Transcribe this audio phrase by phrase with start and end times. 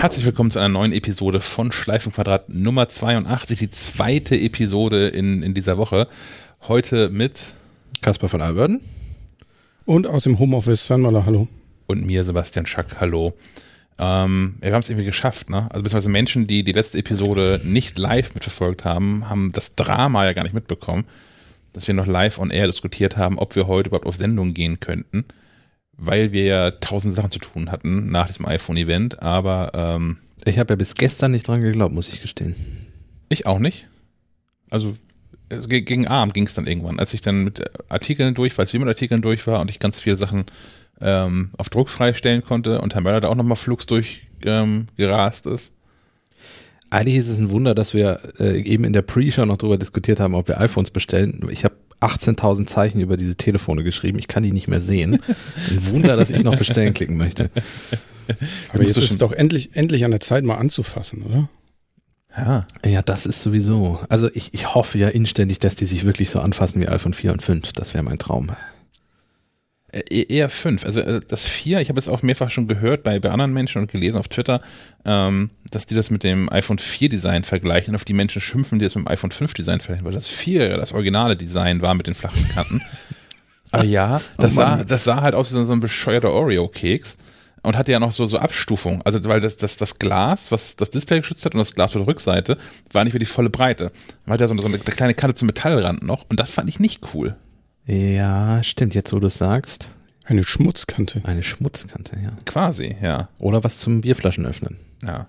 [0.00, 5.52] Herzlich willkommen zu einer neuen Episode von Schleifenquadrat Nummer 82, die zweite Episode in, in
[5.52, 6.08] dieser Woche.
[6.68, 7.52] Heute mit
[8.00, 8.80] Kasper von Alberden.
[9.84, 11.48] Und aus dem Homeoffice Sanmaler, hallo.
[11.86, 13.34] Und mir, Sebastian Schack, hallo.
[13.98, 15.68] Ähm, wir haben es irgendwie geschafft, ne?
[15.70, 20.32] Also beziehungsweise Menschen, die die letzte Episode nicht live mitverfolgt haben, haben das Drama ja
[20.32, 21.04] gar nicht mitbekommen,
[21.74, 24.80] dass wir noch live on air diskutiert haben, ob wir heute überhaupt auf Sendung gehen
[24.80, 25.26] könnten
[26.00, 30.72] weil wir ja tausend Sachen zu tun hatten nach diesem iPhone-Event, aber ähm, ich habe
[30.72, 32.56] ja bis gestern nicht dran geglaubt, muss ich gestehen.
[33.28, 33.86] Ich auch nicht.
[34.70, 34.94] Also
[35.68, 38.80] gegen Abend ging es dann irgendwann, als ich dann mit Artikeln durch war, als wir
[38.80, 40.46] mit Artikeln durch war und ich ganz viele Sachen
[41.00, 45.72] ähm, auf Druck freistellen konnte und Herr Möller da auch nochmal flugs durchgerast ähm, ist.
[46.88, 50.18] Eigentlich ist es ein Wunder, dass wir äh, eben in der Pre-Show noch darüber diskutiert
[50.18, 51.46] haben, ob wir iPhones bestellen.
[51.50, 54.18] Ich habe 18.000 Zeichen über diese Telefone geschrieben.
[54.18, 55.22] Ich kann die nicht mehr sehen.
[55.70, 57.50] Ein Wunder, dass ich noch bestellen klicken möchte.
[58.72, 61.48] Aber jetzt ist es doch endlich, endlich an der Zeit, mal anzufassen, oder?
[62.36, 62.66] Ja.
[62.84, 63.98] Ja, das ist sowieso.
[64.08, 67.32] Also ich, ich hoffe ja inständig, dass die sich wirklich so anfassen wie iPhone 4
[67.32, 67.72] und 5.
[67.72, 68.50] Das wäre mein Traum.
[69.92, 70.84] Äh, e-, eher fünf.
[70.84, 73.82] Also äh, das vier, ich habe jetzt auch mehrfach schon gehört bei, bei anderen Menschen
[73.82, 74.60] und gelesen auf Twitter,
[75.04, 78.78] ähm, dass die das mit dem iPhone 4 Design vergleichen und auf die Menschen schimpfen,
[78.78, 81.94] die das mit dem iPhone 5 Design vergleichen, weil das 4 das originale Design war
[81.94, 82.82] mit den flachen Kanten.
[83.72, 87.16] Aber ja, das, oh sah, das sah halt aus wie so ein bescheuerter Oreo-Keks
[87.62, 89.02] und hatte ja noch so, so Abstufung.
[89.02, 92.02] Also, weil das, das, das Glas, was das Display geschützt hat und das Glas auf
[92.02, 92.56] der Rückseite,
[92.92, 93.92] war nicht mehr die volle Breite.
[94.24, 97.00] Weil da so, so eine kleine Kante zum Metallrand noch und das fand ich nicht
[97.12, 97.36] cool.
[97.90, 99.90] Ja, stimmt, jetzt wo du es sagst.
[100.24, 101.22] Eine Schmutzkante.
[101.24, 102.30] Eine Schmutzkante, ja.
[102.46, 103.28] Quasi, ja.
[103.40, 104.76] Oder was zum Bierflaschen öffnen.
[105.04, 105.26] Ja.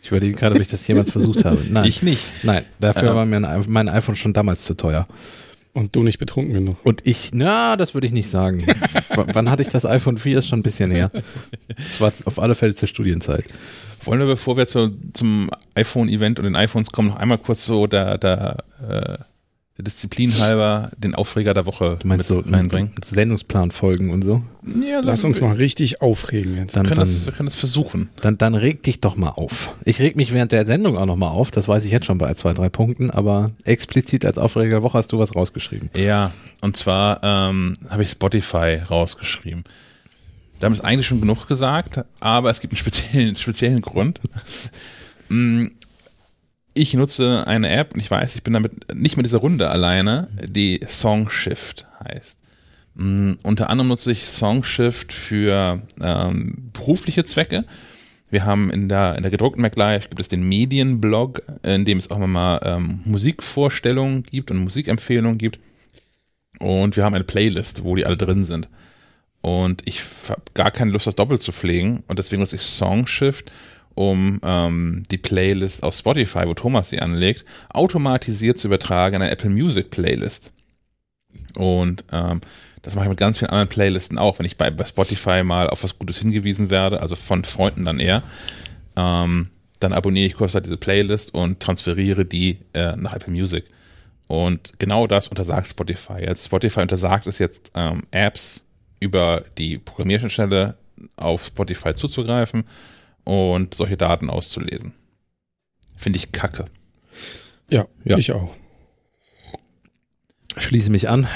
[0.00, 1.60] Ich überlege gerade, ob ich das jemals versucht habe.
[1.68, 1.86] Nein.
[1.86, 2.22] Ich nicht.
[2.44, 3.14] Nein, dafür ja.
[3.16, 5.08] war mir ein, mein iPhone schon damals zu teuer.
[5.72, 6.76] Und du nicht betrunken genug.
[6.84, 8.64] Und ich, na, das würde ich nicht sagen.
[9.16, 10.38] wann hatte ich das iPhone 4?
[10.38, 11.10] Ist schon ein bisschen her.
[11.76, 13.46] Das war auf alle Fälle zur Studienzeit.
[14.04, 17.88] Wollen wir, bevor wir zu, zum iPhone-Event und den iPhones kommen, noch einmal kurz so
[17.88, 18.58] da, da
[18.88, 19.18] äh,
[19.76, 22.92] der Disziplin halber den Aufreger der Woche du meinst mit so reinbringen.
[23.04, 24.42] Sendungsplan folgen und so?
[24.80, 26.76] Ja, Lass uns mal richtig aufregen jetzt.
[26.76, 28.08] Dann, wir, können dann, das, wir können das versuchen.
[28.20, 29.74] Dann, dann reg dich doch mal auf.
[29.84, 32.18] Ich reg mich während der Sendung auch noch mal auf, das weiß ich jetzt schon
[32.18, 35.90] bei zwei, drei Punkten, aber explizit als Aufreger der Woche hast du was rausgeschrieben.
[35.96, 36.30] Ja,
[36.60, 39.64] und zwar ähm, habe ich Spotify rausgeschrieben.
[40.60, 44.20] Da haben es eigentlich schon genug gesagt, aber es gibt einen speziellen, speziellen Grund.
[46.74, 49.70] Mm, ich nutze eine App und ich weiß, ich bin damit nicht mit dieser Runde
[49.70, 52.38] alleine, die Songshift heißt.
[52.94, 57.64] Mhm, unter anderem nutze ich Songshift für ähm, berufliche Zwecke.
[58.30, 62.10] Wir haben in der, in der gedruckten MacLive gibt es den Medienblog, in dem es
[62.10, 65.60] auch mal ähm, Musikvorstellungen gibt und Musikempfehlungen gibt.
[66.58, 68.68] Und wir haben eine Playlist, wo die alle drin sind.
[69.40, 72.02] Und ich habe gar keine Lust, das doppelt zu pflegen.
[72.08, 73.52] Und deswegen nutze ich Songshift
[73.94, 79.30] um ähm, die Playlist auf Spotify, wo Thomas sie anlegt, automatisiert zu übertragen in eine
[79.30, 80.52] Apple Music Playlist.
[81.56, 82.40] Und ähm,
[82.82, 85.70] das mache ich mit ganz vielen anderen Playlisten auch, wenn ich bei, bei Spotify mal
[85.70, 88.22] auf was Gutes hingewiesen werde, also von Freunden dann eher.
[88.96, 89.48] Ähm,
[89.80, 93.64] dann abonniere ich kurz halt diese Playlist und transferiere die äh, nach Apple Music.
[94.26, 96.20] Und genau das untersagt Spotify.
[96.20, 98.64] Jetzt Spotify untersagt es jetzt ähm, Apps
[98.98, 100.76] über die Programmierschnittstelle
[101.16, 102.64] auf Spotify zuzugreifen
[103.24, 104.94] und solche Daten auszulesen.
[105.96, 106.66] Finde ich kacke.
[107.70, 108.54] Ja, ja, ich auch.
[110.56, 111.26] Schließe mich an.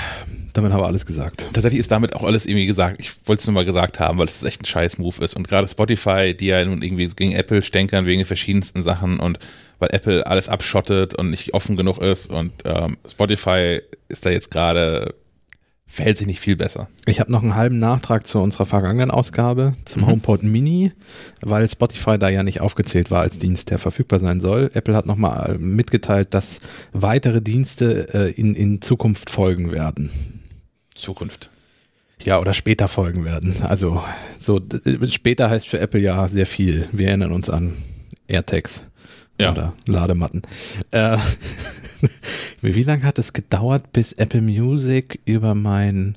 [0.55, 1.47] Damit haben wir alles gesagt.
[1.53, 3.01] Tatsächlich ist damit auch alles irgendwie gesagt.
[3.01, 5.35] Ich wollte es nur mal gesagt haben, weil es echt ein scheiß Move ist.
[5.35, 9.39] Und gerade Spotify, die ja nun irgendwie gegen Apple stänkern wegen den verschiedensten Sachen und
[9.79, 14.51] weil Apple alles abschottet und nicht offen genug ist und ähm, Spotify ist da jetzt
[14.51, 15.15] gerade
[15.99, 16.87] verhält sich nicht viel besser.
[17.07, 20.07] Ich habe noch einen halben Nachtrag zu unserer vergangenen Ausgabe zum mhm.
[20.07, 20.93] HomePod Mini,
[21.41, 24.71] weil Spotify da ja nicht aufgezählt war als Dienst, der verfügbar sein soll.
[24.75, 26.61] Apple hat nochmal mitgeteilt, dass
[26.93, 30.11] weitere Dienste äh, in, in Zukunft folgen werden.
[30.95, 31.51] Zukunft.
[32.23, 33.57] Ja, oder später folgen werden.
[33.63, 34.01] Also
[34.39, 34.61] so
[35.07, 36.89] später heißt für Apple ja sehr viel.
[36.93, 37.73] Wir erinnern uns an
[38.29, 38.85] AirTags
[39.41, 39.53] ja.
[39.53, 40.43] oder Ladematten.
[40.93, 41.19] Äh,
[42.61, 46.17] wie lange hat es gedauert, bis Apple Music über mein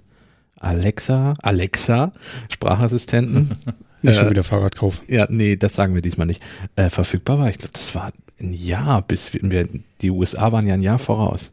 [0.59, 2.11] Alexa, Alexa,
[2.51, 3.57] Sprachassistenten,
[4.01, 5.03] nicht äh, schon wieder Fahrradkauf.
[5.07, 6.43] Ja, nee, das sagen wir diesmal nicht.
[6.75, 7.49] Äh, verfügbar war.
[7.49, 9.69] Ich glaube, das war ein Jahr, bis wir,
[10.01, 11.51] die USA waren ja ein Jahr voraus.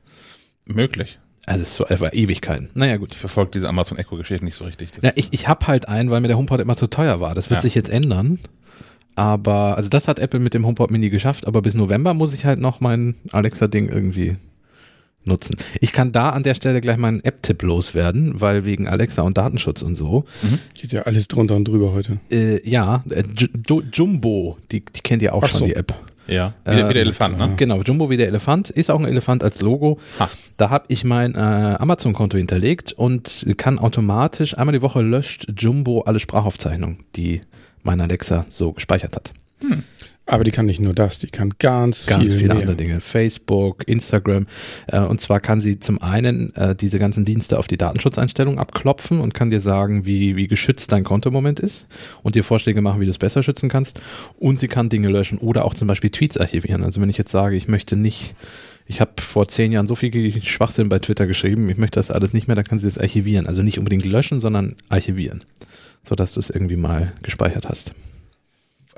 [0.67, 1.19] Möglich.
[1.47, 2.69] Also es war, war Ewigkeiten.
[2.75, 3.13] Naja, gut.
[3.13, 4.91] Ich verfolge diese Amazon Echo-Geschichte nicht so richtig.
[5.01, 7.35] ja, ich, ich habe halt einen, weil mir der HomePod immer zu teuer war.
[7.35, 7.63] Das wird ja.
[7.63, 8.39] sich jetzt ändern.
[9.19, 12.45] Aber, also das hat Apple mit dem HomePod Mini geschafft, aber bis November muss ich
[12.45, 14.37] halt noch mein Alexa-Ding irgendwie
[15.25, 15.57] nutzen.
[15.81, 19.37] Ich kann da an der Stelle gleich mal einen App-Tipp loswerden, weil wegen Alexa und
[19.37, 20.25] Datenschutz und so.
[20.43, 20.61] Mhm.
[20.73, 22.21] Geht ja alles drunter und drüber heute.
[22.31, 23.25] Äh, ja, äh,
[23.93, 25.65] Jumbo, die, die kennt ihr auch Ach schon, so.
[25.67, 25.93] die App.
[26.29, 27.55] Ja, wie, der, wie der Elefant, ne?
[27.57, 29.99] Genau, Jumbo wie der Elefant, ist auch ein Elefant als Logo.
[30.21, 30.31] Ha.
[30.59, 36.03] Da habe ich mein äh, Amazon-Konto hinterlegt und kann automatisch, einmal die Woche löscht Jumbo
[36.03, 37.41] alle Sprachaufzeichnungen, die
[37.89, 39.33] mein Alexa so gespeichert hat.
[39.63, 39.83] Hm.
[40.27, 42.57] Aber die kann nicht nur das, die kann ganz, ganz viel viele mehr.
[42.59, 43.01] andere Dinge.
[43.01, 44.47] Facebook, Instagram.
[44.87, 49.21] Äh, und zwar kann sie zum einen äh, diese ganzen Dienste auf die Datenschutzeinstellungen abklopfen
[49.21, 51.87] und kann dir sagen, wie, wie geschützt dein Konto im Moment ist
[52.23, 54.03] und dir Vorschläge machen, wie du es besser schützen kannst.
[54.39, 56.85] Und sie kann Dinge löschen oder auch zum Beispiel Tweets archivieren.
[56.85, 58.35] Also wenn ich jetzt sage, ich möchte nicht
[58.89, 62.33] ich habe vor zehn Jahren so viel Schwachsinn bei Twitter geschrieben, ich möchte das alles
[62.33, 63.47] nicht mehr, dann kann sie das archivieren.
[63.47, 65.45] Also nicht unbedingt löschen, sondern archivieren,
[66.09, 67.93] sodass du es irgendwie mal gespeichert hast.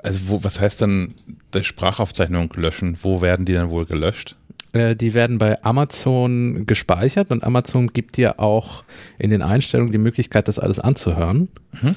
[0.01, 1.13] Also wo, was heißt dann
[1.53, 2.97] die Sprachaufzeichnung löschen?
[3.01, 4.35] Wo werden die dann wohl gelöscht?
[4.73, 8.83] Äh, die werden bei Amazon gespeichert und Amazon gibt dir auch
[9.19, 11.49] in den Einstellungen die Möglichkeit, das alles anzuhören.
[11.81, 11.95] Mhm.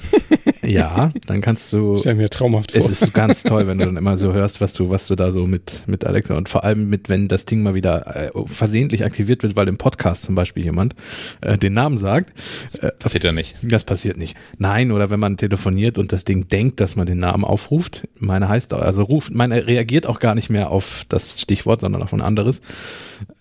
[0.63, 1.95] Ja, dann kannst du.
[1.95, 2.81] Stell mir traumhaft vor.
[2.81, 5.31] Es ist ganz toll, wenn du dann immer so hörst, was du, was du da
[5.31, 9.05] so mit, mit Alexa und vor allem mit, wenn das Ding mal wieder äh, versehentlich
[9.05, 10.95] aktiviert wird, weil im Podcast zum Beispiel jemand
[11.41, 12.33] äh, den Namen sagt.
[12.81, 13.55] Äh, passiert ja nicht.
[13.61, 14.35] Das passiert nicht.
[14.57, 18.07] Nein, oder wenn man telefoniert und das Ding denkt, dass man den Namen aufruft.
[18.17, 22.13] Meine heißt, also ruft, meine reagiert auch gar nicht mehr auf das Stichwort, sondern auf
[22.13, 22.61] ein anderes.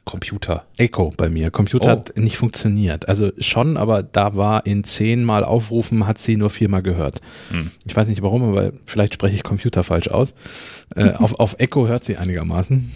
[0.04, 0.66] Computer.
[0.76, 1.50] Echo bei mir.
[1.50, 1.90] Computer oh.
[1.90, 3.08] hat nicht funktioniert.
[3.08, 7.20] Also schon, aber da war in zehnmal Aufrufen, hat sie nur viermal gehört.
[7.50, 7.70] Hm.
[7.84, 10.34] Ich weiß nicht warum, aber vielleicht spreche ich Computer falsch aus.
[10.94, 12.90] Äh, auf, auf Echo hört sie einigermaßen.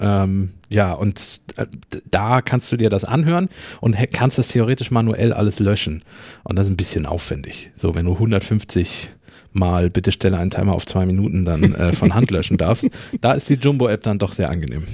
[0.00, 1.66] Ähm, ja, und äh,
[2.10, 3.48] da kannst du dir das anhören
[3.80, 6.02] und kannst das theoretisch manuell alles löschen.
[6.42, 7.70] Und das ist ein bisschen aufwendig.
[7.76, 9.10] So, wenn du 150
[9.54, 12.88] mal bitte stelle einen Timer auf zwei Minuten dann äh, von Hand löschen darfst,
[13.20, 14.84] da ist die Jumbo-App dann doch sehr angenehm.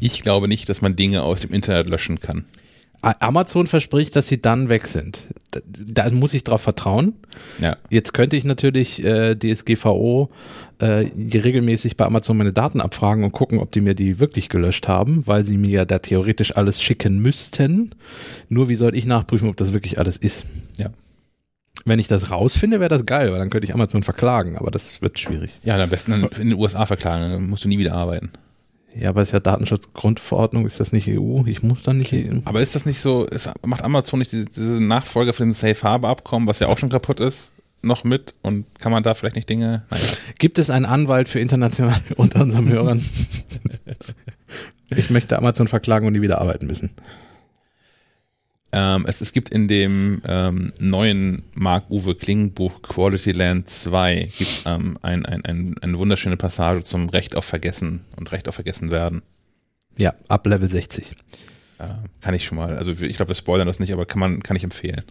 [0.00, 2.44] Ich glaube nicht, dass man Dinge aus dem Internet löschen kann.
[3.02, 5.22] Amazon verspricht, dass sie dann weg sind.
[5.52, 7.14] Da, da muss ich drauf vertrauen.
[7.62, 7.76] Ja.
[7.88, 10.30] Jetzt könnte ich natürlich äh, DSGVO
[10.78, 14.88] äh, regelmäßig bei Amazon meine Daten abfragen und gucken, ob die mir die wirklich gelöscht
[14.88, 17.94] haben, weil sie mir da theoretisch alles schicken müssten.
[18.48, 20.46] Nur wie soll ich nachprüfen, ob das wirklich alles ist?
[20.76, 20.90] Ja.
[21.86, 25.00] Wenn ich das rausfinde, wäre das geil, weil dann könnte ich Amazon verklagen, aber das
[25.02, 25.52] wird schwierig.
[25.62, 28.30] Ja, am besten in den USA verklagen, dann musst du nie wieder arbeiten.
[28.98, 31.44] Ja, aber es ist ja Datenschutzgrundverordnung, ist das nicht EU?
[31.46, 32.40] Ich muss dann nicht EU.
[32.44, 35.80] Aber ist das nicht so, ist, macht Amazon nicht diese, diese Nachfolger von dem Safe
[35.82, 37.52] Harbor Abkommen, was ja auch schon kaputt ist,
[37.82, 39.84] noch mit und kann man da vielleicht nicht Dinge.
[39.90, 40.00] Nein.
[40.40, 43.04] Gibt es einen Anwalt für international unter unseren Hörern?
[44.90, 46.90] ich möchte Amazon verklagen und die wieder arbeiten müssen.
[48.78, 54.98] Ähm, es, es gibt in dem ähm, neuen Marc-Uwe Kling-Buch Quality Land 2 gibt ähm,
[55.00, 59.22] ein, ein, ein, eine wunderschöne Passage zum Recht auf Vergessen und Recht auf Vergessen werden.
[59.96, 61.12] Ja, ab Level 60.
[61.78, 61.84] Äh,
[62.20, 64.58] kann ich schon mal, also ich glaube, wir spoilern das nicht, aber kann man, kann
[64.58, 65.04] ich empfehlen.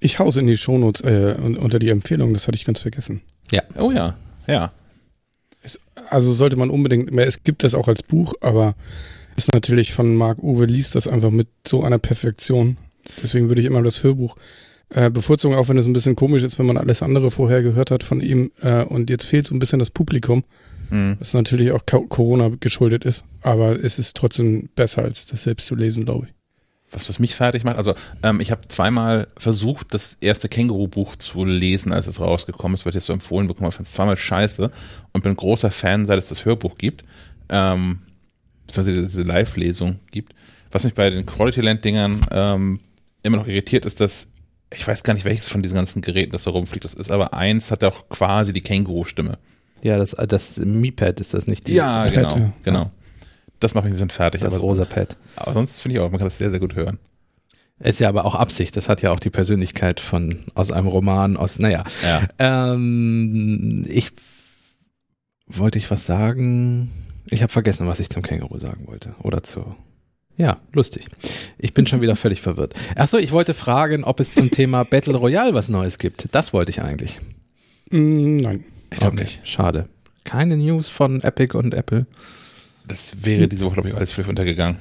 [0.00, 3.20] Ich haus in die Shownotes äh, unter die Empfehlung, das hatte ich ganz vergessen.
[3.52, 3.62] Ja.
[3.78, 4.16] Oh ja,
[4.48, 4.72] ja.
[5.62, 5.78] Es,
[6.08, 8.74] also sollte man unbedingt, es gibt das auch als Buch, aber
[9.40, 12.76] ist natürlich von Marc Uwe liest das einfach mit so einer Perfektion.
[13.22, 14.36] Deswegen würde ich immer das Hörbuch
[14.90, 17.90] äh, bevorzugen, auch wenn es ein bisschen komisch ist, wenn man alles andere vorher gehört
[17.90, 18.52] hat von ihm.
[18.60, 20.44] Äh, und jetzt fehlt so ein bisschen das Publikum,
[20.90, 21.16] mhm.
[21.18, 23.24] was natürlich auch Corona geschuldet ist.
[23.40, 26.34] Aber es ist trotzdem besser, als das selbst zu lesen, glaube ich.
[26.92, 27.94] Was das mich fertig macht, also
[28.24, 32.96] ähm, ich habe zweimal versucht, das erste Känguru-Buch zu lesen, als es rausgekommen ist, wird
[32.96, 34.72] jetzt so empfohlen bekommen, ich fand es zweimal scheiße
[35.12, 37.04] und bin großer Fan, seit es das Hörbuch gibt.
[37.48, 38.00] Ähm,
[38.70, 40.34] beziehungsweise diese Live-Lesung gibt.
[40.70, 42.80] Was mich bei den Quality Land-Dingern ähm,
[43.22, 44.28] immer noch irritiert, ist, dass
[44.72, 47.34] ich weiß gar nicht, welches von diesen ganzen Geräten das da rumfliegt, das ist, aber
[47.34, 49.38] eins hat ja auch quasi die Känguru-Stimme.
[49.82, 51.68] Ja, das, das Mi-Pad ist das nicht?
[51.68, 52.52] Ja, genau, Pad, ja.
[52.62, 52.90] genau.
[53.58, 54.40] Das macht mich ein bisschen fertig.
[54.40, 55.16] Das rosa Pad.
[55.36, 56.98] Aber sonst finde ich auch, man kann das sehr, sehr gut hören.
[57.78, 58.76] Ist ja aber auch Absicht.
[58.76, 61.84] Das hat ja auch die Persönlichkeit von aus einem Roman, aus, naja.
[62.02, 62.28] Ja.
[62.38, 64.10] Ähm, ich
[65.46, 66.88] wollte ich was sagen.
[67.26, 69.14] Ich habe vergessen, was ich zum Känguru sagen wollte.
[69.22, 69.76] Oder zu.
[70.36, 71.06] Ja, lustig.
[71.58, 72.74] Ich bin schon wieder völlig verwirrt.
[72.96, 76.28] Achso, ich wollte fragen, ob es zum Thema Battle Royale was Neues gibt.
[76.32, 77.18] Das wollte ich eigentlich.
[77.90, 78.64] Mm, nein.
[78.90, 79.24] Ich glaube okay.
[79.24, 79.40] nicht.
[79.46, 79.88] Schade.
[80.24, 82.06] Keine News von Epic und Apple.
[82.86, 84.78] Das wäre diese Woche, glaube ich, alles völlig untergegangen.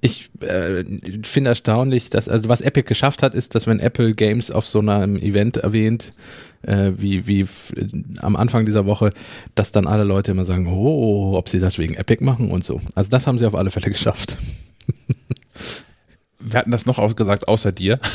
[0.00, 0.84] Ich äh,
[1.22, 4.80] finde erstaunlich, dass, also was Epic geschafft hat, ist, dass wenn Apple Games auf so
[4.80, 6.12] einem Event erwähnt,
[6.62, 7.46] äh, wie, wie
[8.18, 9.10] am Anfang dieser Woche,
[9.54, 12.80] dass dann alle Leute immer sagen, oh, ob sie das wegen Epic machen und so.
[12.94, 14.36] Also das haben sie auf alle Fälle geschafft.
[16.44, 17.98] Wir hatten das noch ausgesagt, außer dir.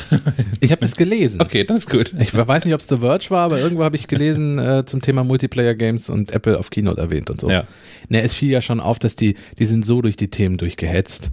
[0.59, 1.39] Ich habe das gelesen.
[1.39, 2.13] Okay, das ist gut.
[2.19, 5.01] Ich weiß nicht, ob es The Verge war, aber irgendwo habe ich gelesen äh, zum
[5.01, 7.49] Thema Multiplayer Games und Apple auf Keynote erwähnt und so.
[7.49, 7.65] Ja.
[8.09, 11.31] Ne, es fiel ja schon auf, dass die, die sind so durch die Themen durchgehetzt.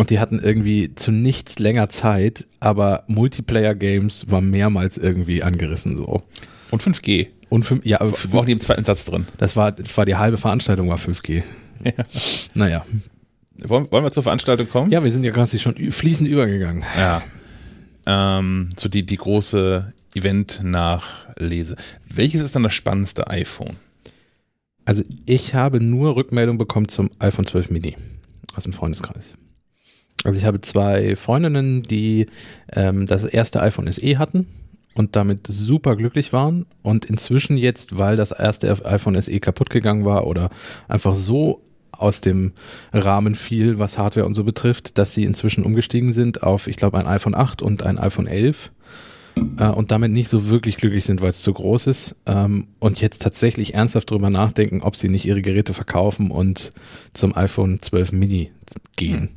[0.00, 6.22] Und die hatten irgendwie zu nichts länger Zeit, aber Multiplayer-Games war mehrmals irgendwie angerissen so.
[6.70, 7.28] Und 5G.
[7.50, 9.26] Und fünf, ja, War auch die im zweiten Satz drin.
[9.36, 11.42] das war, das war die halbe Veranstaltung war 5G.
[11.84, 11.92] Ja.
[12.54, 12.86] Naja.
[13.64, 14.90] Wollen, wollen wir zur Veranstaltung kommen?
[14.90, 16.82] Ja, wir sind ja quasi schon fließend übergegangen.
[16.96, 17.22] Ja.
[18.06, 21.76] Ähm, so die, die große Event-Nachlese.
[22.08, 23.76] Welches ist dann das spannendste iPhone?
[24.84, 27.96] Also ich habe nur Rückmeldung bekommen zum iPhone 12 Mini
[28.54, 29.32] aus dem Freundeskreis.
[30.24, 32.26] Also ich habe zwei Freundinnen, die
[32.72, 34.46] ähm, das erste iPhone SE hatten
[34.94, 36.66] und damit super glücklich waren.
[36.82, 40.50] Und inzwischen jetzt, weil das erste iPhone SE kaputt gegangen war oder
[40.88, 41.62] einfach so
[41.92, 42.52] aus dem
[42.92, 46.98] Rahmen fiel, was Hardware und so betrifft, dass sie inzwischen umgestiegen sind auf, ich glaube,
[46.98, 48.72] ein iPhone 8 und ein iPhone 11
[49.58, 52.16] äh, und damit nicht so wirklich glücklich sind, weil es zu groß ist.
[52.26, 56.72] Ähm, und jetzt tatsächlich ernsthaft drüber nachdenken, ob sie nicht ihre Geräte verkaufen und
[57.12, 58.50] zum iPhone 12 Mini
[58.96, 59.30] gehen.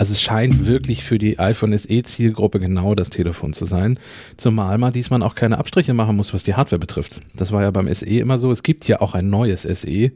[0.00, 3.98] Also es scheint wirklich für die iPhone SE Zielgruppe genau das Telefon zu sein,
[4.38, 7.20] zumal man diesmal auch keine Abstriche machen muss, was die Hardware betrifft.
[7.34, 10.10] Das war ja beim SE immer so, es gibt ja auch ein neues SE.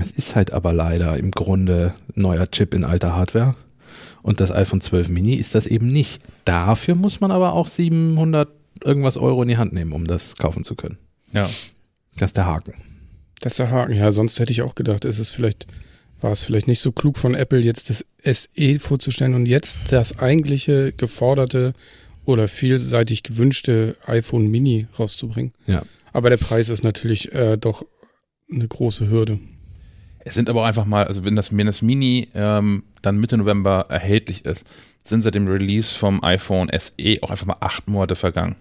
[0.00, 3.54] Es ist halt aber leider im Grunde neuer Chip in alter Hardware.
[4.22, 6.22] Und das iPhone 12 Mini ist das eben nicht.
[6.46, 8.48] Dafür muss man aber auch 700
[8.82, 10.96] irgendwas Euro in die Hand nehmen, um das kaufen zu können.
[11.34, 11.50] Ja.
[12.16, 12.72] Das ist der Haken.
[13.42, 13.92] Das ist der Haken.
[13.92, 15.66] Ja, sonst hätte ich auch gedacht, ist es vielleicht,
[16.22, 20.18] war es vielleicht nicht so klug von Apple, jetzt das SE vorzustellen und jetzt das
[20.18, 21.72] eigentliche geforderte
[22.24, 25.52] oder vielseitig gewünschte iPhone Mini rauszubringen.
[25.66, 25.82] Ja.
[26.12, 27.84] Aber der Preis ist natürlich äh, doch
[28.50, 29.40] eine große Hürde.
[30.24, 33.36] Es sind aber auch einfach mal, also wenn das, wenn das Mini ähm, dann Mitte
[33.36, 34.64] November erhältlich ist,
[35.04, 38.54] sind seit dem Release vom iPhone SE auch einfach mal acht Monate vergangen.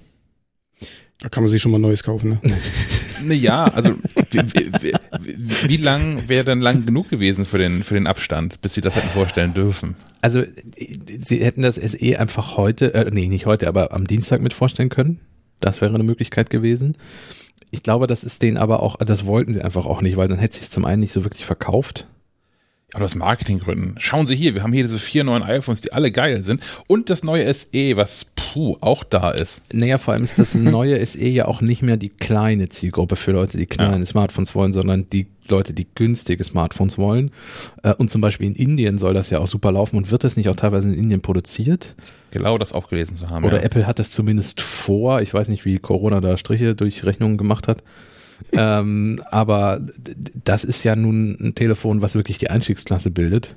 [1.19, 2.41] Da kann man sich schon mal Neues kaufen, ne?
[3.23, 3.95] Naja, also
[4.31, 4.39] wie,
[4.81, 4.93] wie,
[5.67, 8.95] wie, lang wäre denn lang genug gewesen für den, für den Abstand, bis sie das
[8.95, 9.95] hätten vorstellen dürfen?
[10.21, 10.43] Also,
[10.75, 14.89] sie hätten das SE einfach heute, äh, nee, nicht heute, aber am Dienstag mit vorstellen
[14.89, 15.19] können.
[15.59, 16.97] Das wäre eine Möglichkeit gewesen.
[17.69, 20.39] Ich glaube, das ist denen aber auch, das wollten sie einfach auch nicht, weil dann
[20.39, 22.07] hätte sich zum einen nicht so wirklich verkauft.
[22.93, 23.95] Aber aus Marketinggründen.
[23.99, 26.61] Schauen Sie hier, wir haben hier diese vier neuen iPhones, die alle geil sind.
[26.87, 29.61] Und das neue SE, was puh, auch da ist.
[29.73, 33.31] Naja, vor allem ist das neue SE ja auch nicht mehr die kleine Zielgruppe für
[33.31, 34.05] Leute, die kleine Ja.
[34.05, 37.31] Smartphones wollen, sondern die Leute, die günstige Smartphones wollen.
[37.83, 40.35] Äh, Und zum Beispiel in Indien soll das ja auch super laufen und wird das
[40.35, 41.95] nicht auch teilweise in Indien produziert?
[42.31, 43.45] Genau das auch gelesen zu haben.
[43.45, 43.63] Oder ja.
[43.63, 45.21] Apple hat das zumindest vor.
[45.21, 47.83] Ich weiß nicht, wie Corona da Striche durch Rechnungen gemacht hat.
[48.51, 49.81] Ähm, aber
[50.43, 53.55] das ist ja nun ein Telefon, was wirklich die Einstiegsklasse bildet.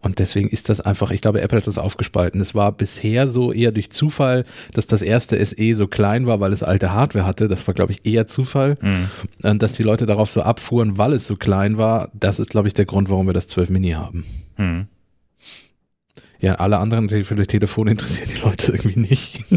[0.00, 2.38] Und deswegen ist das einfach, ich glaube, Apple hat das aufgespalten.
[2.42, 4.44] Es war bisher so eher durch Zufall,
[4.74, 7.48] dass das erste SE so klein war, weil es alte Hardware hatte.
[7.48, 8.76] Das war, glaube ich, eher Zufall.
[8.80, 9.08] Hm.
[9.42, 12.68] Und dass die Leute darauf so abfuhren, weil es so klein war, das ist, glaube
[12.68, 14.26] ich, der Grund, warum wir das 12 Mini haben.
[14.56, 14.88] Hm.
[16.38, 19.42] Ja, alle anderen Te- Telefone interessieren die Leute irgendwie nicht.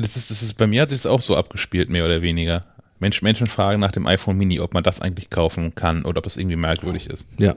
[0.00, 2.64] Das ist, das ist, bei mir hat sich das auch so abgespielt, mehr oder weniger.
[2.98, 6.26] Mensch, Menschen fragen nach dem iPhone Mini, ob man das eigentlich kaufen kann oder ob
[6.26, 7.26] es irgendwie merkwürdig ist.
[7.38, 7.56] ja.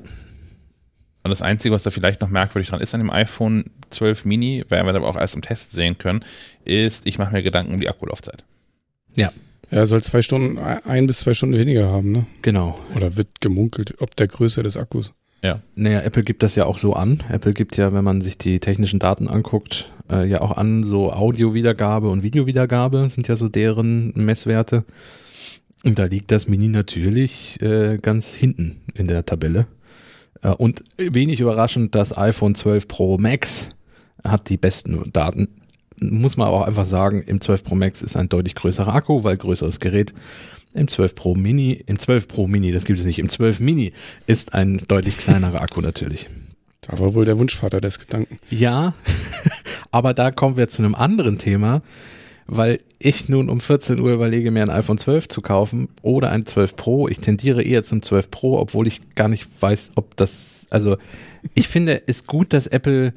[1.26, 4.66] Und das Einzige, was da vielleicht noch merkwürdig dran ist an dem iPhone 12 Mini,
[4.68, 6.26] werden wir aber auch erst im Test sehen können,
[6.66, 8.44] ist, ich mache mir Gedanken um die Akkulaufzeit.
[9.16, 9.32] Ja,
[9.70, 12.26] er soll zwei Stunden, ein bis zwei Stunden weniger haben, ne?
[12.42, 12.78] Genau.
[12.96, 15.14] Oder wird gemunkelt, ob der Größe des Akkus.
[15.76, 17.22] Naja, Apple gibt das ja auch so an.
[17.30, 21.12] Apple gibt ja, wenn man sich die technischen Daten anguckt, äh, ja auch an, so
[21.12, 24.86] Audio-Wiedergabe und Videowiedergabe sind ja so deren Messwerte.
[25.84, 29.68] Und da liegt das Mini natürlich äh, ganz hinten in der Tabelle.
[30.42, 33.70] Äh, und wenig überraschend, das iPhone 12 Pro Max
[34.24, 35.50] hat die besten Daten.
[36.00, 39.36] Muss man auch einfach sagen, im 12 Pro Max ist ein deutlich größerer Akku, weil
[39.36, 40.14] größeres Gerät.
[40.74, 43.94] Im 12 Pro Mini, im 12 Pro Mini, das gibt es nicht, im 12 Mini
[44.26, 46.28] ist ein deutlich kleinerer Akku natürlich.
[46.82, 48.40] Da war wohl der Wunschvater des Gedanken.
[48.50, 48.94] Ja,
[49.92, 51.82] aber da kommen wir zu einem anderen Thema,
[52.46, 56.46] weil ich nun um 14 Uhr überlege, mir ein iPhone 12 zu kaufen oder ein
[56.46, 57.08] 12 Pro.
[57.08, 60.98] Ich tendiere eher zum 12 Pro, obwohl ich gar nicht weiß, ob das, also
[61.54, 63.14] ich finde es gut, dass Apple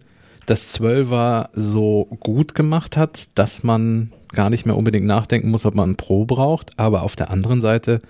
[0.47, 5.75] das 12er so gut gemacht hat, dass man gar nicht mehr unbedingt nachdenken muss, ob
[5.75, 6.79] man ein Pro braucht.
[6.79, 8.01] Aber auf der anderen Seite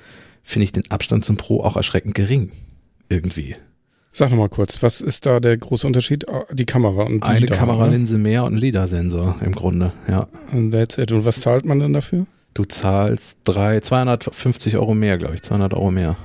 [0.42, 2.50] finde ich den Abstand zum Pro auch erschreckend gering.
[3.08, 3.56] Irgendwie.
[4.12, 6.28] Sag nochmal kurz, was ist da der große Unterschied?
[6.28, 10.20] Ah, Die Kamera und die Eine LiDAR, Kameralinse mehr und ein LiDAR-Sensor im Grunde, ja.
[10.20, 10.28] oder?
[10.52, 11.12] Und that's it.
[11.12, 12.26] Und was zahlt man dann dafür?
[12.54, 16.16] Du zahlst drei, 250 Euro mehr, glaube ich, 200 Euro mehr.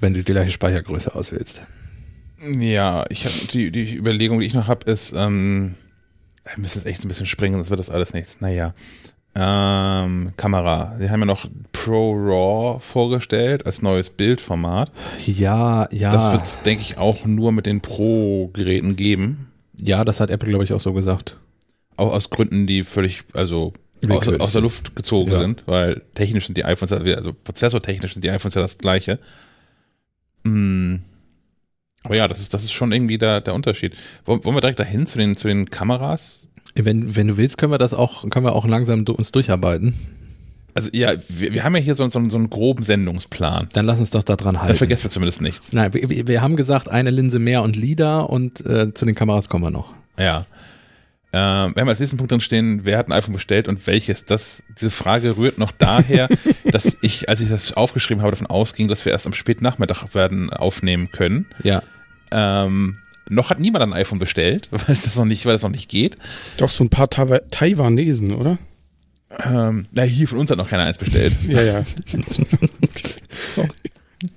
[0.00, 1.62] Wenn du die gleiche Speichergröße auswählst.
[2.60, 5.74] Ja, ich hab, die, die Überlegung, die ich noch habe, ist, ähm,
[6.54, 8.40] wir müssen jetzt echt ein bisschen springen, sonst wird das alles nichts.
[8.40, 8.74] Naja.
[9.34, 10.96] Ähm, Kamera.
[10.98, 14.90] Sie haben ja noch Pro RAW vorgestellt als neues Bildformat.
[15.26, 16.10] Ja, ja.
[16.10, 19.48] Das wird es, denke ich, auch nur mit den Pro-Geräten geben.
[19.76, 21.36] ja, das hat Apple, glaube ich, auch so gesagt.
[21.96, 23.72] Auch aus Gründen, die völlig, also
[24.08, 25.40] aus, aus der Luft gezogen Ja.
[25.40, 29.18] sind, weil technisch sind die iPhones, also prozessortechnisch sind die iPhones ja das gleiche.
[30.44, 30.96] Mm.
[32.08, 33.94] Aber ja, das ist, das ist schon irgendwie der, der Unterschied.
[34.24, 36.40] Wollen, wollen wir direkt dahin zu den, zu den Kameras?
[36.74, 39.94] Wenn, wenn du willst, können wir das auch, können wir auch langsam uns durcharbeiten.
[40.74, 43.68] Also ja, wir, wir haben ja hier so, so, so einen groben Sendungsplan.
[43.72, 44.76] Dann lass uns doch da dran Dann halten.
[44.76, 45.72] vergessen wir zumindest nichts.
[45.72, 49.48] Nein, wir, wir- haben gesagt, eine Linse mehr und LIDAR und äh, zu den Kameras
[49.48, 49.92] kommen wir noch.
[50.18, 50.46] Ja.
[51.32, 54.24] Ähm, wir haben als nächsten Punkt drin stehen, wer hat ein iPhone bestellt und welches?
[54.24, 56.28] Das, diese Frage rührt noch daher,
[56.64, 60.50] dass ich, als ich das aufgeschrieben habe, davon ausging, dass wir erst am Spätnachmittag werden
[60.50, 61.46] aufnehmen können.
[61.62, 61.82] Ja.
[62.30, 65.70] Ähm, noch hat niemand ein iPhone bestellt, weil es das noch nicht, weil das noch
[65.70, 66.16] nicht geht.
[66.56, 68.58] Doch so ein paar Taiwa- Taiwanesen, oder?
[69.44, 71.34] Ähm, na, hier von uns hat noch keiner eins bestellt.
[71.48, 71.84] Ja, ja.
[73.48, 73.68] Sorry.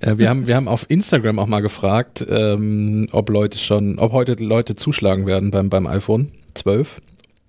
[0.00, 4.12] Äh, wir, haben, wir haben auf Instagram auch mal gefragt, ähm, ob Leute schon, ob
[4.12, 6.98] heute Leute zuschlagen werden beim, beim iPhone 12.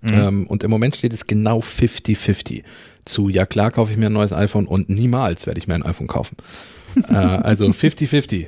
[0.02, 0.10] Mhm.
[0.14, 2.64] Ähm, und im Moment steht es genau 50-50
[3.06, 5.84] zu, ja klar kaufe ich mir ein neues iPhone und niemals werde ich mir ein
[5.84, 6.38] iPhone kaufen.
[7.10, 8.48] äh, also 50-50.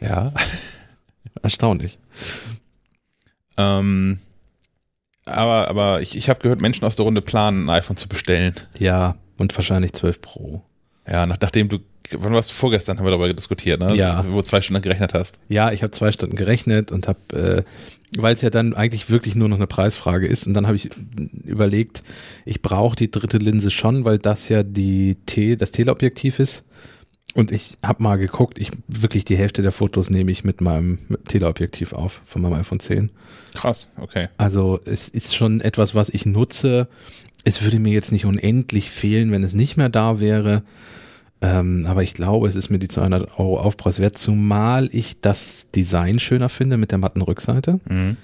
[0.00, 0.32] Ja.
[1.42, 1.98] Erstaunlich.
[3.56, 4.18] Ähm,
[5.26, 8.54] aber aber ich, ich habe gehört, Menschen aus der Runde planen, ein iPhone zu bestellen.
[8.78, 10.62] Ja, und wahrscheinlich 12 Pro.
[11.08, 11.78] Ja, nach, nachdem du,
[12.12, 13.94] wann warst du vorgestern, haben wir darüber diskutiert, ne?
[13.96, 14.22] Ja.
[14.28, 15.38] Wo du zwei Stunden gerechnet hast.
[15.48, 19.34] Ja, ich habe zwei Stunden gerechnet und habe, äh, weil es ja dann eigentlich wirklich
[19.34, 20.90] nur noch eine Preisfrage ist, und dann habe ich
[21.44, 22.02] überlegt,
[22.44, 26.64] ich brauche die dritte Linse schon, weil das ja die T, das Teleobjektiv ist.
[27.34, 30.98] Und ich habe mal geguckt, ich wirklich die Hälfte der Fotos nehme ich mit meinem
[31.08, 33.10] mit Teleobjektiv auf, von meinem iPhone 10.
[33.54, 34.28] Krass, okay.
[34.36, 36.88] Also es ist schon etwas, was ich nutze.
[37.44, 40.62] Es würde mir jetzt nicht unendlich fehlen, wenn es nicht mehr da wäre.
[41.42, 45.70] Ähm, aber ich glaube, es ist mir die 200 Euro Aufpreis wert, zumal ich das
[45.70, 48.16] Design schöner finde mit der matten Rückseite, Mhm.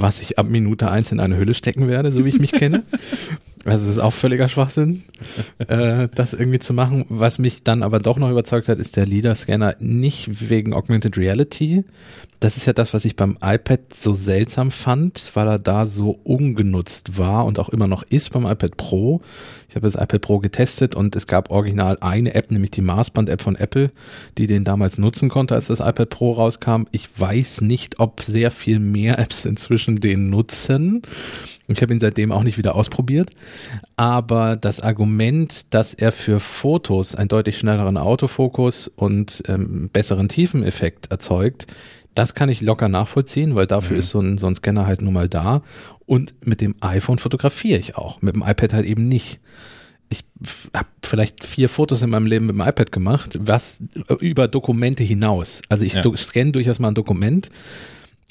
[0.00, 2.84] Was ich ab Minute eins in eine Hülle stecken werde, so wie ich mich kenne.
[3.64, 5.02] Also es ist auch völliger Schwachsinn,
[5.58, 7.04] äh, das irgendwie zu machen.
[7.08, 11.84] Was mich dann aber doch noch überzeugt hat, ist der LIDAR-Scanner nicht wegen Augmented Reality.
[12.40, 16.20] Das ist ja das, was ich beim iPad so seltsam fand, weil er da so
[16.22, 19.20] ungenutzt war und auch immer noch ist beim iPad Pro.
[19.68, 23.42] Ich habe das iPad Pro getestet und es gab original eine App, nämlich die Maßband-App
[23.42, 23.90] von Apple,
[24.38, 26.84] die den damals nutzen konnte, als das iPad Pro rauskam.
[26.92, 31.02] Ich weiß nicht, ob sehr viel mehr Apps inzwischen den nutzen.
[31.66, 33.30] Ich habe ihn seitdem auch nicht wieder ausprobiert.
[33.96, 41.10] Aber das Argument, dass er für Fotos einen deutlich schnelleren Autofokus und ähm, besseren Tiefeneffekt
[41.10, 41.66] erzeugt,
[42.14, 44.00] das kann ich locker nachvollziehen, weil dafür Mhm.
[44.00, 45.62] ist so ein, so ein Scanner halt nun mal da.
[46.06, 49.40] Und mit dem iPhone fotografiere ich auch, mit dem iPad halt eben nicht.
[50.10, 50.24] Ich
[50.74, 53.82] habe vielleicht vier Fotos in meinem Leben mit dem iPad gemacht, was
[54.20, 55.60] über Dokumente hinaus.
[55.68, 56.16] Also ich Ja.
[56.16, 57.50] scanne durchaus mal ein Dokument,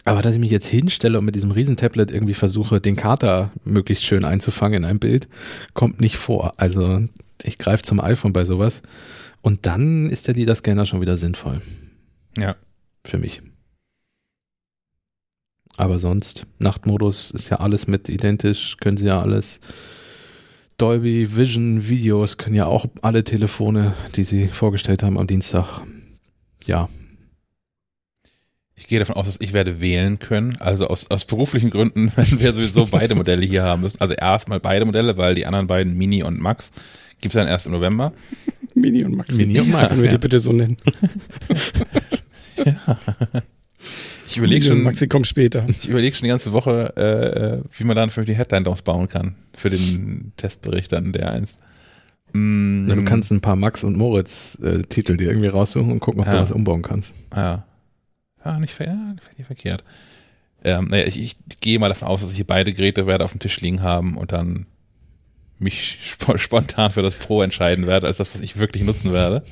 [0.07, 4.05] aber dass ich mich jetzt hinstelle und mit diesem Riesentablet irgendwie versuche, den Kater möglichst
[4.05, 5.27] schön einzufangen in einem Bild,
[5.73, 6.53] kommt nicht vor.
[6.57, 7.01] Also
[7.43, 8.81] ich greife zum iPhone bei sowas.
[9.41, 11.61] Und dann ist der LIDAR-Scanner schon wieder sinnvoll
[12.37, 12.55] Ja.
[13.05, 13.41] für mich.
[15.77, 19.59] Aber sonst, Nachtmodus ist ja alles mit identisch, können sie ja alles.
[20.77, 25.81] Dolby Vision Videos können ja auch alle Telefone, die sie vorgestellt haben am Dienstag.
[26.65, 26.89] Ja,
[28.79, 30.55] Ich gehe davon aus, dass ich werde wählen können.
[30.59, 33.99] Also aus, aus beruflichen Gründen werden wir sowieso beide Modelle hier haben müssen.
[33.99, 36.71] Also erstmal beide Modelle, weil die anderen beiden, Mini und Max,
[37.19, 38.13] gibt es dann erst im November.
[38.75, 39.45] Mini und Maxi.
[39.45, 40.11] Mini und Max, Können wir ja.
[40.17, 40.77] die bitte so nennen?
[44.29, 45.65] Ich überlege schon, Maxi kommt später.
[45.69, 48.81] ich überlege schon die ganze Woche, äh, äh, wie man dann für die Headline draus
[48.81, 49.35] bauen kann.
[49.55, 51.55] Für den Testbericht dann, der einst.
[52.33, 55.99] Mm, Na, du kannst ein paar Max und Moritz äh, Titel dir irgendwie raussuchen und
[56.01, 56.41] gucken, ob du Ja.
[56.41, 57.13] was umbauen kannst.
[57.33, 57.65] Ja.
[58.47, 58.95] Ja, nicht, ver
[59.37, 59.83] nicht verkehrt.
[60.63, 63.31] Ähm, naja, ich, ich gehe mal davon aus, dass ich hier beide Geräte werde auf
[63.31, 64.67] dem Tisch liegen haben und dann
[65.59, 69.43] mich sp spontan für das Pro entscheiden werde, als das, was ich wirklich nutzen werde.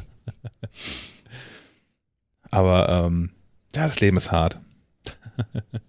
[2.51, 3.31] Aber ähm,
[3.75, 4.60] ja, das Leben ist hart.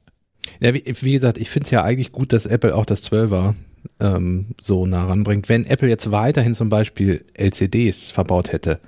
[0.58, 3.54] Ja, wie, wie gesagt, ich finde es ja eigentlich gut, dass Apple auch das 12er
[4.00, 5.50] ähm, so nah ranbringt.
[5.50, 8.80] Wenn Apple jetzt weiterhin zum Beispiel LCDs verbaut hätte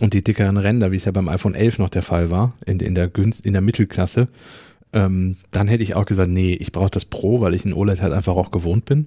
[0.00, 2.80] und die dickeren Ränder, wie es ja beim iPhone 11 noch der Fall war, in,
[2.80, 4.28] in, der, Günst, in der Mittelklasse,
[4.92, 8.02] ähm, dann hätte ich auch gesagt, nee, ich brauche das Pro, weil ich ein OLED
[8.02, 9.06] halt einfach auch gewohnt bin.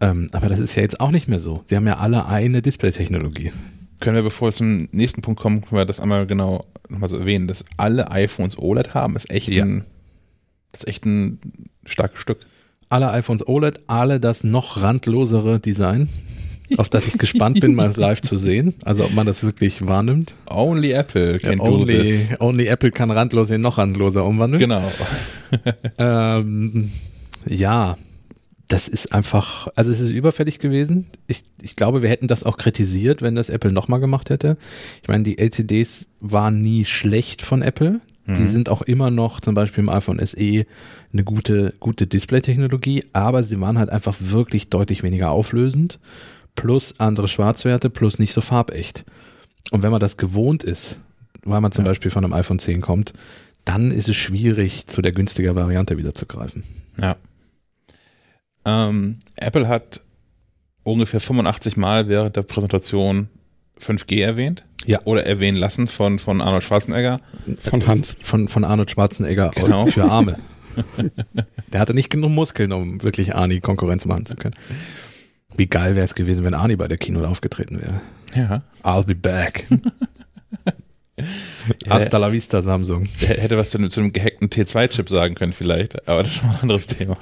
[0.00, 1.62] Ähm, aber das ist ja jetzt auch nicht mehr so.
[1.66, 3.52] Sie haben ja alle eine Display-Technologie.
[4.00, 7.16] Können wir, bevor wir zum nächsten Punkt kommen, können wir das einmal genau nochmal so
[7.18, 9.64] erwähnen, dass alle iPhones OLED haben, ist echt Ja.
[9.64, 9.84] ein,
[10.72, 11.38] das ist echt ein
[11.84, 12.38] starkes Stück.
[12.90, 16.08] alle iPhones OLED, alle das noch randlosere Design,
[16.76, 18.74] auf das ich gespannt bin, mal live zu sehen.
[18.84, 20.34] Also ob man das wirklich wahrnimmt.
[20.50, 22.28] Only Apple can do only, this.
[22.40, 24.60] only Apple kann randlos in noch randloser umwandeln.
[24.60, 24.82] Genau.
[25.96, 26.90] Ähm,
[27.48, 27.96] ja,
[28.68, 31.06] das ist einfach, also es ist überfällig gewesen.
[31.26, 34.58] Ich, ich glaube, wir hätten das auch kritisiert, wenn das Apple nochmal gemacht hätte.
[35.02, 38.02] Ich meine, die LCDs waren nie schlecht von Apple.
[38.36, 43.42] Die sind auch immer noch, zum Beispiel im iPhone SE, eine gute, gute Display-Technologie, aber
[43.42, 45.98] sie waren halt einfach wirklich deutlich weniger auflösend,
[46.58, 49.04] plus andere Schwarzwerte, plus nicht so farbecht.
[49.70, 50.98] Und wenn man das gewohnt ist,
[51.44, 53.12] weil man zum Beispiel von einem iPhone 10 kommt,
[53.64, 56.64] dann ist es schwierig, zu der günstiger Variante wieder zu greifen.
[57.00, 57.16] Ja.
[58.64, 60.00] Ähm, Apple hat
[60.82, 63.28] ungefähr 85 Mal während der Präsentation
[63.80, 64.64] 5G erwähnt.
[64.84, 64.98] Ja.
[65.04, 67.20] Oder erwähnen lassen von, von Arnold Schwarzenegger.
[67.62, 68.16] Von Hans.
[68.20, 69.86] Von, von Arnold Schwarzenegger Genau.
[69.86, 70.38] für Arme.
[71.72, 74.54] Der hatte nicht genug Muskeln, um wirklich Arnie Konkurrenz machen zu können.
[75.56, 78.00] Wie geil wäre es gewesen, wenn Arnie bei der Kino aufgetreten wäre.
[78.34, 78.62] Ja.
[78.82, 79.66] I'll be back.
[81.88, 83.08] Hasta la vista, Samsung.
[83.22, 86.44] Der hätte was zu einem, zu einem gehackten T2-Chip sagen können vielleicht, aber das ist
[86.44, 87.16] mal ein anderes Thema.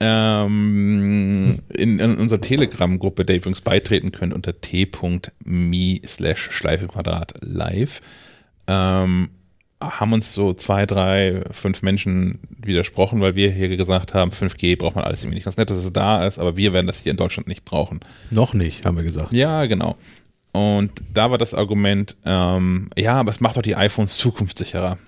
[0.00, 7.34] ähm, in, in unserer Telegram-Gruppe, der ihr übrigens beitreten könnt unter t.me slash Schleife Quadrat
[7.40, 8.00] live,
[8.66, 9.30] ähm,
[9.80, 14.96] haben uns so zwei, drei, fünf Menschen widersprochen, weil wir hier gesagt haben, 5G braucht
[14.96, 15.44] man alles irgendwie nicht.
[15.44, 18.00] Ganz nett, dass es da ist, aber wir werden das hier in Deutschland nicht brauchen.
[18.30, 19.32] Noch nicht, haben wir gesagt.
[19.32, 19.96] Ja, genau.
[20.52, 24.98] Und da war das Argument, ähm, ja, aber es macht doch die iPhones zukunftssicherer.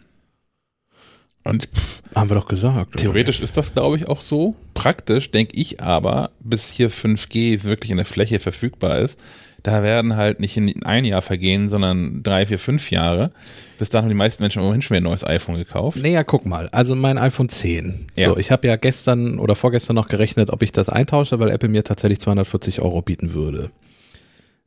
[1.45, 2.97] Und pff, Haben wir doch gesagt.
[2.97, 4.55] theoretisch ist das, glaube ich, auch so.
[4.75, 9.19] Praktisch denke ich aber, bis hier 5G wirklich in der Fläche verfügbar ist,
[9.63, 13.31] da werden halt nicht in ein Jahr vergehen, sondern drei, vier, fünf Jahre.
[13.79, 15.99] Bis dahin haben die meisten Menschen ohnehin schon wieder ein neues iPhone gekauft.
[15.99, 16.69] Naja, guck mal.
[16.71, 18.07] Also mein iPhone 10.
[18.17, 18.31] Ja.
[18.31, 21.69] So, ich habe ja gestern oder vorgestern noch gerechnet, ob ich das eintausche, weil Apple
[21.69, 23.71] mir tatsächlich 240 Euro bieten würde.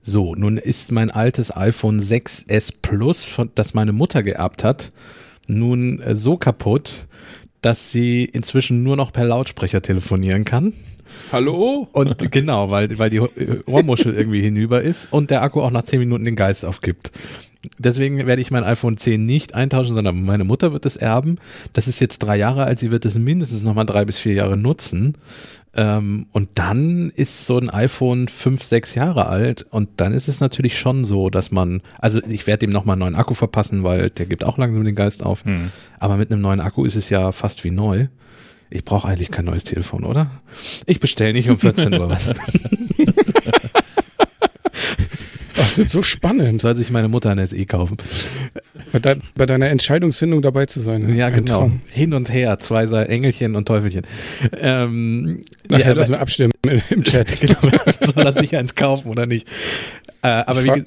[0.02, 4.92] So, nun ist mein altes iPhone 6S Plus, von, das meine Mutter geerbt hat,
[5.48, 7.08] nun äh, so kaputt,
[7.62, 10.74] dass sie inzwischen nur noch per Lautsprecher telefonieren kann.
[11.32, 11.88] Hallo?
[11.92, 16.00] Und genau, weil, weil die Ohrmuschel irgendwie hinüber ist und der Akku auch nach 10
[16.00, 17.12] Minuten den Geist aufgibt.
[17.78, 21.38] Deswegen werde ich mein iPhone 10 nicht eintauschen, sondern meine Mutter wird es erben.
[21.74, 24.58] Das ist jetzt drei Jahre alt, sie wird es mindestens nochmal drei bis vier Jahre
[24.58, 25.18] nutzen.
[25.78, 30.40] Ähm, und dann ist so ein iPhone fünf, sechs Jahre alt und dann ist es
[30.40, 34.10] natürlich schon so, dass man, also ich werde dem nochmal einen neuen Akku verpassen, weil
[34.10, 35.44] der gibt auch langsam den Geist auf.
[35.44, 35.72] Hm.
[36.00, 38.08] Aber mit einem neuen Akku ist es ja fast wie neu.
[38.76, 40.30] Ich brauche eigentlich kein neues Telefon, oder?
[40.86, 42.30] Ich bestelle nicht um 14 Uhr was.
[45.56, 47.98] Das wird so spannend, Soll sich meine Mutter ein SE kaufen.
[48.92, 51.16] bei, de bei deiner Entscheidungsfindung dabei zu sein.
[51.16, 51.60] Ja, Ein genau.
[51.60, 51.82] Traum.
[51.92, 54.04] Hin und her, zwei Engelchen und Teufelchen.
[54.60, 56.54] Ähm, Nachher ja, lassen wir abstimmen
[56.90, 57.40] im, Chat.
[57.42, 57.60] genau,
[58.14, 59.48] soll er sich eins kaufen oder nicht?
[60.22, 60.84] Äh, aber wie,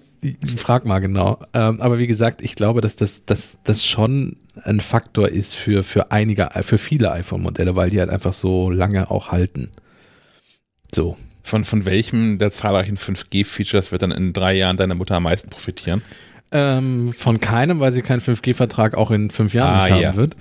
[0.56, 1.38] frag- mal genau.
[1.54, 5.82] Ähm, aber wie gesagt, ich glaube, dass das, dass das schon ein Faktor ist für,
[5.82, 9.70] für einige, für viele iPhone-Modelle, weil die halt einfach so lange auch halten.
[10.94, 11.16] So.
[11.42, 15.48] Von, von welchem der zahlreichen 5G-Features wird dann in drei Jahren deine Mutter am meisten
[15.48, 16.02] profitieren?
[16.50, 20.16] Ähm, von keinem, weil sie keinen 5G-Vertrag auch in fünf Jahren Ah, nicht haben ja.
[20.16, 20.34] wird.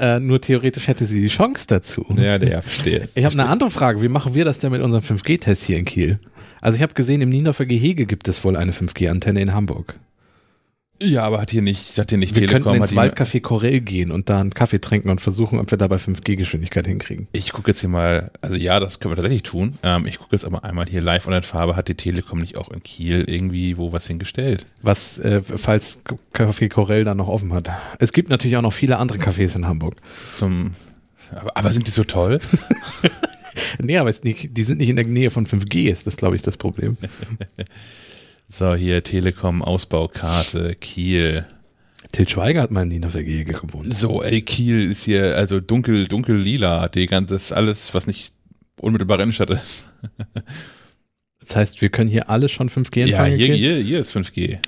[0.00, 2.04] Äh, nur theoretisch hätte sie die Chance dazu.
[2.16, 3.08] Ja, der, verstehe.
[3.14, 4.02] Ich habe eine andere Frage.
[4.02, 6.18] Wie machen wir das denn mit unserem 5G-Test hier in Kiel?
[6.60, 9.94] Also ich habe gesehen, im Niendorfer Gehege gibt es wohl eine 5G-Antenne in Hamburg.
[11.02, 13.80] Ja, aber hat hier nicht, hat hier nicht Wir Telekom, könnten hat ins Waldcafé Corell
[13.80, 17.26] gehen und da einen Kaffee trinken und versuchen, ob wir dabei 5G-Geschwindigkeit hinkriegen.
[17.32, 19.76] Ich gucke jetzt hier mal, also ja, das können wir tatsächlich tun.
[19.82, 21.74] Ähm, ich gucke jetzt aber einmal hier live und in Farbe.
[21.74, 24.66] Hat die Telekom nicht auch in Kiel irgendwie wo was hingestellt?
[24.82, 26.00] Was, äh, falls
[26.32, 27.70] Café Corell dann noch offen hat.
[27.98, 29.96] Es gibt natürlich auch noch viele andere Cafés in Hamburg.
[30.32, 30.74] Zum,
[31.32, 32.38] aber, aber sind die so toll?
[33.78, 36.42] Nee, aber nicht, die sind nicht in der Nähe von 5G, ist das, glaube ich,
[36.42, 36.96] das Problem.
[38.56, 41.44] So, hier Telekom Ausbaukarte, Kiel.
[42.12, 43.96] Til Schweiger hat mal in Niendorfer Gehege gewohnt.
[43.96, 46.86] So, ey, Kiel ist hier also dunkel, dunkel lila.
[46.86, 48.32] Die ganze, das alles, was nicht
[48.80, 49.86] unmittelbar Innenstadt ist.
[51.40, 53.36] Das heißt, wir können hier alle schon 5G Ja, empfangen.
[53.38, 53.56] hier, Kiel?
[53.56, 54.58] hier, hier ist 5G.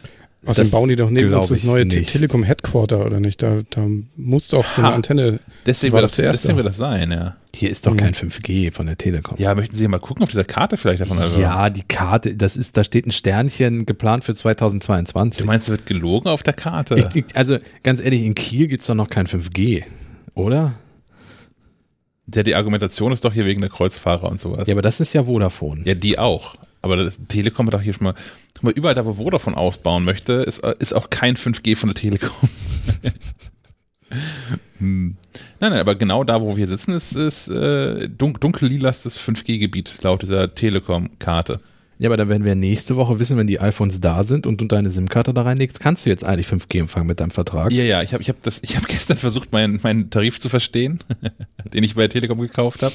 [0.47, 2.11] Außerdem bauen die doch neben uns das neue nicht.
[2.13, 3.43] Telekom Headquarter, oder nicht?
[3.43, 4.95] Da, da muss doch so eine Ha.
[4.95, 5.41] Antenne.
[5.67, 6.65] Deswegen wird das, das zuerst deswegen da.
[6.65, 7.37] wird das sein, ja.
[7.55, 7.97] Hier ist doch Mhm.
[7.99, 9.37] kein 5G von der Telekom.
[9.39, 11.19] Ja, möchten Sie mal gucken auf dieser Karte vielleicht davon?
[11.19, 15.41] Also, Ja, die Karte, das ist, da steht ein Sternchen geplant für 2022.
[15.41, 16.95] Du meinst, es wird gelogen auf der Karte?
[16.97, 19.85] Ich, ich, also ganz ehrlich, in Kiel gibt's doch noch kein 5G,
[20.35, 20.75] oder?
[22.35, 24.67] Ja, die Argumentation ist doch hier wegen der Kreuzfahrer und sowas.
[24.67, 25.83] Ja, aber das ist ja Vodafone.
[25.85, 26.55] Ja, die auch.
[26.87, 28.15] Aber das Telekom hat auch hier schon mal,
[28.55, 31.95] guck mal, überall da, wo Vodafone ausbauen möchte, ist, ist auch kein 5G von der
[31.95, 32.31] Telekom.
[34.79, 35.17] hm.
[35.61, 40.03] Nein, nein, aber genau da, wo wir sitzen, ist, ist äh, dun dunkellilas das 5G-Gebiet
[40.03, 41.61] laut dieser Telekom-Karte.
[41.99, 44.67] Ja, aber dann werden wir nächste Woche wissen, wenn die iPhones da sind und du
[44.67, 47.73] deine SIM-Karte da reinlegst, kannst du jetzt eigentlich 5G empfangen mit deinem Vertrag.
[47.73, 50.51] Ja, ja, ich habe ich hab das, ich habe gestern versucht, meinen, meinen Tarif zu
[50.51, 50.99] verstehen,
[51.73, 52.95] den ich bei der Telekom gekauft habe.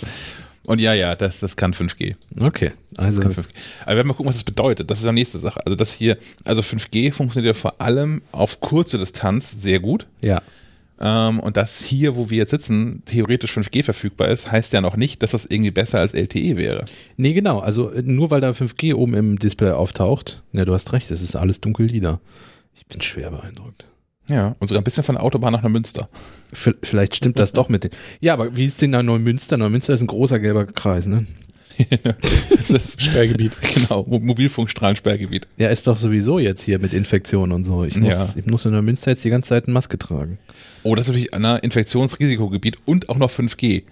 [0.67, 2.13] Und ja, ja, das, das kann 5G.
[2.39, 3.49] Okay, also Das kann 5G.
[3.81, 4.91] Aber wir werden mal gucken, was das bedeutet.
[4.91, 5.65] Das ist die nächste Sache.
[5.65, 10.07] Also das hier, also 5G funktioniert ja vor allem auf kurze Distanz sehr gut.
[10.21, 10.41] ja.
[11.03, 14.95] Ähm, und dass hier, wo wir jetzt sitzen, theoretisch 5G verfügbar ist, heißt ja noch
[14.95, 16.85] nicht, dass das irgendwie besser als LTE wäre.
[17.17, 17.57] Nee, genau.
[17.57, 21.23] Also äh, nur weil da 5G oben im Display auftaucht, ne, du hast recht, es
[21.23, 22.19] ist alles dunkel lila.
[22.75, 23.85] Ich bin schwer beeindruckt.
[24.29, 24.55] Ja.
[24.59, 26.07] Und sogar ein bisschen von der Autobahn nach Neumünster.
[26.53, 27.91] V vielleicht stimmt das doch mit den.
[28.19, 29.57] Ja, aber wie ist denn da Neumünster?
[29.57, 31.25] Neumünster ist ein großer gelber Kreis, ne?
[32.51, 33.53] das ist, Sperrgebiet.
[33.73, 35.47] genau, Mo- Mobilfunkstrahlensperrgebiet.
[35.57, 37.83] Ja, ist doch sowieso jetzt hier mit Infektionen und so.
[37.83, 38.33] Ich muss, Ja.
[38.41, 40.37] ich muss in Neumünster jetzt die ganze Zeit eine Maske tragen.
[40.83, 43.83] Oh, das ist natürlich ein Infektionsrisikogebiet und auch noch 5G.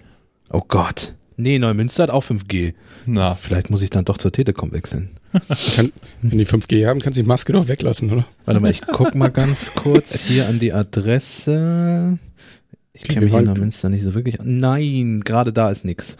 [0.52, 1.14] Oh Gott.
[1.40, 2.74] Nee, Neumünster hat auch 5G.
[3.06, 5.10] Na, Vielleicht muss ich dann doch zur Telekom wechseln.
[5.76, 8.26] Kann, wenn die 5G haben, kannst du die Maske doch weglassen, oder?
[8.46, 12.18] Warte mal, ich guck mal ganz kurz hier an die Adresse.
[12.92, 14.36] Ich kenne mich in Neumünster nicht so wirklich.
[14.42, 16.16] Nein, gerade da ist nix.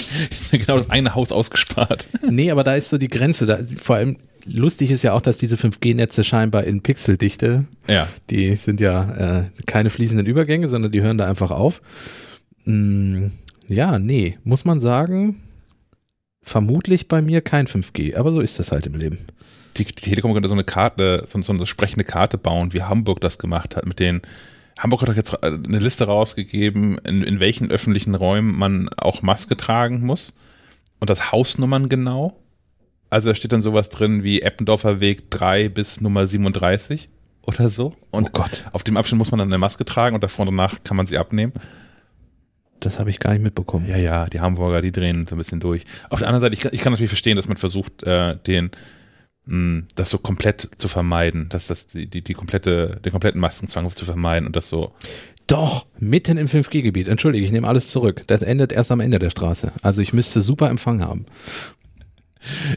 [0.50, 2.08] genau das eine Haus ausgespart.
[2.28, 3.46] Nee, aber da ist so die Grenze.
[3.46, 8.08] Da, vor allem lustig ist ja auch, dass diese 5G-Netze scheinbar in Pixeldichte, Ja.
[8.30, 11.80] die sind ja äh, keine fließenden Übergänge, sondern die hören da einfach auf.
[12.64, 13.26] Mm,
[13.68, 15.42] ja, nee, muss man sagen,
[16.42, 19.18] vermutlich bei mir kein 5G, aber so ist das halt im Leben.
[19.76, 23.20] Die, die Telekom könnte so eine Karte, so, so eine sprechende Karte bauen, wie Hamburg
[23.20, 24.22] das gemacht hat mit den
[24.78, 29.56] Hamburg hat doch jetzt eine Liste rausgegeben, in, in welchen öffentlichen Räumen man auch Maske
[29.56, 30.34] tragen muss.
[31.00, 32.40] Und das Hausnummern genau.
[33.10, 37.08] Also da steht dann sowas drin wie Eppendorfer Weg 3 bis Nummer 37
[37.42, 37.94] oder so.
[38.10, 40.56] Und oh Gott, auf dem Abschnitt muss man dann eine Maske tragen und davor und
[40.56, 41.52] danach kann man sie abnehmen.
[42.80, 43.88] Das habe ich gar nicht mitbekommen.
[43.88, 45.84] Ja, ja, die Hamburger, die drehen so ein bisschen durch.
[46.10, 48.70] Auf der anderen Seite, ich, kann- ich kann natürlich verstehen, dass man versucht, äh, den,
[49.46, 53.88] mh, das so komplett zu vermeiden, dass das die, die, die komplette, den kompletten Maskenzwang
[53.90, 54.92] zu vermeiden und das so.
[55.46, 57.06] Doch, mitten im 5G-Gebiet.
[57.08, 58.22] Entschuldige, ich nehme alles zurück.
[58.28, 59.72] Das endet erst am Ende der Straße.
[59.82, 61.26] Also ich müsste super Empfang haben.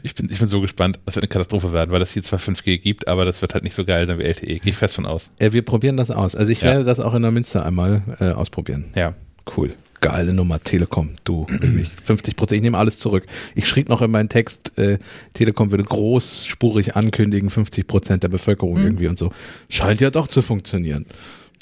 [0.02, 2.38] Ich bin, ich bin so gespannt, das wird eine Katastrophe werden, weil das hier zwar
[2.38, 4.46] 5G gibt, aber das wird halt nicht so geil sein wie LTE.
[4.60, 5.28] Gehe ich fest von aus.
[5.38, 6.34] Äh, wir probieren das aus.
[6.34, 6.70] Also ich Ja.
[6.70, 8.86] werde das auch in der Münster einmal äh, ausprobieren.
[8.94, 9.14] Ja.
[9.56, 9.74] Cool.
[10.00, 11.88] Geile Nummer, Telekom, du, wirklich.
[11.88, 13.26] 50 Prozent, ich nehme alles zurück.
[13.54, 14.98] Ich schrieb noch in meinen Text, äh,
[15.34, 18.84] Telekom würde großspurig ankündigen, 50 Prozent der Bevölkerung Hm.
[18.84, 19.30] irgendwie und so.
[19.68, 21.06] Scheint ja doch zu funktionieren.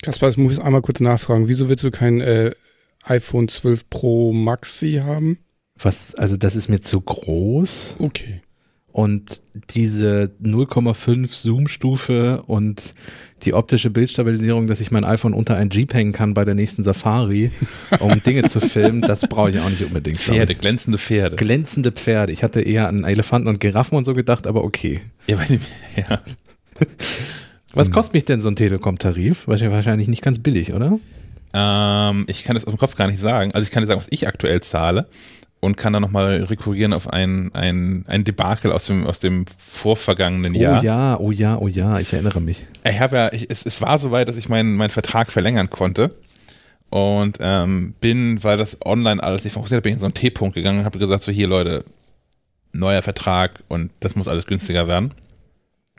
[0.02, 1.48] Kaspar, ich muss einmal kurz nachfragen.
[1.48, 2.52] Wieso willst du kein äh,
[3.04, 5.38] iPhone 12 Pro Maxi haben?
[5.78, 7.96] Was, also das ist mir zu groß.
[7.98, 8.42] Okay.
[8.92, 12.94] Und diese 0,5 Zoom-Stufe und
[13.42, 16.82] die optische Bildstabilisierung, dass ich mein iPhone unter ein Jeep hängen kann bei der nächsten
[16.82, 17.50] Safari,
[18.00, 20.18] um Dinge zu filmen, das brauche ich auch nicht unbedingt.
[20.18, 21.36] Pferde, glänzende Pferde.
[21.36, 22.32] Glänzende Pferde.
[22.32, 25.00] Ich hatte eher an Elefanten und Giraffen und so gedacht, aber okay.
[25.26, 25.60] Ja, die,
[25.96, 26.20] ja.
[27.74, 29.46] Was kostet mich denn so ein Telekom-Tarif?
[29.46, 30.98] Wahrscheinlich nicht ganz billig, oder?
[31.52, 33.52] Ähm, ich kann das aus dem Kopf gar nicht sagen.
[33.52, 35.06] Also ich kann dir sagen, was ich aktuell zahle
[35.66, 40.54] und kann dann nochmal rekurrieren auf ein, ein, ein Debakel aus dem, aus dem vorvergangenen
[40.54, 40.80] Jahr.
[40.80, 42.64] Oh ja, oh ja, oh ja, ich erinnere mich.
[42.84, 46.14] Ich habe ja, ich, es, es war soweit, dass ich meinen meinen Vertrag verlängern konnte.
[46.88, 50.14] Und ähm, bin, weil das online alles nicht funktioniert, hat, bin ich in so einen
[50.14, 51.84] T-Punkt gegangen und habe gesagt, so hier Leute,
[52.72, 55.14] neuer Vertrag und das muss alles günstiger werden.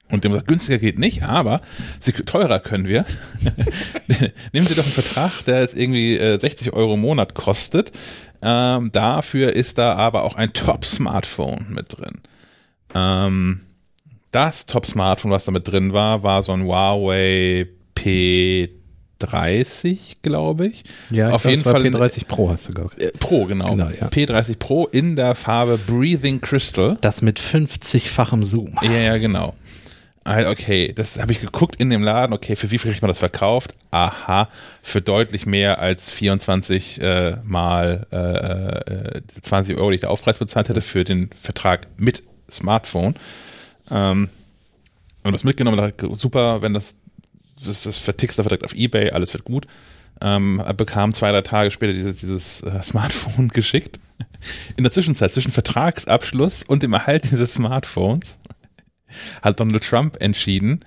[0.09, 1.59] Und dem gesagt, günstiger geht nicht, aber
[1.99, 3.05] sie, teurer können wir.
[4.53, 7.91] Nehmen Sie doch einen Vertrag, der jetzt irgendwie äh, 60 Euro im Monat kostet.
[8.41, 12.21] Ähm, dafür ist da aber auch ein Top-Smartphone mit drin.
[12.93, 13.61] Ähm,
[14.31, 17.67] das Top-Smartphone, was da mit drin war, war so ein Huawei
[19.19, 20.83] P30, glaube ich.
[21.11, 22.99] Ja, Auf glaub, jeden Fall in- P30 Pro hast du gesagt.
[23.01, 23.71] Äh, Pro, genau.
[23.71, 24.07] Genau, ja.
[24.07, 26.97] P30 Pro in der Farbe Breathing Crystal.
[27.01, 28.75] Das mit 50-fachem Zoom.
[28.81, 29.55] Ja, ja, genau.
[30.27, 32.33] Okay, das habe ich geguckt in dem Laden.
[32.33, 33.75] Okay, für wie viel kriegt man das verkauft?
[33.91, 34.49] Aha,
[34.81, 40.37] für deutlich mehr als 24 äh, mal äh, äh, 20 Euro, die ich da Aufpreis
[40.37, 43.15] bezahlt hätte für den Vertrag mit Smartphone.
[43.89, 44.29] Ähm,
[45.23, 46.97] und das mitgenommen, dachte super, wenn das,
[47.63, 49.65] das, das vertickst direkt auf Ebay, alles wird gut.
[50.19, 53.99] Ähm, bekam zwei, drei Tage später dieses, dieses äh, Smartphone geschickt.
[54.75, 58.39] In der Zwischenzeit, zwischen Vertragsabschluss und dem Erhalt dieses Smartphones,
[59.41, 60.81] hat Donald Trump entschieden,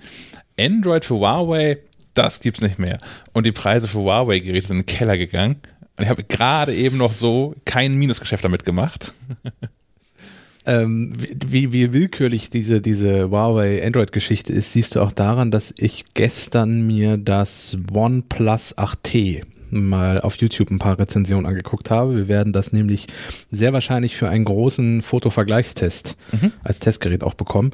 [0.59, 1.77] Android für Huawei,
[2.13, 2.99] das gibt's nicht mehr.
[3.33, 5.57] Und die Preise für Huawei-Geräte sind in den Keller gegangen.
[5.97, 9.13] Und ich habe gerade eben noch so kein Minusgeschäft damit gemacht.
[10.63, 11.13] Ähm,
[11.47, 16.85] wie, wie willkürlich diese, diese Huawei Android-Geschichte ist, siehst du auch daran, dass ich gestern
[16.85, 22.15] mir das OnePlus 8T mal auf YouTube ein paar Rezensionen angeguckt habe.
[22.15, 23.07] Wir werden das nämlich
[23.49, 26.51] sehr wahrscheinlich für einen großen Fotovergleichstest Mhm.
[26.63, 27.71] als Testgerät auch bekommen.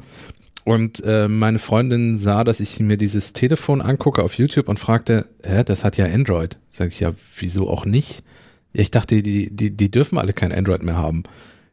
[0.68, 5.24] Und äh, meine Freundin sah, dass ich mir dieses Telefon angucke auf YouTube und fragte,
[5.42, 6.58] hä, das hat ja Android.
[6.68, 8.22] Sag ich, ja, wieso auch nicht?
[8.74, 11.22] Ich dachte, die, die, die dürfen alle kein Android mehr haben.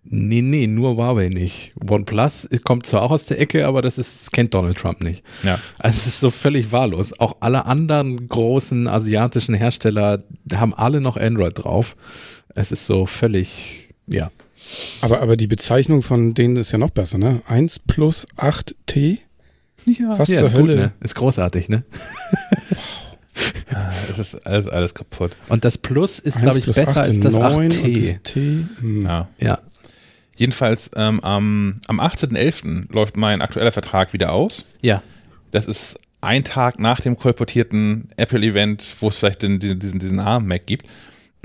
[0.06, 1.74] Nee, nee, nur Huawei nicht.
[1.86, 5.26] OnePlus kommt zwar auch aus der Ecke, aber das ist, das kennt Donald Trump nicht.
[5.44, 5.60] Ja.
[5.78, 7.20] Also es ist so völlig wahllos.
[7.20, 11.98] Auch alle anderen großen asiatischen Hersteller haben alle noch Android drauf.
[12.54, 14.32] Es ist so völlig, ja.
[15.02, 17.42] Aber, aber die Bezeichnung von denen ist ja noch besser, ne?
[17.48, 19.20] 1 plus 8T?
[19.86, 20.18] Ja.
[20.18, 20.76] Was ja, zur ist gut, Hölle?
[20.76, 20.92] ne?
[21.02, 21.84] Ist großartig, ne?
[24.10, 25.36] Es ist alles, alles kaputt.
[25.50, 28.12] Und das Plus ist, 1 glaube ich, besser 8 als das 9 und 8T.
[28.12, 28.66] das T.
[28.80, 29.02] Hm.
[29.02, 29.28] Ja.
[29.40, 29.60] Ja.
[30.38, 32.92] Jedenfalls ähm, am, am 18.11.
[32.94, 34.66] läuft mein aktueller Vertrag wieder aus.
[34.82, 35.02] Ja.
[35.52, 40.20] Das ist ein Tag nach dem kolportierten Apple-Event, wo es vielleicht den, den, diesen, diesen
[40.20, 40.88] ARM-Mac gibt.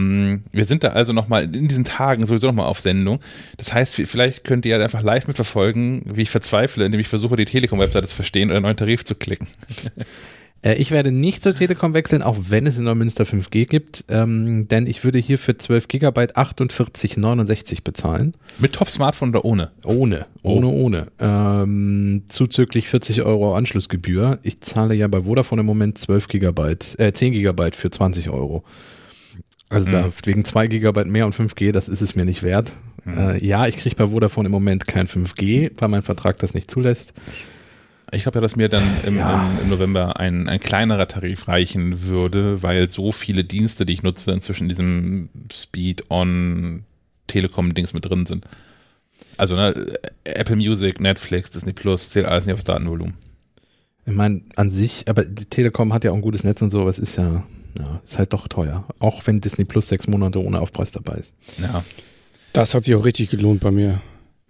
[0.00, 3.20] Mm, Wir sind da also nochmal in diesen Tagen sowieso nochmal auf Sendung.
[3.56, 7.08] Das heißt, vi- vielleicht könnt ihr ja einfach live mitverfolgen, wie ich verzweifle, indem ich
[7.08, 9.46] versuche, die Telekom-Webseite zu verstehen oder einen neuen Tarif zu klicken.
[10.62, 14.68] Äh, ich werde nicht zur Telekom wechseln, auch wenn es in Neumünster 5G gibt, ähm,
[14.68, 18.32] denn ich würde hier für 12 Gigabyte 48,69 bezahlen.
[18.58, 19.70] Mit Top-Smartphone oder ohne?
[19.84, 21.06] Ohne, ohne, ohne.
[21.18, 24.38] Ähm, zuzüglich 40 Euro Anschlussgebühr.
[24.42, 28.62] Ich zahle ja bei Vodafone im Moment 12 Gigabyte, äh, 10 Gigabyte für 20 Euro.
[29.70, 32.72] Also da wegen 2 Gigabyte mehr und 5G, das ist es mir nicht wert.
[33.06, 36.70] Äh, ja, ich kriege bei Vodafone im Moment kein 5G, weil mein Vertrag das nicht
[36.70, 37.14] zulässt.
[38.12, 39.48] Ich glaube ja, dass mir dann im, Ja.
[39.58, 44.02] im, im November ein, ein kleinerer Tarif reichen würde, weil so viele Dienste, die ich
[44.02, 46.82] nutze, inzwischen in diesem Speed-on
[47.28, 48.44] Telekom-Dings mit drin sind.
[49.36, 49.72] Also ne,
[50.24, 53.14] Apple Music, Netflix, Disney Plus, zählt alles nicht aufs Datenvolumen.
[54.06, 56.80] Ich meine, an sich, aber die Telekom hat ja auch ein gutes Netz und so,
[56.80, 57.44] aber es ist ja,
[57.78, 58.84] ja, ist halt doch teuer.
[58.98, 61.34] Auch wenn Disney Plus sechs Monate ohne Aufpreis dabei ist.
[61.58, 61.84] Ja.
[62.52, 64.00] Das hat sich auch richtig gelohnt bei mir.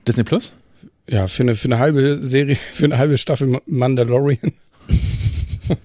[0.09, 0.53] Disney Plus?
[1.09, 4.53] Ja, für eine, für eine halbe Serie, für eine halbe Staffel Ma- Mandalorian.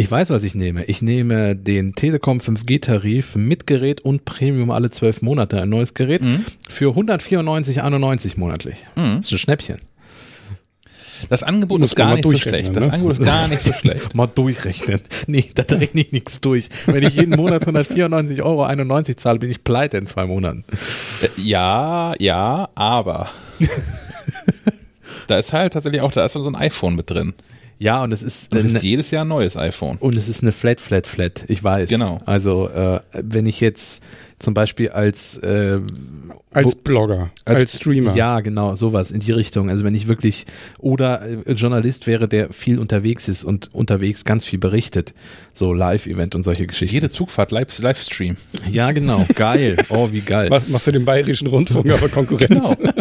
[0.00, 0.84] Ich weiß, was ich nehme.
[0.84, 5.60] Ich nehme den Telekom 5G-Tarif mit Gerät und Premium alle zwölf Monate.
[5.60, 6.44] Ein neues Gerät Mhm.
[6.68, 8.86] für 194,91 monatlich.
[8.94, 9.16] Mhm.
[9.16, 9.78] Das ist ein Schnäppchen.
[11.28, 12.76] Das Angebot ist gar nicht so schlecht.
[12.76, 12.92] Das ne?
[12.92, 14.14] Angebot ist gar nicht so schlecht.
[14.14, 15.00] Mal durchrechnen.
[15.26, 16.68] Nee, da rechne ich nichts durch.
[16.86, 20.64] Wenn ich jeden Monat 194,91 Euro zahle, bin ich pleite in zwei Monaten.
[21.22, 23.28] Äh, Ja, ja, aber.
[25.26, 27.34] da ist halt tatsächlich auch, da ist so ein iPhone mit drin.
[27.78, 29.98] Ja, und es ist, Du eine, kriegst jedes Jahr ein neues iPhone.
[29.98, 31.44] und es ist eine Flat, Flat, Flat.
[31.48, 31.88] Ich weiß.
[31.88, 32.18] Genau.
[32.26, 34.02] Also, äh, wenn ich jetzt
[34.38, 35.80] zum Beispiel als, äh,
[36.50, 38.14] Als Blogger, als, Streamer.
[38.14, 39.70] Ja, genau, sowas in die Richtung.
[39.70, 40.46] Also wenn ich wirklich
[40.78, 45.14] oder äh, Journalist wäre, der viel unterwegs ist und unterwegs ganz viel berichtet,
[45.52, 46.94] so Live-Event und solche Geschichten.
[46.94, 48.36] Jede Zugfahrt live, Livestream.
[48.70, 49.76] Ja, genau, geil.
[49.88, 50.50] Oh, wie geil.
[50.50, 52.76] Was machst du dem bayerischen Rundfunk aber Konkurrenz?
[52.78, 52.92] Genau.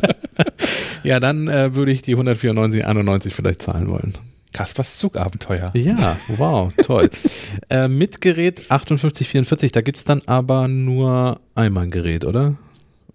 [1.04, 4.14] Ja, dann äh, würde ich die 194,91 vielleicht zahlen wollen.
[4.58, 5.72] Kaspers Zugabenteuer.
[5.76, 7.10] Ja, wow, toll.
[7.70, 12.56] äh, mit Gerät 5844, da gibt's dann aber nur einmal ein Gerät, oder?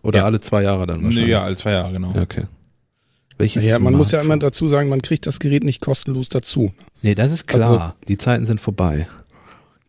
[0.03, 0.25] Oder Ja.
[0.27, 1.31] alle zwei Jahre dann Nee, wahrscheinlich?
[1.31, 2.15] ja, alle zwei Jahre, genau.
[2.21, 2.43] Okay.
[3.39, 6.73] Welches Ja, man muss ja immer dazu sagen, man kriegt das Gerät nicht kostenlos dazu.
[7.03, 7.71] Nee, das ist klar.
[7.71, 9.09] Also- die Zeiten sind vorbei.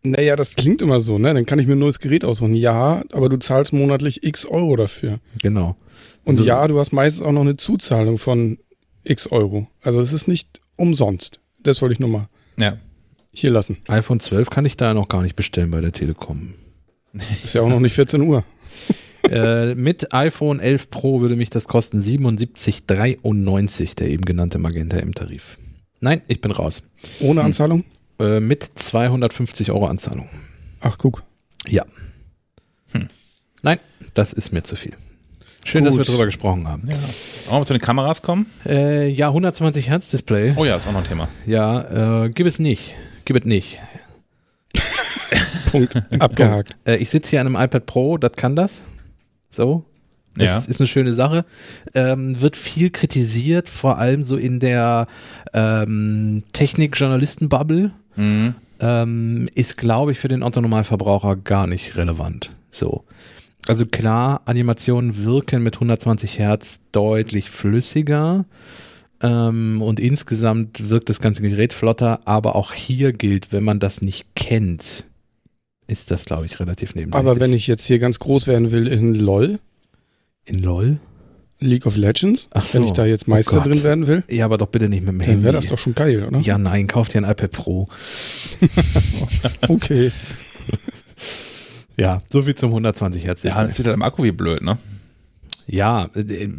[0.01, 1.33] Naja, das klingt immer so, ne?
[1.33, 2.55] Dann kann ich mir ein neues Gerät aussuchen.
[2.55, 5.19] Ja, aber du zahlst monatlich x Euro dafür.
[5.41, 5.75] Genau.
[6.25, 8.57] Und So- ja, du hast meistens auch noch eine Zuzahlung von
[9.03, 9.67] x Euro.
[9.81, 11.39] Also es ist nicht umsonst.
[11.63, 12.77] Das wollte ich nur mal Ja.
[13.33, 13.77] hier lassen.
[13.87, 16.53] iPhone 12 kann ich da noch gar nicht bestellen bei der Telekom.
[17.43, 18.43] Ist ja auch noch nicht 14 Uhr.
[19.29, 25.13] äh, mit iPhone 11 Pro würde mich das kosten 77,93, der eben genannte Magenta im
[25.13, 25.57] Tarif.
[25.99, 26.83] Nein, ich bin raus.
[27.21, 27.85] Ohne Anzahlung?
[28.19, 30.29] Äh, mit 250 Euro Anzahlung.
[30.81, 31.23] Ach, guck.
[31.67, 31.85] Ja.
[32.91, 33.07] Hm.
[33.61, 33.79] Nein,
[34.13, 34.93] das ist mir zu viel.
[35.65, 36.05] Schön, dass Gut.
[36.05, 36.83] wir drüber gesprochen haben.
[36.89, 36.95] ja.
[37.49, 38.47] Wollen wir zu den Kameras kommen?
[38.65, 40.53] Äh, ja, 120 Hertz Display.
[40.57, 41.27] Oh ja, ist auch noch ein Thema.
[41.45, 42.93] Ja, äh, gib es nicht.
[43.25, 43.79] Gib es nicht.
[45.71, 45.95] Punkt.
[46.19, 46.75] Abgehakt.
[46.85, 48.83] Äh, ich sitze hier an einem iPad Pro, das kann das.
[49.49, 49.85] So.
[50.35, 50.57] Das Ja.
[50.67, 51.45] ist eine schöne Sache.
[51.93, 55.07] Ähm, wird viel kritisiert, vor allem so in der
[55.53, 57.91] ähm, Technik-Journalisten-Bubble.
[58.15, 58.55] Mhm.
[58.79, 62.49] Ähm, ist, glaube ich, für den Otto-Normalverbraucher gar nicht relevant.
[62.71, 63.03] So.
[63.67, 68.45] Also klar, Animationen wirken mit 120 Hertz deutlich flüssiger.
[69.21, 74.01] Ähm, und insgesamt wirkt das ganze Gerät flotter, aber auch hier gilt, wenn man das
[74.01, 75.05] nicht kennt,
[75.87, 77.29] ist das, glaube ich, relativ nebensächlich.
[77.29, 79.59] Aber wenn ich jetzt hier ganz groß werden will in LOL,
[80.45, 80.99] In LOL?
[81.59, 82.73] League of Legends, Ach so.
[82.79, 85.13] wenn ich da jetzt Meister Oh drin werden will, Ja, aber doch bitte nicht mit
[85.13, 85.43] dem dann Handy.
[85.45, 86.39] wäre das doch schon geil, oder?
[86.41, 87.87] ja, nein, kauf dir ein iPad Pro.
[89.69, 90.11] Okay.
[91.97, 93.43] Ja, so viel zum 120 Hertz.
[93.43, 94.77] Ja, das wird halt am Akku wie blöd, ne?
[95.67, 96.49] Ja, äh,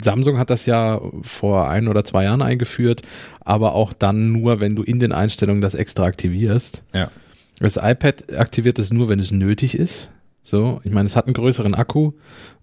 [0.00, 3.02] Samsung hat das ja vor ein oder zwei Jahren eingeführt,
[3.40, 6.82] aber auch dann nur, wenn du in den Einstellungen das extra aktivierst.
[6.94, 7.10] Ja.
[7.58, 10.10] Das iPad aktiviert es nur, wenn es nötig ist.
[10.42, 12.12] So, ich meine, es hat einen größeren Akku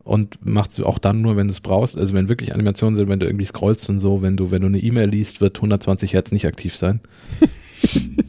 [0.04, 1.98] und macht es auch dann nur, wenn du es brauchst.
[1.98, 4.68] Also wenn wirklich Animationen sind, wenn du irgendwie scrollst und so, wenn du, wenn du
[4.68, 7.00] eine E-Mail liest, wird 120 Hertz nicht aktiv sein.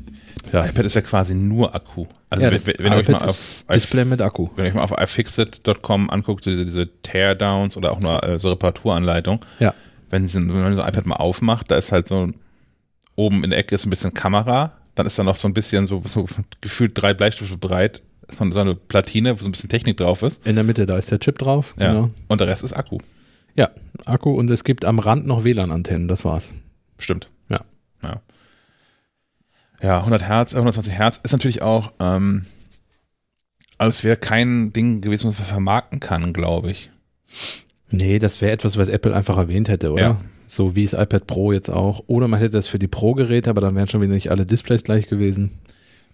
[0.43, 0.67] Das ja.
[0.67, 2.07] iPad ist ja quasi nur Akku.
[2.31, 4.49] Also ja, wenn, wenn ihr euch mal auf Display mit Akku.
[4.57, 8.39] Wenn ihr euch mal auf iFixit.com anguckt, so diese, diese Teardowns oder auch nur äh,
[8.39, 9.75] so Reparaturanleitung, ja.
[10.11, 12.31] wenn, wenn man so ein iPad mal aufmacht, da ist halt so
[13.17, 15.87] oben in der Ecke ist ein bisschen Kamera, dann ist da noch so ein bisschen
[15.87, 16.27] so, so
[16.61, 20.47] gefühlt drei Bleistifte breit von so einer Platine, wo so ein bisschen Technik drauf ist.
[20.47, 21.75] In der Mitte, da ist der Chip drauf.
[21.79, 21.93] Ja.
[21.93, 22.11] Genau.
[22.29, 22.99] Und der Rest ist Akku.
[23.57, 23.71] Ja,
[24.07, 26.51] Akku und es gibt am Rand noch WLAN-Antennen, das war's.
[26.99, 27.29] Stimmt.
[27.49, 27.61] Ja.
[28.05, 28.21] Ja.
[29.83, 32.45] Ja, 100 Hertz, 120 Hertz ist natürlich auch, ähm,
[33.79, 36.91] es wäre kein Ding gewesen, was man vermarkten kann, glaube ich.
[37.91, 40.03] Nee, das wäre etwas, was Apple einfach erwähnt hätte, oder?
[40.03, 40.21] Ja.
[40.47, 42.05] So wie das iPad Pro jetzt auch.
[42.07, 44.85] Oder man hätte das für die Pro-Geräte, aber dann wären schon wieder nicht alle Displays
[44.85, 45.59] gleich gewesen.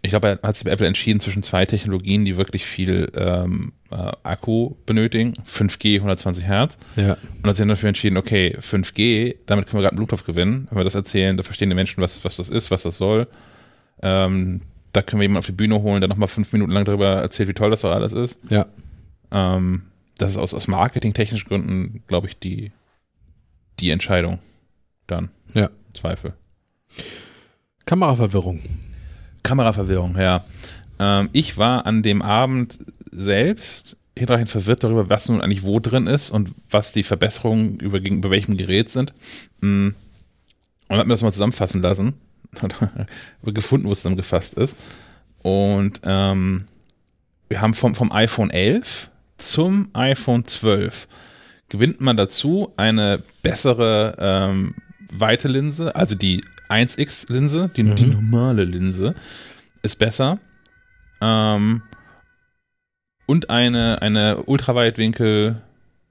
[0.03, 3.73] Ich glaube, er hat sich bei Apple entschieden zwischen zwei Technologien, die wirklich viel ähm,
[3.91, 5.35] äh, Akku benötigen.
[5.45, 6.79] 5G, 120 Hertz.
[6.97, 7.17] Ja.
[7.43, 10.69] Und hat sich dann dafür entschieden, okay, 5G, damit können wir gerade einen Bluetooth gewinnen.
[10.71, 13.27] Wenn wir das erzählen, da verstehen die Menschen, was, was das ist, was das soll.
[14.03, 17.17] Ähm, da können wir jemanden auf die Bühne holen, der nochmal fünf Minuten lang darüber
[17.17, 18.39] erzählt, wie toll das doch alles ist.
[18.51, 18.67] Ja.
[19.31, 19.83] Ähm,
[20.19, 22.73] das ist aus, aus marketingtechnischen Gründen, glaube ich, die,
[23.79, 24.39] die Entscheidung
[25.07, 25.31] dann.
[25.53, 25.71] Ja.
[25.95, 26.35] Zweifel.
[27.85, 28.61] Kameraverwirrung.
[29.43, 30.45] Kameraverwirrung, ja.
[30.99, 32.79] Ähm, ich war an dem Abend
[33.11, 38.01] selbst hinreichend verwirrt darüber, was nun eigentlich wo drin ist und was die Verbesserungen über,
[38.01, 39.13] gegenüber welchem Gerät sind.
[39.61, 39.89] Mm.
[40.89, 42.15] Und habe mir das mal zusammenfassen lassen.
[42.63, 44.77] Und gefunden, wo es dann gefasst ist.
[45.43, 46.67] Und ähm,
[47.49, 51.09] wir haben vom, vom iPhone 11 zum iPhone 12
[51.69, 54.75] gewinnt man dazu eine bessere ähm,
[55.11, 57.97] weite Linse, also die 1x-Linse, die, mhm.
[57.97, 59.15] die, normale Linse,
[59.83, 60.39] ist besser.
[61.21, 61.83] Ähm,
[63.27, 65.63] und eine, eine Ultraweitwinkel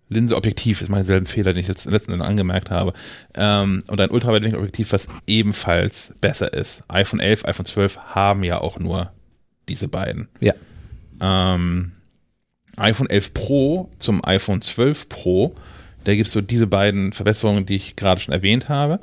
[0.09, 2.93] Linse-Objektiv ist mein selben Fehler, den ich jetzt letzten Endes angemerkt habe.
[3.33, 6.83] Ähm, und ein Ultraweitwinkel-Objektiv, was ebenfalls besser ist.
[6.89, 9.11] iPhone 11, iPhone 12 haben ja auch nur
[9.67, 10.27] diese beiden.
[10.39, 10.53] Ja.
[11.19, 11.93] Ähm,
[12.77, 15.55] iPhone 11 Pro zum iPhone 12 Pro,
[16.03, 18.99] da gibt es so diese beiden Verbesserungen, die ich gerade schon erwähnt habe.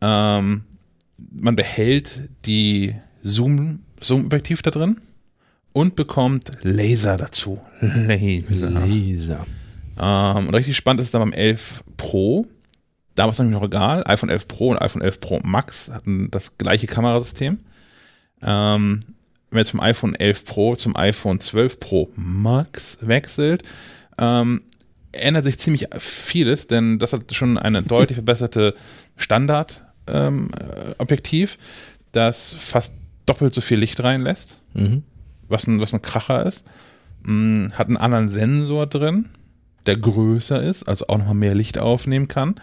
[0.00, 0.62] Ähm,
[1.32, 4.98] man behält die Zoom, Zoom-Objektiv da drin
[5.72, 7.60] und bekommt Laser dazu.
[7.80, 8.70] Laser.
[8.70, 9.46] Laser.
[9.98, 12.46] Ähm, und richtig spannend ist es dann beim 11 Pro.
[13.14, 14.02] Da war es nämlich noch egal.
[14.06, 17.58] iPhone 11 Pro und iPhone 11 Pro Max hatten das gleiche Kamerasystem.
[18.42, 19.00] Ähm,
[19.50, 23.62] wenn man jetzt vom iPhone 11 Pro zum iPhone 12 Pro Max wechselt,
[24.18, 24.60] ähm,
[25.12, 28.74] ändert sich ziemlich vieles, denn das hat schon eine deutlich verbesserte
[29.16, 31.60] Standard-Objektiv, ähm,
[32.12, 32.94] das fast
[33.26, 35.02] doppelt so viel Licht reinlässt, mhm.
[35.48, 36.64] was, ein, was ein Kracher ist.
[37.22, 39.30] Mm, hat einen anderen Sensor drin,
[39.86, 42.56] der größer ist, also auch nochmal mehr Licht aufnehmen kann.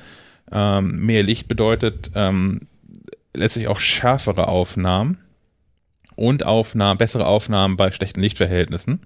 [0.51, 2.67] Ähm, mehr Licht bedeutet ähm,
[3.33, 5.17] letztlich auch schärfere Aufnahmen
[6.15, 9.01] und Aufnahmen, bessere Aufnahmen bei schlechten Lichtverhältnissen.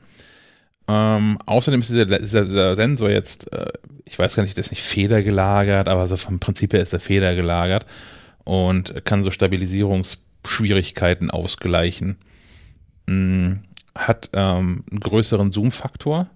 [0.88, 3.72] Ähm, außerdem ist dieser, dieser, dieser Sensor jetzt, äh,
[4.06, 7.00] ich weiß gar nicht, der ist nicht federgelagert, aber so vom Prinzip her ist er
[7.00, 7.86] federgelagert
[8.44, 12.18] und kann so Stabilisierungsschwierigkeiten ausgleichen.
[13.08, 13.60] Hm,
[13.96, 16.28] hat ähm, einen größeren Zoom-Faktor,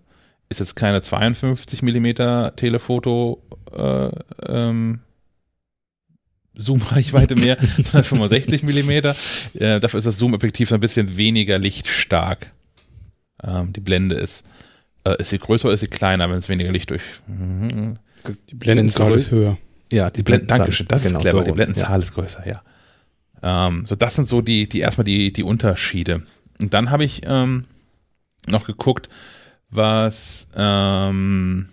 [0.49, 3.41] ist jetzt keine 52 mm Telefoto
[3.71, 4.09] äh,
[4.47, 4.99] ähm,
[6.55, 8.89] Zoom-Reichweite mehr, sondern 65 mm.
[8.91, 12.51] Äh, dafür ist das Zoom-Objektiv ein bisschen weniger lichtstark.
[13.43, 14.45] Ähm, die Blende ist,
[15.03, 17.01] äh, ist sie größer oder ist sie kleiner, wenn es weniger Licht durch.
[17.27, 17.95] Mhm.
[18.49, 19.57] Die Blendenzahl ist höher.
[19.91, 20.59] Ja, die, die Blendenzahl.
[20.59, 21.39] Dankeschön, das genau ist clever.
[21.39, 22.03] So, die Blendenzahl ja.
[22.03, 22.61] ist größer, ja.
[23.41, 26.23] Ähm, so, das sind so die, die erstmal die, die Unterschiede.
[26.61, 27.65] Und dann habe ich ähm,
[28.47, 29.09] noch geguckt,
[29.75, 31.67] was ähm,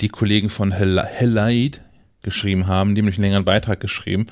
[0.00, 1.78] die Kollegen von Helide
[2.22, 4.26] geschrieben haben, die haben einen längeren Beitrag geschrieben,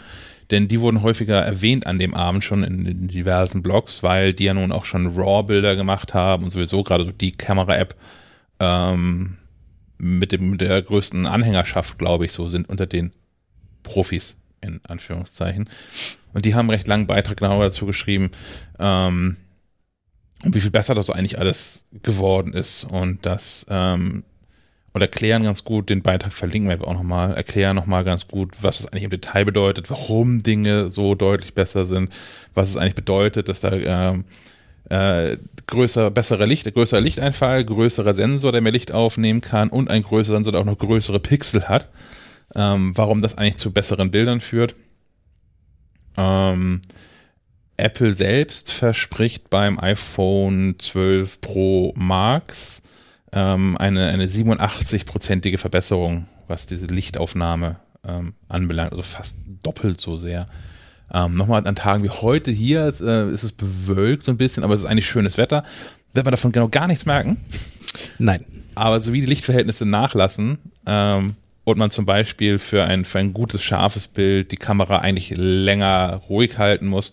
[0.50, 4.44] denn die wurden häufiger erwähnt an dem Abend schon in, in diversen Blogs, weil die
[4.44, 7.94] ja nun auch schon RAW-Bilder gemacht haben und sowieso gerade so die Kamera-App
[8.60, 9.38] ähm,
[9.98, 13.12] mit, dem, mit der größten Anhängerschaft, glaube ich, so sind unter den
[13.82, 15.68] Profis, in Anführungszeichen.
[16.32, 18.30] Und die haben recht langen Beitrag genau dazu geschrieben,
[18.78, 19.36] ähm,
[20.42, 24.24] und wie viel besser das eigentlich alles geworden ist und das ähm,
[24.94, 28.80] und erklären ganz gut, den Beitrag verlinken wir auch nochmal, erklären nochmal ganz gut, was
[28.80, 32.12] es eigentlich im Detail bedeutet, warum Dinge so deutlich besser sind,
[32.52, 34.24] was es eigentlich bedeutet, dass da ähm,
[34.90, 40.02] äh, größer, bessere Licht, größerer Lichteinfall, größerer Sensor, der mehr Licht aufnehmen kann und ein
[40.02, 41.88] größerer Sensor, der auch noch größere Pixel hat.
[42.54, 44.76] Ähm, warum das eigentlich zu besseren Bildern führt.
[46.18, 46.82] Ähm,
[47.76, 52.82] Apple selbst verspricht beim iPhone 12 Pro Max
[53.32, 60.48] ähm, eine, eine 87-prozentige Verbesserung, was diese Lichtaufnahme ähm, anbelangt, also fast doppelt so sehr.
[61.12, 64.74] Ähm, nochmal an Tagen wie heute hier äh, ist es bewölkt so ein bisschen, aber
[64.74, 65.64] es ist eigentlich schönes Wetter.
[66.12, 67.38] Wird man davon genau gar nichts merken.
[68.18, 68.44] Nein.
[68.74, 73.34] Aber so wie die Lichtverhältnisse nachlassen ähm, und man zum Beispiel für ein, für ein
[73.34, 77.12] gutes, scharfes Bild die Kamera eigentlich länger ruhig halten muss,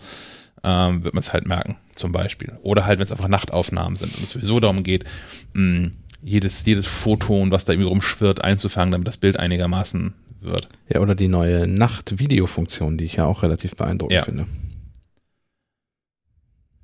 [0.63, 2.53] ähm, wird man es halt merken, zum Beispiel.
[2.61, 5.05] Oder halt, wenn es einfach Nachtaufnahmen sind und es sowieso darum geht,
[5.53, 5.91] mh,
[6.21, 10.69] jedes, jedes Photon, was da irgendwie rumschwirrt, einzufangen, damit das Bild einigermaßen wird.
[10.93, 14.23] Ja, oder die neue Nacht-Video-Funktion, die ich ja auch relativ beeindruckend Ja.
[14.23, 14.45] finde.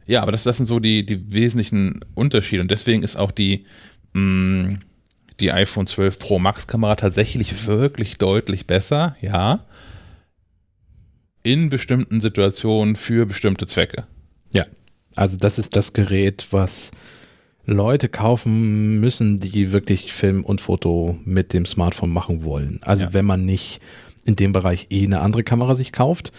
[0.08, 3.66] Ja, aber das, das sind so die, die wesentlichen Unterschiede und deswegen ist auch die,
[4.14, 4.78] mh,
[5.40, 9.66] die iPhone 12 Pro Max Kamera tatsächlich wirklich deutlich besser, ja.
[11.46, 14.06] In bestimmten Situationen für bestimmte Zwecke.
[15.18, 16.92] Also das ist das Gerät, was
[17.66, 22.80] Leute kaufen müssen, die wirklich Film und Foto mit dem Smartphone machen wollen.
[22.84, 23.14] Also Ja.
[23.14, 23.80] wenn man nicht
[24.26, 26.34] in dem Bereich eh eine andere Kamera sich kauft.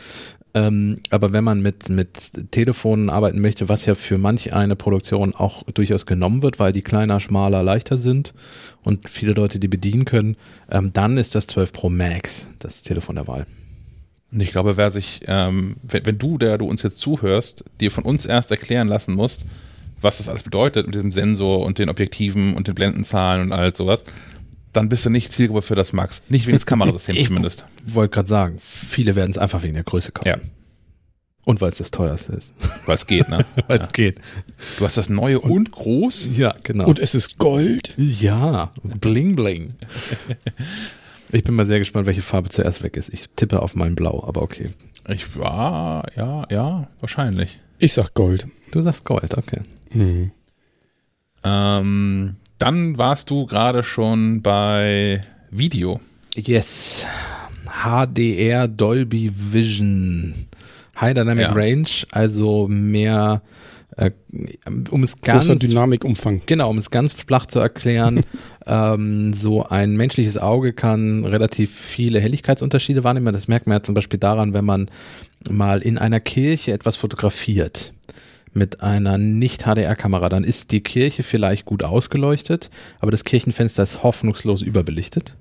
[0.52, 5.34] Ähm, aber wenn man mit, mit Telefonen arbeiten möchte, was ja für manch eine Produktion
[5.34, 8.34] auch durchaus genommen wird, weil die kleiner, schmaler, leichter sind
[8.82, 10.36] und viele Leute die bedienen können,
[10.70, 13.46] ähm, dann ist das 12 Pro Max das Telefon der Wahl.
[14.36, 17.90] Und ich glaube, wer sich, ähm, wenn, wenn du, der du uns jetzt zuhörst, dir
[17.90, 19.46] von uns erst erklären lassen musst,
[20.02, 23.74] was das alles bedeutet mit diesem Sensor und den Objektiven und den Blendenzahlen und all
[23.74, 24.04] sowas,
[24.74, 26.22] dann bist du nicht Zielgruppe für das Max.
[26.28, 27.64] Nicht wegen des Kamerasystems Ich- zumindest.
[27.86, 30.28] Wollte gerade sagen, viele werden es einfach wegen der Größe kaufen.
[30.28, 30.36] Ja.
[31.46, 32.52] Und weil es das teuerste ist.
[32.84, 33.46] Weil es geht, ne?
[33.68, 34.18] Weil es geht.
[34.78, 36.28] Du hast das neue und groß.
[36.36, 36.84] Ja, genau.
[36.88, 37.94] Und es ist Gold.
[37.96, 39.72] ja, bling bling.
[41.32, 43.12] Ich bin mal sehr gespannt, welche Farbe zuerst weg ist.
[43.12, 44.70] Ich tippe auf mein Blau, aber okay.
[45.08, 47.60] Ich ja, ja, ja, wahrscheinlich.
[47.78, 48.46] Ich sag Gold.
[48.70, 49.60] Du sagst Gold, okay.
[49.90, 50.30] Hm.
[51.44, 55.20] Ähm, dann warst du gerade schon bei
[55.50, 56.00] Video.
[56.34, 57.06] Yes.
[57.84, 60.34] HDR Dolby Vision.
[61.00, 61.52] High Dynamic Ja.
[61.52, 63.42] Range, also mehr,
[63.96, 64.10] äh,
[64.90, 66.42] um es ganz Großer Dynamikumfang.
[66.46, 68.22] Genau, um es ganz flach zu erklären,
[68.66, 73.32] ähm, so ein menschliches Auge kann relativ viele Helligkeitsunterschiede wahrnehmen.
[73.32, 74.90] Das merkt man ja zum Beispiel daran, wenn man
[75.50, 77.92] mal in einer Kirche etwas fotografiert
[78.52, 82.70] mit einer Nicht-HDR-Kamera, dann ist die Kirche vielleicht gut ausgeleuchtet,
[83.00, 85.36] aber das Kirchenfenster ist hoffnungslos überbelichtet,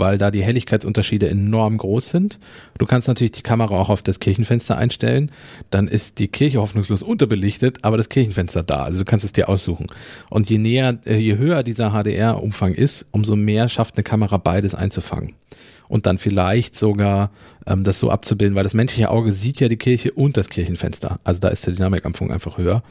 [0.00, 2.40] weil da die Helligkeitsunterschiede enorm groß sind.
[2.78, 5.30] Du kannst natürlich die Kamera auch auf das Kirchenfenster einstellen,
[5.70, 8.82] dann ist die Kirche hoffnungslos unterbelichtet, aber das Kirchenfenster da.
[8.82, 9.86] Also du kannst es dir aussuchen.
[10.30, 14.74] Und je näher, äh, je höher dieser HDR-Umfang ist, umso mehr schafft eine Kamera beides
[14.74, 15.34] einzufangen.
[15.88, 17.30] Und dann vielleicht sogar
[17.66, 21.18] ähm, das so abzubilden, weil das menschliche Auge sieht ja die Kirche und das Kirchenfenster.
[21.24, 22.82] Also da ist der Dynamikamfang einfach höher.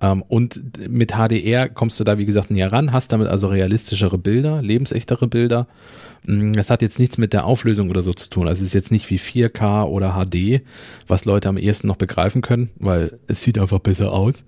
[0.00, 4.18] Ähm, und mit HDR kommst du da, wie gesagt, näher ran, hast damit also realistischere
[4.18, 5.66] Bilder, lebensechtere Bilder.
[6.26, 8.48] Das hat jetzt nichts mit der Auflösung oder so zu tun.
[8.48, 10.62] Also es ist jetzt nicht wie 4K oder HD,
[11.06, 14.44] was Leute am ehesten noch begreifen können, weil es sieht einfach besser aus.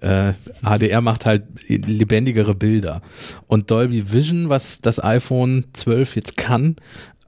[0.00, 3.00] Äh, HDR macht halt lebendigere Bilder.
[3.46, 6.76] Und Dolby Vision, was das iPhone 12 jetzt kann,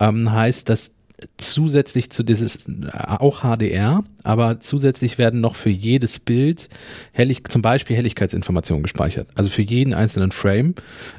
[0.01, 0.95] ähm, heißt, dass
[1.37, 6.69] zusätzlich zu dieses äh, auch HDR, aber zusätzlich werden noch für jedes Bild
[7.13, 9.29] Hellig, zum Beispiel Helligkeitsinformationen gespeichert.
[9.35, 10.75] Also für jeden einzelnen Frame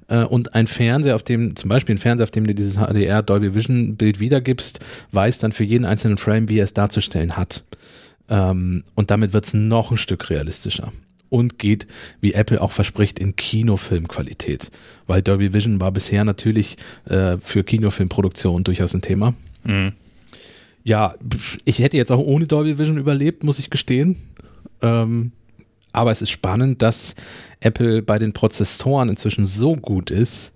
[0.07, 3.23] äh, und ein Fernseher, auf dem zum Beispiel ein Fernseher, auf dem du dieses HDR
[3.23, 4.79] Dolby Vision Bild wiedergibst,
[5.11, 7.63] weiß dann für jeden einzelnen Frame, wie er es darzustellen hat.
[8.29, 10.91] Ähm, und damit wird es noch ein Stück realistischer
[11.33, 11.87] und geht,
[12.21, 14.69] wie Apple auch verspricht, in Kinofilmqualität.
[15.07, 19.33] Weil Dolby Vision war bisher natürlich äh, für Kinofilmproduktion durchaus ein Thema.
[20.83, 24.17] Ja, pf, ich hätte jetzt auch ohne Dolby Vision überlebt, muss ich gestehen.
[24.81, 25.31] Ähm,
[25.91, 27.15] aber es ist spannend, dass
[27.59, 30.52] Apple bei den Prozessoren inzwischen so gut ist,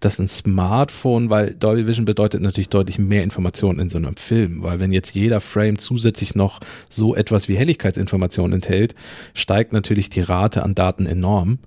[0.00, 4.62] dass ein Smartphone, weil Dolby Vision bedeutet natürlich deutlich mehr Informationen in so einem Film,
[4.62, 8.94] weil wenn jetzt jeder Frame zusätzlich noch so etwas wie Helligkeitsinformationen enthält,
[9.34, 11.58] steigt natürlich die Rate an Daten enorm.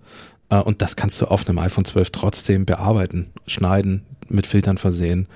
[0.50, 5.28] Äh, Und das kannst du auf einem iPhone 12 trotzdem bearbeiten, schneiden, mit Filtern versehen.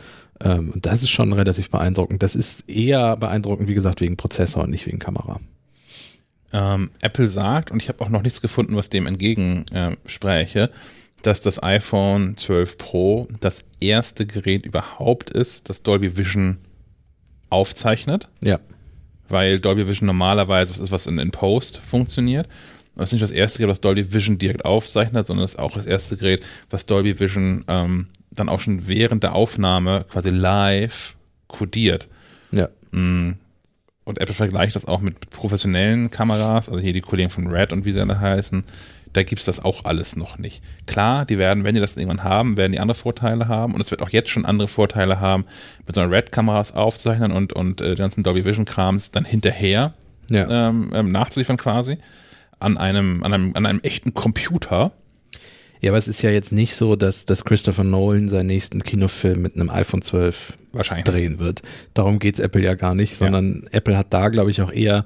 [0.41, 2.23] Ähm, Und das ist schon relativ beeindruckend.
[2.23, 5.39] Das ist eher beeindruckend, wie gesagt, wegen Prozessor und nicht wegen Kamera.
[6.53, 10.71] Ähm, Apple sagt, und ich habe auch noch nichts gefunden, was dem entgegenspräche,
[11.23, 16.57] dass das iPhone 12 Pro das erste Gerät überhaupt ist, das Dolby Vision
[17.49, 18.59] aufzeichnet, Ja.
[19.29, 22.47] weil Dolby Vision normalerweise was ist, was in, in Post funktioniert.
[22.95, 25.73] Das ist nicht das erste Gerät, was Dolby Vision direkt aufzeichnet, sondern das ist auch
[25.73, 31.15] das erste Gerät, was Dolby Vision ähm, dann auch schon während der Aufnahme quasi live
[31.47, 32.07] kodiert.
[32.51, 32.69] Ja.
[32.91, 33.33] Mm.
[34.03, 37.83] Und Apple vergleicht das auch mit professionellen Kameras, also hier die Kollegen von Red und
[37.83, 38.63] wie sie alle heißen.
[39.17, 40.61] Da gibt es das auch alles noch nicht.
[40.85, 43.73] Klar, die werden, wenn die das irgendwann haben, werden die andere Vorteile haben.
[43.73, 45.45] Und es wird auch jetzt schon andere Vorteile haben,
[45.87, 49.93] mit so einer Red-Kameras aufzuzeichnen und, und äh, den ganzen Dolby Vision-Krams dann hinterher
[50.29, 50.69] Ja.
[50.69, 51.97] ähm, ähm, nachzuliefern quasi.
[52.59, 54.91] An einem, an einem, an einem echten Computer.
[55.81, 59.41] ja, aber es ist ja jetzt nicht so, dass, dass Christopher Nolan seinen nächsten Kinofilm
[59.41, 61.05] mit einem iPhone 12 Wahrscheinlich.
[61.05, 61.63] drehen wird.
[61.95, 65.05] Darum geht's Apple ja gar nicht, sondern Apple hat da, glaube ich, auch eher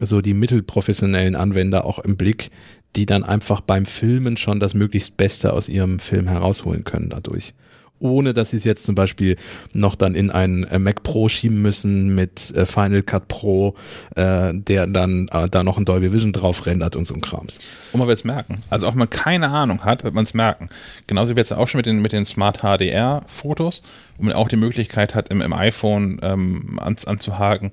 [0.00, 2.50] so die mittelprofessionellen Anwender auch im Blick,
[2.96, 7.54] die dann einfach beim Filmen schon das möglichst Beste aus ihrem Film herausholen können dadurch.
[7.98, 9.36] Ohne dass sie es jetzt zum Beispiel
[9.72, 13.74] noch dann in einen äh, Mac Pro schieben müssen mit äh, Final Cut Pro,
[14.16, 17.58] äh, der dann äh, da noch ein Dolby Vision drauf rendert und so ein Krams.
[17.92, 18.62] Und man wird es merken.
[18.68, 20.68] Also auch wenn man keine Ahnung hat, wird man es merken.
[21.06, 23.80] Genauso wie jetzt auch schon mit den, mit den Smart HDR-Fotos,
[24.18, 27.72] wo man auch die Möglichkeit hat, im, im iPhone ähm, an, anzuhaken,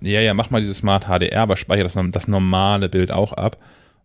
[0.00, 3.56] ja, ja, mach mal dieses Smart HDR, aber speichere das, das normale Bild auch ab.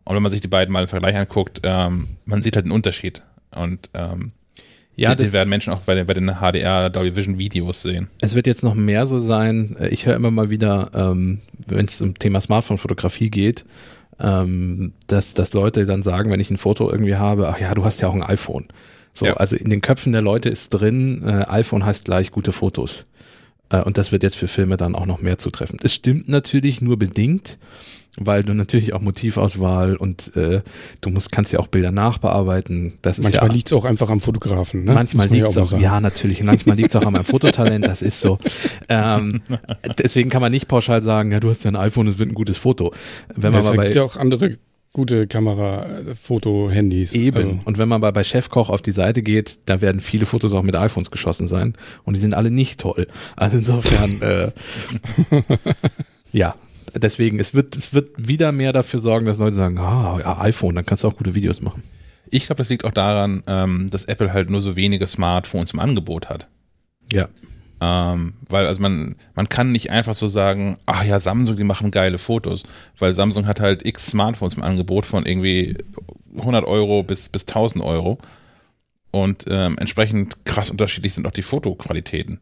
[0.05, 2.73] Und wenn man sich die beiden mal im Vergleich anguckt, ähm, man sieht halt einen
[2.73, 3.21] Unterschied.
[3.55, 4.31] Und ähm,
[4.95, 7.81] Ja, den, das den werden Menschen auch bei den, bei den HDR Dolby Vision Videos
[7.81, 8.09] sehen.
[8.21, 9.75] Es wird jetzt noch mehr so sein.
[9.79, 13.63] Äh, Ich höre immer mal wieder, ähm, wenn es zum Thema Smartphone-Fotografie geht,
[14.19, 17.85] ähm, dass, dass Leute dann sagen, wenn ich ein Foto irgendwie habe, ach ja, du
[17.85, 18.65] hast ja auch ein iPhone.
[19.13, 19.33] So, Ja.
[19.37, 23.05] also in den Köpfen der Leute ist drin, äh, iPhone heißt gleich gute Fotos.
[23.73, 25.79] Äh, und das wird jetzt für Filme dann auch noch mehr zutreffen.
[25.83, 27.57] Es stimmt natürlich nur bedingt,
[28.17, 30.61] weil du natürlich auch Motivauswahl und äh,
[31.01, 32.99] du musst, kannst ja auch Bilder nachbearbeiten.
[33.01, 34.83] Das ist Manchmal ja liegt es auch einfach am Fotografen.
[34.83, 34.93] Ne?
[34.93, 35.83] Manchmal man liegt es mal auch, sagen.
[35.83, 38.37] ja natürlich, manchmal liegt es auch an meinem Fototalent, das ist so.
[38.89, 39.41] Ähm,
[39.97, 42.35] deswegen kann man nicht pauschal sagen, ja, du hast ja ein iPhone, es wird ein
[42.35, 42.91] gutes Foto.
[43.33, 44.57] Wenn man es mal bei, gibt ja auch andere
[44.93, 47.13] gute Kamera-Foto-Handys.
[47.13, 50.25] eben, Also, und wenn man mal bei Chefkoch auf die Seite geht, da werden viele
[50.25, 51.73] Fotos auch mit iPhones geschossen sein
[52.03, 53.07] und die sind alle nicht toll.
[53.35, 54.51] Also insofern, äh,
[56.31, 56.55] ja,
[56.93, 60.75] deswegen, es wird, es wird wieder mehr dafür sorgen, dass Leute sagen, ah, ja, iPhone,
[60.75, 61.83] dann kannst du auch gute Videos machen.
[62.29, 65.79] Ich glaube, das liegt auch daran, ähm, dass Apple halt nur so wenige Smartphones im
[65.79, 66.47] Angebot hat.
[67.11, 67.29] Ja.
[67.85, 71.91] Ähm, weil also man, man kann nicht einfach so sagen, ach ja, Samsung, die machen
[71.91, 72.63] geile Fotos,
[72.97, 75.77] weil Samsung hat halt x Smartphones im Angebot von irgendwie
[76.37, 78.19] 100 Euro bis, bis 1000 Euro
[79.11, 82.39] und ähm, entsprechend krass unterschiedlich sind auch die Fotoqualitäten.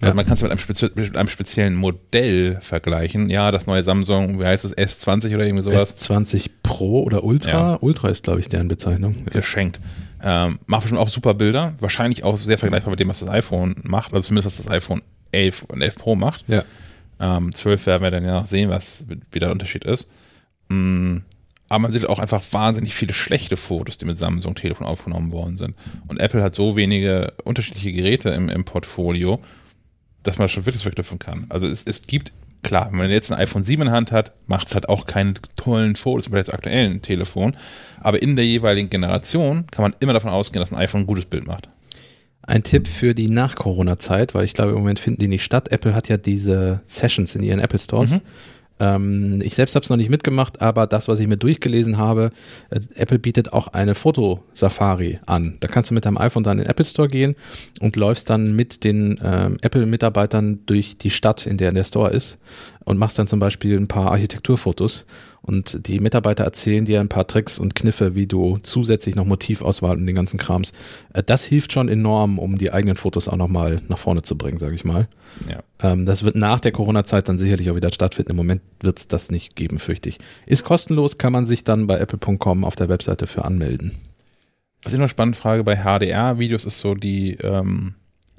[0.00, 0.14] Also Ja.
[0.14, 3.30] man kann es mit spezi mit einem speziellen Modell vergleichen.
[3.30, 5.96] Ja, das neue Samsung, wie heißt es, S20 oder irgendwie sowas?
[5.96, 7.50] S20 Pro oder Ultra?
[7.50, 7.78] Ja.
[7.80, 9.26] Ultra ist, glaube ich, deren Bezeichnung.
[9.32, 9.80] geschenkt.
[10.22, 13.76] Ähm, macht bestimmt auch super Bilder, wahrscheinlich auch sehr vergleichbar mit dem, was das iPhone
[13.84, 15.02] macht, also zumindest was das iPhone
[15.32, 16.44] 11 und 11 Pro macht.
[16.48, 16.62] Ja.
[17.20, 20.08] Ähm, 12 werden wir dann ja noch sehen, was wie der Unterschied ist.
[20.68, 21.18] Mm,
[21.68, 25.74] aber man sieht auch einfach wahnsinnig viele schlechte Fotos, die mit Samsung-Telefon aufgenommen worden sind.
[26.06, 29.40] Und Apple hat so wenige unterschiedliche Geräte im, im Portfolio,
[30.22, 31.46] dass man das schon wirklich verknüpfen kann.
[31.50, 32.32] Also es, es gibt,
[32.62, 35.34] klar, wenn man jetzt ein iPhone 7 in Hand hat, macht es halt auch keine
[35.56, 37.56] tollen Fotos bei jetzt aktuellen Telefon.
[38.00, 41.26] Aber in der jeweiligen Generation kann man immer davon ausgehen, dass ein iPhone ein gutes
[41.26, 41.68] Bild macht.
[42.42, 45.70] Ein Tipp für die Nach-Corona-Zeit, weil ich glaube, im Moment finden die nicht statt.
[45.70, 48.12] Apple hat ja diese Sessions in ihren Apple Stores.
[48.12, 48.20] Mhm.
[48.80, 52.30] Ähm, ich selbst habe es noch nicht mitgemacht, aber das, was ich mir durchgelesen habe,
[52.70, 55.56] äh, Apple bietet auch eine Fotosafari an.
[55.60, 57.34] Da kannst du mit deinem iPhone dann in den Apple Store gehen
[57.80, 62.38] und läufst dann mit den ähm, Apple-Mitarbeitern durch die Stadt, in der der Store ist
[62.84, 65.06] und machst dann zum Beispiel ein paar Architekturfotos.
[65.42, 69.96] Und die Mitarbeiter erzählen dir ein paar Tricks und Kniffe, wie du zusätzlich noch Motivauswahl
[69.96, 70.72] und den ganzen Krams.
[71.14, 74.58] Äh, Das hilft schon enorm, um die eigenen Fotos auch nochmal nach vorne zu bringen,
[74.58, 75.08] sage ich mal.
[75.48, 75.62] Ja.
[75.80, 78.32] Ähm, das wird nach der Corona-Zeit dann sicherlich auch wieder stattfinden.
[78.32, 80.18] Im Moment wird es das nicht geben, fürchte ich.
[80.46, 83.92] Ist kostenlos, kann man sich dann bei apple.com auf der Webseite für anmelden.
[84.82, 87.94] Was ich noch spannend frage bei HDR-Videos ist so die, ähm,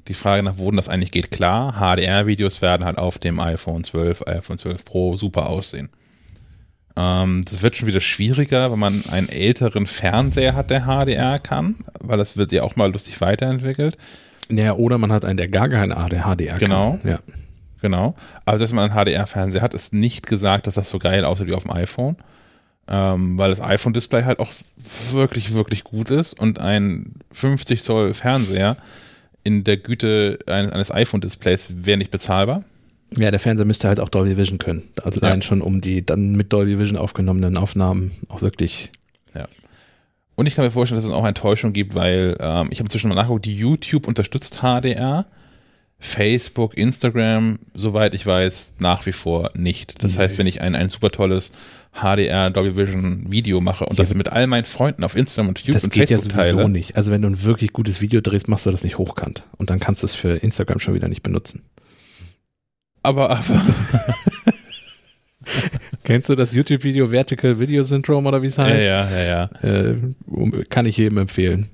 [0.08, 1.30] die Frage nach, wo denn das eigentlich geht.
[1.30, 5.90] Klar, HDR-Videos werden halt auf dem iPhone 12, iPhone 12 Pro super aussehen.
[6.96, 11.76] Ähm, das wird schon wieder schwieriger, wenn man einen älteren Fernseher hat, der HDR kann,
[12.00, 13.96] weil das wird ja auch mal lustig weiterentwickelt.
[14.50, 16.98] Ja, oder man hat einen, der gar kein HDR Genau.
[17.02, 17.10] kann.
[17.10, 17.18] Ja.
[17.80, 18.14] Genau.
[18.44, 21.54] Aber dass man einen HDR-Fernseher hat, ist nicht gesagt, dass das so geil aussieht wie
[21.54, 22.16] auf dem iPhone.
[22.88, 24.50] Ähm, weil das iPhone-Display halt auch
[25.12, 28.76] wirklich, wirklich gut ist und ein 50 Zoll Fernseher
[29.44, 32.64] in der Güte eines, eines iPhone-Displays wäre nicht bezahlbar.
[33.18, 34.84] Ja, der Fernseher müsste halt auch Dolby Vision können.
[35.02, 35.42] Allein Ja.
[35.42, 38.90] schon, um die dann mit Dolby Vision aufgenommenen Aufnahmen auch wirklich.
[40.36, 43.08] Und ich kann mir vorstellen, dass es auch Enttäuschung gibt, weil ähm, ich habe inzwischen
[43.10, 45.26] mal nachgeguckt, die YouTube unterstützt HDR.
[45.98, 50.02] Facebook, Instagram, soweit ich weiß, nach wie vor nicht.
[50.02, 50.20] Das Nee.
[50.22, 51.52] heißt, wenn ich ein, ein super tolles
[51.92, 55.74] HDR Dolby Vision Video mache und das mit all meinen Freunden auf Instagram und YouTube
[55.74, 56.96] Das und geht ja Facebook sowieso teile, nicht.
[56.96, 59.44] Also wenn du ein wirklich gutes Video drehst, machst du das nicht hochkant.
[59.58, 61.64] Und dann kannst du es für Instagram schon wieder nicht benutzen.
[63.02, 63.42] Aber, aber
[66.02, 68.84] Kennst du das YouTube-Video Vertical Video Syndrome oder wie es ja, heißt?
[68.84, 69.50] ja, ja, ja.
[69.62, 69.96] Äh,
[70.26, 71.70] um- kann ich jedem empfehlen.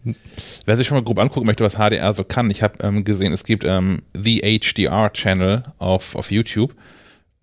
[0.66, 3.32] Wer sich schon mal grob angucken möchte, was HDR so kann, ich habe ähm, gesehen,
[3.32, 6.74] es gibt ähm, The HDR Channel auf, auf YouTube.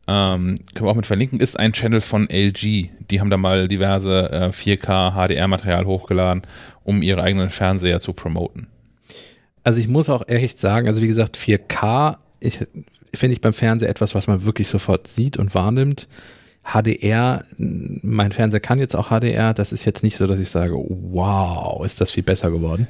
[0.05, 2.89] Ähm, können wir auch mit verlinken, ist ein Channel von LG.
[3.09, 6.43] Die haben da mal diverse äh, 4K HDR-Material hochgeladen,
[6.83, 8.67] um ihre eigenen Fernseher zu promoten.
[9.63, 12.59] Also ich muss auch echt sagen, also wie gesagt, 4K ich,
[13.15, 16.07] finde ich beim Fernseher etwas, was man wirklich sofort sieht und wahrnimmt.
[16.63, 20.73] HDR, mein Fernseher kann jetzt auch HDR, das ist jetzt nicht so, dass ich sage,
[20.75, 22.87] wow, ist das viel besser geworden.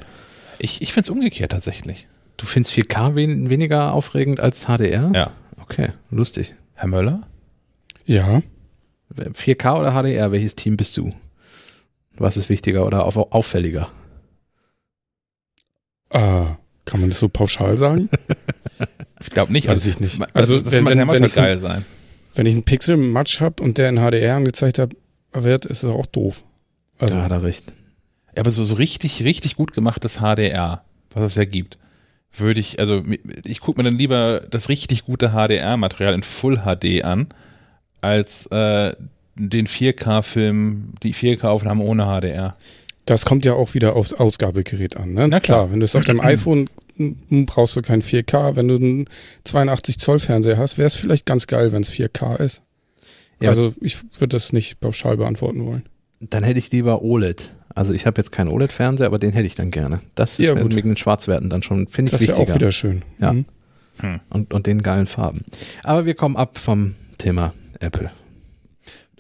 [0.59, 2.07] Ich, ich finde es umgekehrt tatsächlich.
[2.37, 5.11] Du findest 4K wen, weniger aufregend als HDR?
[5.13, 5.31] Ja.
[5.61, 6.53] Okay, lustig.
[6.75, 7.27] Herr Möller?
[8.05, 8.41] Ja.
[9.15, 11.13] 4K oder HDR, welches Team bist du?
[12.15, 13.89] Was ist wichtiger oder auf, auffälliger?
[16.09, 18.09] Ah, kann man das so pauschal sagen?
[19.23, 19.67] Ich glaube nicht.
[19.67, 20.19] Weiß ich nicht.
[20.33, 21.85] Also, Also, das wenn- wenn- muss wenn halt ich geil sein.
[22.35, 24.81] Wenn ich einen Pixel-Match habe und der in HDR angezeigt
[25.33, 26.43] wird, ist es auch doof.
[26.99, 27.71] Also, da hat er recht.
[28.35, 31.77] Ja, aber so, so richtig, richtig gut gemachtes HDR, was es ja gibt,
[32.35, 33.03] würde ich, also
[33.45, 37.27] ich gucke mir dann lieber das richtig gute HDR-Material in Full HD an,
[38.01, 38.95] als äh,
[39.35, 42.55] den 4K-Film, die 4K-Aufnahme ohne HDR.
[43.05, 45.13] Das kommt ja auch wieder aufs Ausgabegerät an.
[45.13, 45.27] Ne?
[45.27, 45.71] Na klar.
[45.71, 48.55] wenn du es auf dem iPhone m, brauchst du kein 4K.
[48.55, 49.09] Wenn du einen
[49.45, 52.61] 82 Zoll Fernseher hast, wäre es vielleicht ganz geil, wenn es 4K ist.
[53.41, 53.49] Ja.
[53.49, 55.83] Also ich würde das nicht pauschal beantworten wollen.
[56.21, 57.51] Dann hätte ich lieber OLED.
[57.75, 59.99] Also ich habe jetzt keinen OLED-Fernseher, aber den hätte ich dann gerne.
[60.15, 62.39] Das ist Ja, mit den Schwarzwerten dann schon, finde ich, Das wichtiger.
[62.51, 63.01] auch wieder schön.
[63.19, 63.33] Ja.
[63.33, 63.45] Mhm.
[64.29, 65.43] und, und den geilen Farben.
[65.83, 68.11] Aber wir kommen ab vom Thema Apple.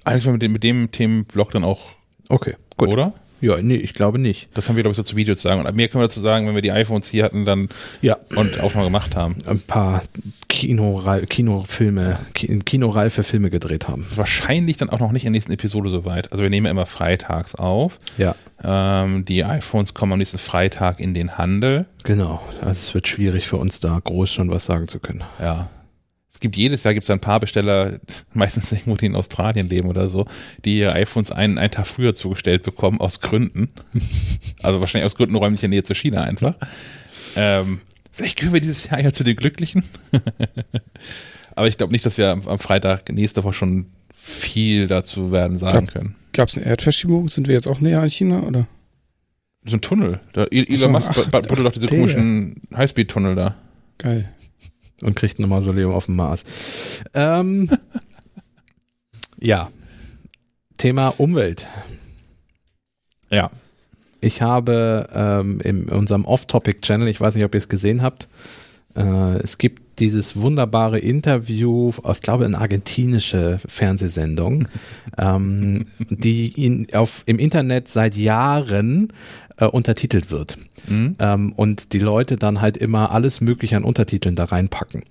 [0.03, 1.81] Eigentlich mit dem, mit dem Themenblock dann auch,
[2.29, 2.89] Okay, gut.
[2.89, 3.13] oder?
[3.43, 4.47] Ja, nee, ich glaube nicht.
[4.53, 5.63] Das haben wir, glaube ich, so zu Videos sagen.
[5.65, 7.67] Und mehr können wir dazu sagen, wenn wir die iPhones hier hatten dann
[8.01, 8.17] Ja.
[8.35, 9.35] und Aufnahme gemacht haben.
[9.45, 10.01] Ein paar
[10.47, 14.01] Kinoreif Kinofilme, Ki- kinoreife Filme gedreht haben.
[14.01, 16.31] Das ist wahrscheinlich dann auch noch nicht in der nächsten Episode soweit.
[16.31, 17.99] Also wir nehmen ja immer freitags auf.
[18.17, 18.35] Ja,
[18.65, 21.85] Ähm, die iPhones kommen am nächsten Freitag in den Handel.
[22.03, 22.41] genau.
[22.61, 25.23] Also es wird schwierig für uns da groß schon was sagen zu können.
[25.41, 25.69] Ja.
[26.33, 27.99] Es gibt jedes Jahr gibt's da ein paar Besteller,
[28.33, 30.25] meistens irgendwo, die in Australien leben oder so,
[30.65, 33.69] die ihre iPhones einen, einen Tag früher zugestellt bekommen, aus Gründen.
[34.61, 36.55] Also wahrscheinlich aus Gründen räumlicher Nähe zu China einfach.
[37.35, 37.81] Ähm,
[38.13, 39.83] vielleicht gehören wir dieses Jahr ja zu den Glücklichen.
[41.55, 45.59] Aber ich glaube nicht, dass wir am, am Freitag nächste Woche schon viel dazu werden
[45.59, 46.15] sagen können.
[46.31, 47.27] Gab es eine Erdverschiebung?
[47.29, 48.43] Sind wir jetzt auch näher an China?
[48.43, 48.67] Oder?
[49.65, 50.21] So ein Tunnel.
[50.31, 53.55] Da, El- Elon Musk baut doch diese komischen Highspeed-Tunnel da.
[53.97, 54.31] Geil.
[55.03, 56.45] Und kriegt ein Mausoleum auf dem Mars.
[57.13, 57.69] Ähm,
[59.39, 59.69] ja.
[60.77, 61.67] Thema Umwelt.
[63.29, 63.51] Ja.
[64.21, 68.29] Ich habe ähm, in unserem Off-Topic-Channel, ich weiß nicht, ob ihr es gesehen habt,
[68.95, 74.67] äh, es gibt dieses wunderbare Interview aus, glaube eine argentinische Fernsehsendung,
[75.17, 79.13] ähm, die in, auf, im Internet seit Jahren
[79.57, 80.57] äh, untertitelt wird.
[80.87, 81.15] Mhm.
[81.19, 85.03] Ähm, und die Leute dann halt immer alles Mögliche an Untertiteln da reinpacken.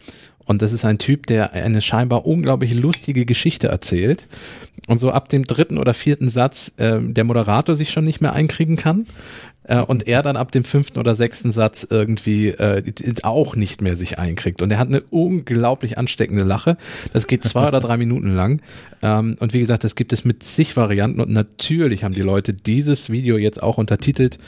[0.45, 4.27] Und das ist ein Typ, der eine scheinbar unglaublich lustige Geschichte erzählt.
[4.89, 8.33] Und so ab dem dritten oder vierten Satz ähm, der Moderator sich schon nicht mehr
[8.33, 9.07] einkriegen kann.
[9.65, 12.83] Äh, und er dann ab dem fünften oder sechsten Satz irgendwie äh,
[13.23, 14.63] auch nicht mehr sich einkriegt.
[14.63, 16.77] Und er hat eine unglaublich ansteckende Lache.
[17.13, 18.61] Das geht zwei oder drei Minuten lang.
[19.03, 21.21] Ähm, und wie gesagt, das gibt es mit zig Varianten.
[21.21, 24.39] Und natürlich haben die Leute dieses Video jetzt auch untertitelt,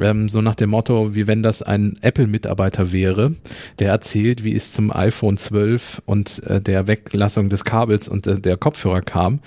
[0.00, 3.34] ähm, so nach dem Motto, wie wenn das ein Apple-Mitarbeiter wäre,
[3.78, 8.40] der erzählt, wie es zum iPhone 12 und äh, der Weglassung des Kabels und äh,
[8.40, 9.40] der Kopfhörer kam,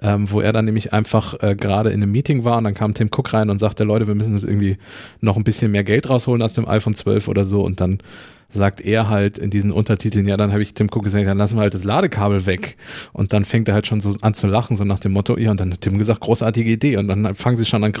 [0.00, 2.94] ähm, wo er dann nämlich einfach äh, gerade in einem Meeting war und dann kam
[2.94, 4.57] Tim Cook rein und sagte, Leute, wir müssen das irgendwie
[5.20, 7.98] noch ein bisschen mehr Geld rausholen aus dem iPhone 12 oder so und dann
[8.50, 11.56] sagt er halt in diesen Untertiteln, ja, dann habe ich Tim Cook gesagt, dann lassen
[11.56, 12.76] wir halt das Ladekabel weg.
[13.12, 15.50] Und dann fängt er halt schon so an zu lachen, so nach dem Motto, ja,
[15.50, 16.96] und dann hat Tim gesagt, großartige Idee.
[16.96, 17.92] Und dann fangen sie schon an,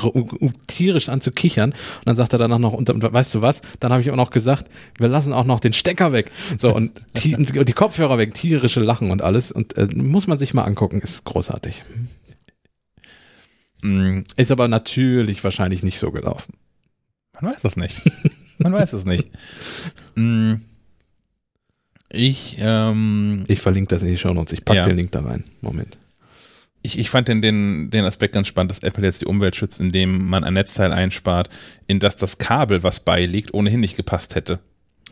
[0.66, 1.70] tierisch an zu kichern.
[1.72, 4.30] Und dann sagt er danach noch, und, weißt du was, dann habe ich auch noch
[4.30, 6.30] gesagt, wir lassen auch noch den Stecker weg.
[6.56, 6.92] So, und
[7.22, 9.52] die, die Kopfhörer weg, tierische Lachen und alles.
[9.52, 11.82] Und äh, muss man sich mal angucken, ist großartig.
[13.82, 14.24] Mhm.
[14.36, 16.54] Ist aber natürlich wahrscheinlich nicht so gelaufen.
[17.40, 18.00] Man weiß es nicht.
[18.58, 19.28] Man weiß es nicht.
[20.16, 20.54] Mm.
[22.10, 24.52] Ich, ähm, Ich verlinke das in die Show Notes.
[24.52, 24.84] Ich packe Ja.
[24.86, 25.44] den Link da rein.
[25.60, 25.96] Moment.
[26.82, 29.78] ich, ich fand den, den, den Aspekt ganz spannend, dass Apple jetzt die Umwelt schützt,
[29.80, 31.50] indem man ein Netzteil einspart,
[31.86, 34.58] in das das Kabel, was beiliegt, ohnehin nicht gepasst hätte.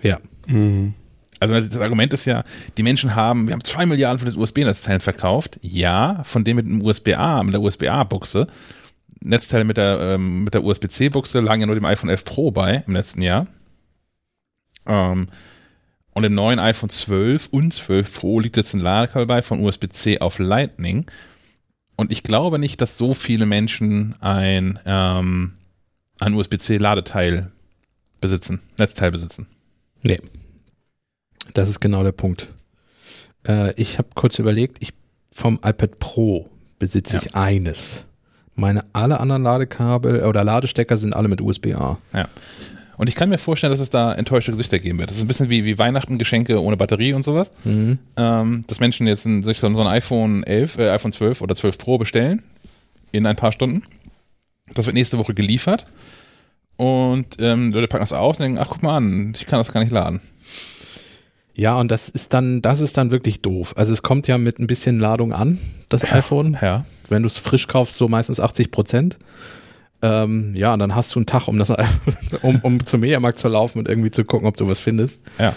[0.03, 0.21] Ja.
[0.47, 0.95] Mhm.
[1.39, 2.45] Also das Argument ist ja,
[2.77, 5.59] die Menschen haben, wir haben zwei Milliarden für das USB-Netzteil verkauft.
[5.63, 8.47] Ja, von dem mit dem USB-A, mit der USB-A-Buchse.
[9.21, 12.85] Netzteile mit der, ähm, mit der USB-C-Buchse lagen ja nur dem iPhone 11 Pro bei
[12.87, 13.47] im letzten Jahr.
[14.87, 15.27] Ähm,
[16.15, 20.21] und im neuen iPhone 12 und 12 Pro liegt jetzt ein Ladekabel bei von USB-C
[20.21, 21.05] auf Lightning.
[21.97, 25.55] Und ich glaube nicht, dass so viele Menschen ein, ähm,
[26.19, 27.51] ein USB-C-Ladeteil
[28.21, 29.47] besitzen, Netzteil besitzen.
[30.03, 30.19] Nee.
[31.55, 32.49] Das ist genau der Punkt.
[33.47, 34.93] Äh, ich habe kurz überlegt, ich
[35.31, 37.23] vom iPad Pro besitze Ja.
[37.23, 38.07] ich eines.
[38.55, 41.99] Meine alle anderen Ladekabel oder Ladestecker sind alle mit USB-A.
[42.15, 42.29] Ja.
[42.97, 45.11] Und ich kann mir vorstellen, dass es da enttäuschte Gesichter geben wird.
[45.11, 47.51] Das ist ein bisschen wie, wie Weihnachten, Geschenke ohne Batterie und sowas.
[47.65, 47.99] Mhm.
[48.17, 51.77] Ähm, dass Menschen jetzt ein, sich so ein iPhone 11, äh, iPhone 12 oder 12
[51.77, 52.43] Pro bestellen
[53.13, 53.83] in ein paar Stunden.
[54.75, 55.87] Das wird nächste Woche geliefert.
[56.77, 59.73] Und ähm, Leute packen das aus und denken, ach guck mal an, ich kann das
[59.73, 60.21] gar nicht laden.
[61.57, 63.73] Ja, und das ist dann, das ist dann wirklich doof.
[63.79, 66.59] Also es kommt ja mit ein bisschen Ladung an, das iPhone.
[66.61, 66.85] Ja.
[67.09, 69.17] Wenn du es frisch kaufst, so meistens 80 Prozent.
[70.03, 71.73] Ähm, ja, und dann hast du einen Tag, um das,
[72.43, 75.23] um, um zum Mediamarkt zu laufen und irgendwie zu gucken, ob du was findest.
[75.39, 75.55] Ja.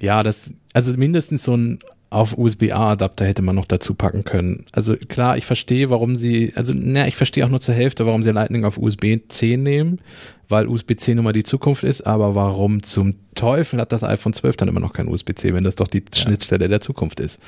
[0.00, 1.78] Ja, das, also mindestens so ein
[2.10, 4.64] auf USB-A-Adapter hätte man noch dazu packen können.
[4.72, 8.22] Also klar, ich verstehe, warum sie, also na, ich verstehe auch nur zur Hälfte, warum
[8.22, 10.00] sie Lightning auf USB-C nehmen,
[10.48, 14.56] weil USB-C nun mal die Zukunft ist, aber warum zum Teufel hat das iPhone 12
[14.56, 17.40] dann immer noch kein USB-C, wenn das doch die Schnittstelle der Zukunft ist?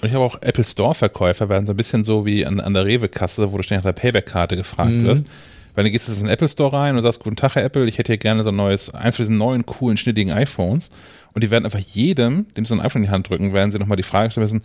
[0.00, 2.84] Und ich habe auch Apple Store-Verkäufer werden so ein bisschen so wie an, an der
[2.86, 5.04] Rewe-Kasse, wo du ständig nach der Payback-Karte gefragt Mhm.
[5.04, 5.26] wirst.
[5.74, 7.84] Weil dann gehst du in den Apple Store rein und sagst, guten Tag, Herr Apple,
[7.84, 10.88] ich hätte hier gerne so ein neues, eins von diesen neuen, coolen, schnittigen iPhones.
[11.34, 13.70] Und die werden einfach jedem, dem sie so ein iPhone in die Hand drücken, werden
[13.70, 14.62] sie nochmal die Frage stellen müssen,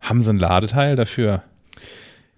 [0.00, 1.42] haben sie ein Ladeteil dafür?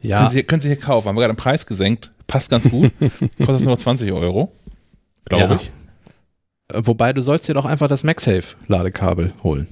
[0.02, 1.08] Ja, Können, sie, können sie hier kaufen?
[1.08, 2.10] Haben wir gerade den Preis gesenkt?
[2.26, 2.90] Passt ganz gut.
[3.44, 4.50] Kostet nur 20 Euro.
[5.26, 5.60] Glaube Ja.
[5.60, 5.70] ich.
[6.76, 9.66] Äh, wobei du sollst dir doch einfach das MagSafe-Ladekabel holen.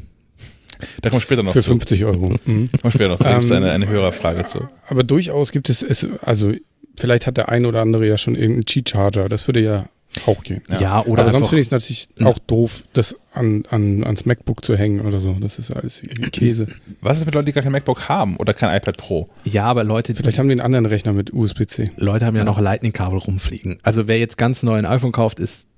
[1.03, 1.71] Da kommen wir später noch Für zu.
[1.71, 2.31] 50 Euro.
[2.45, 2.69] Mhm.
[2.71, 3.25] Kommen wir später noch zu.
[3.25, 4.69] Da gibt's Ähm, eine, eine Hörerfrage zu.
[4.89, 6.53] Aber durchaus gibt es, es, also
[6.99, 9.29] vielleicht hat der ein oder andere ja schon irgendeinen Cheat-Charger.
[9.29, 9.89] Das würde ja
[10.27, 10.63] auch gehen.
[10.71, 10.81] Ja.
[10.81, 14.65] Ja, oder aber sonst finde ich es natürlich auch doof, das an, an, ans MacBook
[14.65, 15.37] zu hängen oder so.
[15.41, 16.67] Das ist alles irgendwie Käse.
[17.01, 19.29] Was ist mit Leuten, die gar kein MacBook haben oder kein iPad Pro?
[19.45, 21.91] ja, aber Leute, Vielleicht haben die einen anderen Rechner mit USB-C.
[21.97, 23.79] Leute haben ja noch Lightning-Kabel rumfliegen.
[23.83, 25.69] Also wer jetzt ganz neu ein iPhone kauft, ist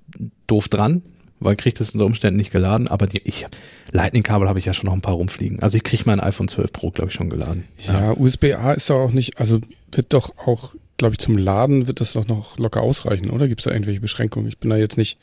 [0.47, 1.03] doof dran,
[1.39, 2.87] weil kriegt es unter Umständen nicht geladen.
[2.87, 3.45] Aber die, ich,
[3.91, 5.61] Lightning-Kabel habe ich ja schon noch ein paar rumfliegen.
[5.61, 7.65] Also ich kriege mein iPhone 12 Pro, glaube ich, schon geladen.
[7.79, 9.59] Ja, USB-A ist doch auch nicht, also
[9.91, 13.47] wird doch auch, glaube ich, zum Laden wird das doch noch locker ausreichen, oder?
[13.47, 14.47] Gibt es da irgendwelche Beschränkungen?
[14.47, 15.17] Ich bin da jetzt nicht.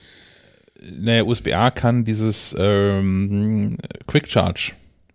[0.99, 4.73] Naja, USB-A kann dieses ähm, Quick Charge.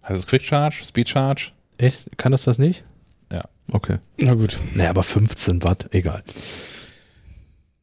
[0.07, 0.83] Heißt es Quick Charge?
[0.83, 1.51] Speed Charge?
[1.77, 2.17] Echt?
[2.17, 2.83] Kann das das nicht?
[3.31, 3.43] Ja.
[3.71, 3.97] Okay.
[4.17, 4.59] Na gut.
[4.73, 6.23] Naja, aber 15 Watt, egal.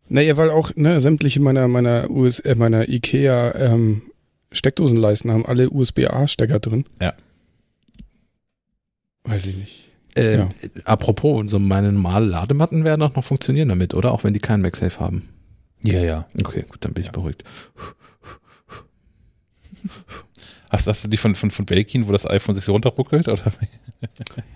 [0.09, 4.03] Naja, weil auch ne, sämtliche meiner meiner US, äh, meiner IKEA ähm,
[4.53, 6.85] Steckdosenleisten haben alle USB-A-Stecker drin.
[7.01, 7.15] Ja.
[9.25, 9.90] Weiß ich nicht.
[10.17, 10.49] Ähm, Ja.
[10.85, 14.13] Apropos, so meine normale Ladematten werden auch noch funktionieren damit, oder?
[14.13, 15.29] Auch wenn die keinen MagSafe haben.
[15.83, 16.27] Ja, ja.
[16.39, 17.45] Okay, gut, dann bin ich beruhigt.
[20.71, 23.29] Hast, hast du die von, von, von Belkin, wo das iPhone sich so runterruckelt?
[23.29, 23.43] Oder?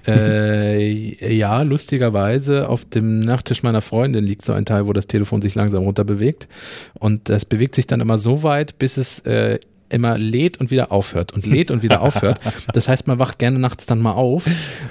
[0.06, 5.42] Äh, ja, lustigerweise auf dem Nachttisch meiner Freundin liegt so ein Teil, wo das Telefon
[5.42, 6.48] sich langsam runter bewegt.
[6.94, 9.58] Und das bewegt sich dann immer so weit, bis es äh,
[9.94, 12.40] immer lädt und wieder aufhört und lädt und wieder aufhört.
[12.72, 14.44] Das heißt, man wacht gerne nachts dann mal auf,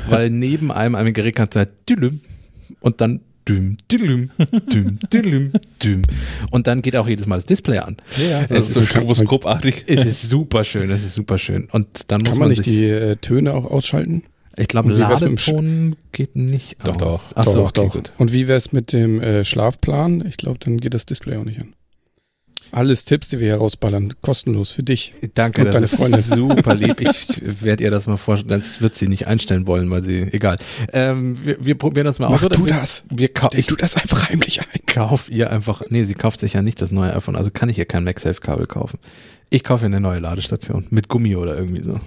[0.10, 1.48] weil neben einem ein Gerät kann
[1.90, 2.22] dülüm,
[2.80, 4.32] und dann düm, dülüm,
[4.72, 5.52] düm, dülüm,
[5.82, 6.02] düm.
[6.52, 7.98] Und dann geht auch jedes Mal das Display an.
[8.18, 9.84] Ja, Es das ist so stroboskopartig.
[9.88, 11.68] Es ist super schön, es ist super schön.
[11.72, 14.24] Und dann muss Kann man, man nicht sich, die äh, Töne auch ausschalten?
[14.56, 16.98] ich glaube, Ladeton geht nicht Doch, aus.
[16.98, 17.22] doch.
[17.36, 17.94] Ach so, doch, okay, doch.
[17.94, 18.14] gut.
[18.20, 20.24] Und wie wäre es mit dem äh, Schlafplan?
[20.28, 21.74] Ich glaube, dann geht das Display auch nicht an.
[22.72, 25.14] Alles Tipps, die wir hier rausballern, kostenlos für dich.
[25.36, 26.22] Danke, Und das deine ist Freundin.
[26.22, 27.00] super lieb.
[27.02, 28.50] Ich werde ihr das mal vorstellen.
[28.50, 30.58] Das wird sie nicht einstellen wollen, weil sie, egal.
[30.92, 32.46] Ähm, wir, wir probieren das mal Mach aus.
[32.46, 32.56] oder?
[32.58, 33.04] du wir, das.
[33.10, 34.68] Wir kau Ich tu das einfach heimlich ein.
[34.88, 37.78] kauf ihr einfach, nee, sie kauft sich ja nicht das neue iPhone, also kann ich
[37.78, 38.98] ihr kein MagSafe-Kabel kaufen.
[39.50, 42.00] Ich kaufe ihr eine neue Ladestation mit Gummi oder irgendwie so.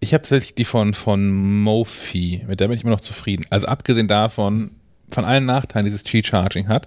[0.00, 3.44] Ich habe tatsächlich die von, von Mofi, mit der bin ich immer noch zufrieden.
[3.50, 4.70] Also abgesehen davon,
[5.10, 6.86] von allen Nachteilen, die dieses Cheat-Charging hat,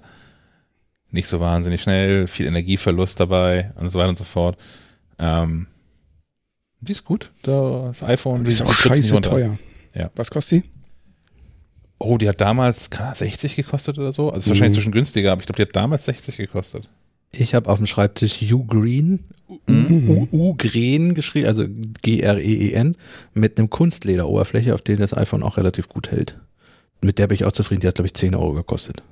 [1.11, 4.57] nicht so wahnsinnig schnell, viel Energieverlust dabei und so weiter und so fort.
[5.19, 5.67] Ähm,
[6.79, 8.43] die ist gut, das iPhone.
[8.43, 9.29] Die ist die- auch scheiße runter.
[9.29, 9.59] teuer.
[9.93, 10.09] Ja.
[10.15, 10.69] Was kostet die?
[11.99, 14.29] Oh, die hat damals keine 60 gekostet oder so.
[14.31, 14.81] Also ist wahrscheinlich Mhm.
[14.81, 16.89] zwischen günstiger, aber ich glaube, die hat damals 60 gekostet.
[17.33, 19.25] Ich habe auf dem Schreibtisch U Green,
[19.67, 20.09] Mhm.
[20.09, 21.65] U, U Green geschrieben, also
[22.01, 22.95] G-R-E-E-N,
[23.33, 26.37] mit einem Kunstlederoberfläche, auf der das iPhone auch relativ gut hält.
[27.01, 27.81] Mit der bin ich auch zufrieden.
[27.81, 29.03] Die hat, glaube ich, 10 Euro gekostet.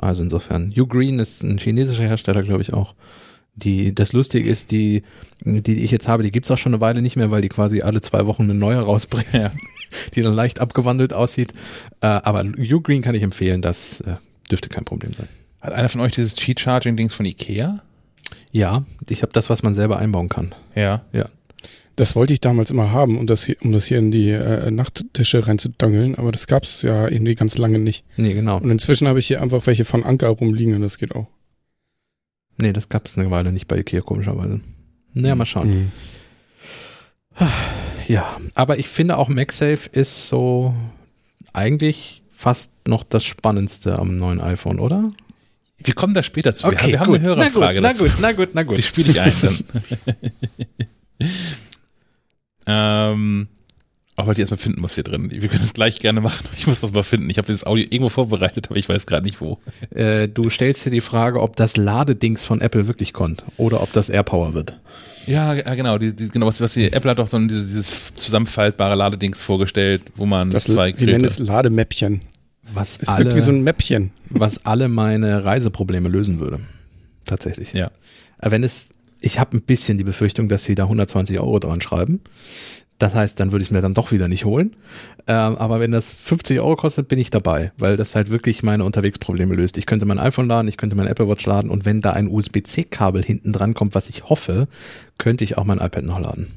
[0.00, 2.94] Also insofern, U Green ist ein chinesischer Hersteller, glaube ich auch.
[3.54, 5.02] Die, das Lustige ist, die,
[5.44, 7.82] die ich jetzt habe, die gibt's auch schon eine Weile nicht mehr, weil die quasi
[7.82, 9.50] alle zwei Wochen eine neue rausbringen, Ja.
[10.14, 11.52] die dann leicht abgewandelt aussieht.
[12.00, 14.14] Äh, aber Ugreen kann ich empfehlen, das äh,
[14.50, 15.28] dürfte kein Problem sein.
[15.60, 17.80] Hat einer von euch dieses Cheat-Charging-Dings von Ikea?
[18.52, 20.54] Ja, ich habe das, was man selber einbauen kann.
[20.74, 21.02] Ja.
[21.12, 21.26] Ja.
[22.00, 24.70] Das wollte ich damals immer haben, um das hier, um das hier in die äh,
[24.70, 28.06] Nachttische reinzudongeln, aber das gab's ja irgendwie ganz lange nicht.
[28.16, 28.56] Nee, genau.
[28.56, 31.26] Und inzwischen habe ich hier einfach welche von Anker rumliegen und das geht auch.
[32.56, 34.62] Nee, das gab's eine Weile nicht bei Ikea, komischerweise.
[35.12, 35.92] Naja, mal schauen.
[37.36, 37.46] Mhm.
[38.08, 40.74] Ja, aber ich finde auch MagSafe ist so
[41.52, 45.12] eigentlich fast noch das Spannendste am neuen iPhone, oder?
[45.76, 46.66] Wir kommen da später zu.
[46.66, 48.04] wir haben, wir haben eine Hörerfrage na dazu.
[48.04, 48.78] gut, na gut, na gut.
[48.78, 51.28] Die spiele ich ein dann.
[52.66, 53.48] ähm,
[54.16, 55.30] auch weil ich erstmal finden muss hier drin.
[55.30, 56.46] Wir können das gleich gerne machen.
[56.56, 57.30] Ich muss das mal finden.
[57.30, 59.58] Ich habe dieses Audio irgendwo vorbereitet, aber ich weiß gerade nicht wo.
[59.94, 63.92] Äh, du stellst dir die Frage, ob das Ladedings von Apple wirklich kommt oder ob
[63.92, 64.78] das AirPower wird.
[65.26, 65.96] Ja, ja genau.
[65.96, 69.40] Die, die, genau was, was die, Apple hat doch so ein, dieses, dieses zusammenfaltbare Ladedings
[69.40, 71.42] vorgestellt, wo man Das, zwei wir nennen Geräte.
[71.42, 72.20] es Lademäppchen.
[72.74, 74.10] Was Es wirkt wie so alle, ein Mäppchen.
[74.28, 76.60] was alle meine Reiseprobleme lösen würde.
[77.24, 77.72] Tatsächlich.
[77.72, 77.90] Ja.
[78.40, 78.90] Äh, Wenn es,
[79.20, 82.20] ich habe ein bisschen die Befürchtung, dass sie da 120 Euro dran schreiben.
[82.98, 84.76] Das heißt, dann würde ich es mir dann doch wieder nicht holen.
[85.26, 88.84] Ähm, aber wenn das 50 Euro kostet, bin ich dabei, weil das halt wirklich meine
[88.84, 89.78] Unterwegsprobleme löst.
[89.78, 92.28] Ich könnte mein iPhone laden, ich könnte mein Apple Watch laden und wenn da ein
[92.28, 94.68] USB-C-Kabel hinten dran kommt, was ich hoffe,
[95.16, 96.48] könnte ich auch mein iPad noch laden.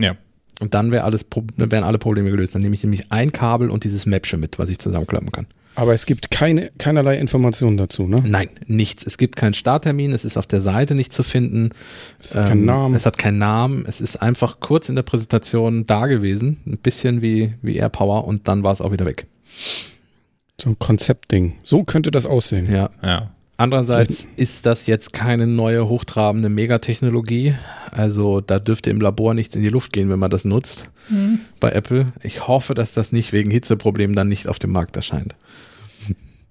[0.00, 0.16] Ja.
[0.60, 2.54] Und dann wäre alles, wären alle Probleme gelöst.
[2.54, 5.46] Dann nehme ich nämlich ein Kabel und dieses Mäppchen mit, was ich zusammenklappen kann.
[5.76, 8.22] Aber es gibt keine, keinerlei Informationen dazu, ne?
[8.24, 9.06] Nein, nichts.
[9.06, 11.70] Es gibt keinen Starttermin, es ist auf der Seite nicht zu finden.
[12.18, 12.94] Es hat keinen Namen.
[12.94, 13.84] Es hat keinen Namen.
[13.86, 16.60] Es ist einfach kurz in der Präsentation da gewesen.
[16.66, 19.26] Ein bisschen wie, wie AirPower und dann war es auch wieder weg.
[20.58, 21.56] So ein Konzeptding.
[21.62, 22.72] So könnte das aussehen.
[22.72, 22.88] Ja.
[23.02, 23.30] Ja.
[23.58, 27.54] Andererseits ist das jetzt keine neue hochtrabende Megatechnologie.
[27.90, 30.90] Also da dürfte im Labor nichts in die Luft gehen, wenn man das nutzt
[31.60, 32.12] bei Apple.
[32.22, 35.34] Ich hoffe, dass das nicht wegen Hitzeproblemen dann nicht auf dem Markt erscheint.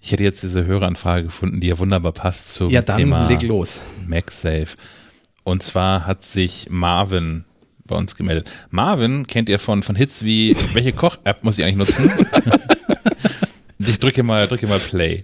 [0.02, 3.42] Ich hätte jetzt diese Höreranfrage gefunden, die ja wunderbar passt zum Ja, dann Thema leg
[3.44, 3.82] los.
[4.08, 4.78] MagSafe.
[5.44, 7.44] Und zwar hat sich Marvin
[7.86, 8.50] bei uns gemeldet.
[8.72, 12.12] Marvin kennt ihr von, von Hits wie, welche Koch-App muss ich eigentlich nutzen?
[13.80, 15.24] ich drücke mal, drücke mal Play.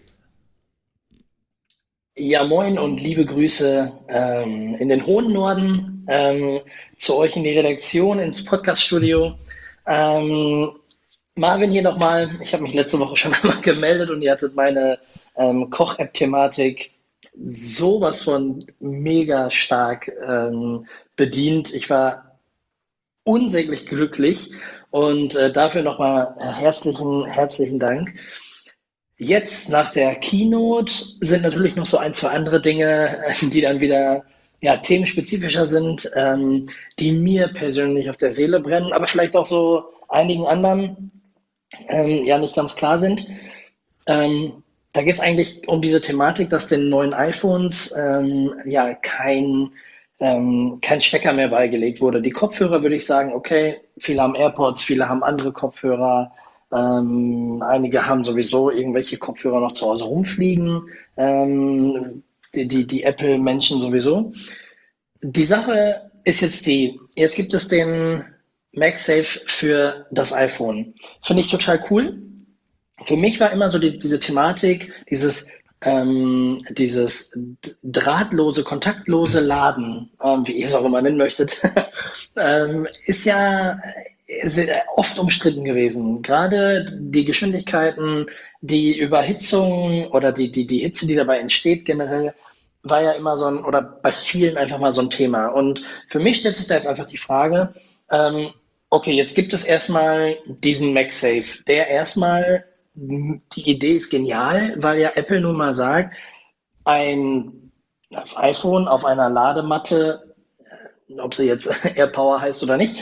[2.18, 6.59] Ja, moin und liebe Grüße ähm, in den hohen Norden, ähm,
[6.97, 9.36] zu euch in die Redaktion, ins Podcaststudio.
[9.88, 10.72] Ähm,
[11.36, 12.30] Marvin hier nochmal.
[12.43, 14.99] Ich habe mich letzte Woche schon einmal gemeldet und ihr hattet meine
[15.38, 16.91] ähm, Koch-App-Thematik
[17.45, 21.74] sowas von mega stark ähm, bedient.
[21.74, 22.39] Ich war
[23.24, 24.51] unsäglich glücklich
[24.89, 28.16] und äh, dafür nochmal herzlichen, herzlichen Dank.
[29.24, 34.24] Jetzt nach der Keynote sind natürlich noch so ein, zwei andere Dinge, die dann wieder
[34.61, 36.65] ja, themenspezifischer sind, ähm,
[36.97, 41.11] die mir persönlich auf der Seele brennen, aber vielleicht auch so einigen anderen
[41.89, 43.28] ähm, ja nicht ganz klar sind.
[44.07, 49.69] Ähm, da geht es eigentlich um diese Thematik, dass den neuen iPhones ähm, ja kein,
[50.19, 52.24] ähm, kein Stecker mehr beigelegt wurde.
[52.24, 56.32] Die Kopfhörer würde ich sagen, okay, viele haben AirPods, viele haben andere Kopfhörer.
[56.74, 60.84] Ähm, einige haben sowieso irgendwelche Kopfhörer noch zu Hause rumfliegen,
[61.17, 62.24] ähm,
[62.55, 64.34] die, die, die Apple-Menschen sowieso.
[65.22, 68.24] Die Sache ist jetzt die, jetzt gibt es den
[68.74, 70.93] MagSafe für das iPhone.
[71.24, 72.22] Finde ich total cool.
[73.05, 75.47] Für mich war immer so die, diese Thematik, dieses,
[75.82, 77.32] ähm, dieses
[77.84, 81.61] drahtlose, kontaktlose Laden, ähm, wie ihr es auch immer nennen möchtet,
[82.36, 83.80] ähm, ist ja
[84.95, 86.21] oft umstritten gewesen.
[86.21, 88.27] Gerade die Geschwindigkeiten,
[88.61, 92.34] die Überhitzung oder die, die, die Hitze, die dabei entsteht generell,
[92.84, 95.47] war ja immer so ein, oder bei vielen einfach mal so ein Thema.
[95.47, 97.73] Und für mich stellt sich da jetzt einfach die Frage,
[98.09, 98.53] ähm,
[98.89, 105.11] okay, jetzt gibt es erstmal diesen MagSafe, der erstmal, die Idee ist genial, weil ja
[105.15, 106.15] Apple nun mal sagt,
[106.84, 107.71] ein
[108.36, 110.36] iPhone auf einer Ladematte,
[111.17, 113.01] ob sie jetzt AirPower heißt oder nicht,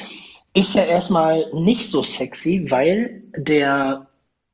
[0.54, 4.08] ist ja erstmal nicht so sexy, weil der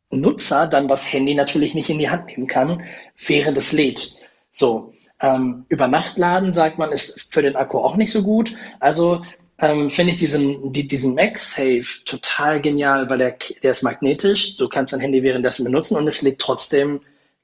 [0.10, 2.84] Nutzer dann das Handy natürlich nicht in die Hand nehmen kann,
[3.28, 4.16] während es lädt.
[4.52, 8.56] So, ähm, über Nacht laden, sagt man, ist für den Akku auch nicht so gut.
[8.80, 9.24] Also
[9.60, 14.58] ähm, finde ich diesen, die, diesen MagSafe total genial, weil der, der ist magnetisch.
[14.58, 17.02] Du kannst dein Handy währenddessen benutzen und es lädt trotzdem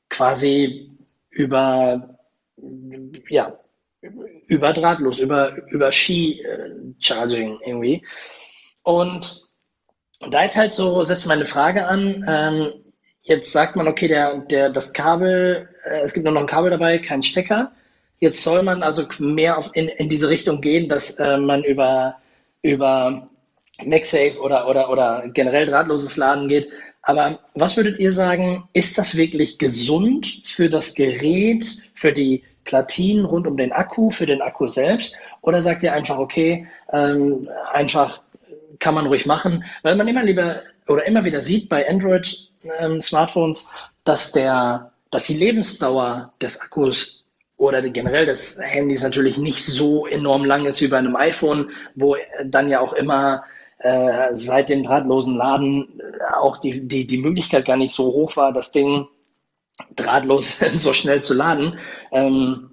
[0.09, 0.91] quasi
[1.29, 2.17] über,
[3.29, 3.57] ja,
[4.47, 8.03] über drahtlos, über, über Ski-Charging irgendwie.
[8.83, 9.47] Und
[10.29, 12.25] da ist halt so, setzt meine Frage an.
[12.27, 12.73] Ähm,
[13.23, 16.71] jetzt sagt man, okay, der, der, das Kabel, äh, es gibt nur noch ein Kabel
[16.71, 17.71] dabei, kein Stecker.
[18.19, 22.17] jetzt soll man also mehr auf, in, in diese Richtung gehen, dass äh, man über,
[22.61, 23.27] über
[23.83, 26.69] MagSafe oder, oder, oder generell drahtloses Laden geht.
[27.03, 31.65] Aber was würdet ihr sagen, ist das wirklich gesund für das Gerät,
[31.95, 35.15] für die Platinen rund um den Akku, für den Akku selbst?
[35.41, 38.21] Oder sagt ihr einfach, okay, ähm, einfach
[38.81, 43.69] kann man ruhig machen, weil man immer lieber oder immer wieder sieht bei Android-Smartphones, ähm,
[44.03, 47.23] dass der, dass die Lebensdauer des Akkus
[47.57, 52.15] oder generell des Handys natürlich nicht so enorm lang ist wie bei einem iPhone, wo
[52.43, 53.43] dann ja auch immer
[53.77, 58.35] äh, seit dem drahtlosen Laden äh, auch die, die, die Möglichkeit gar nicht so hoch
[58.35, 59.07] war, das Ding
[59.95, 61.77] drahtlos so schnell zu laden.
[62.11, 62.70] Ähm,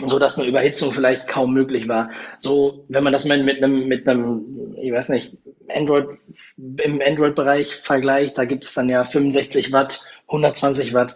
[0.00, 2.10] so dass eine Überhitzung vielleicht kaum möglich war.
[2.38, 5.36] So, wenn man das mit, einem, mit einem, ich weiß nicht,
[5.74, 6.08] Android,
[6.56, 11.14] im Android-Bereich vergleicht, da gibt es dann ja 65 Watt, 120 Watt.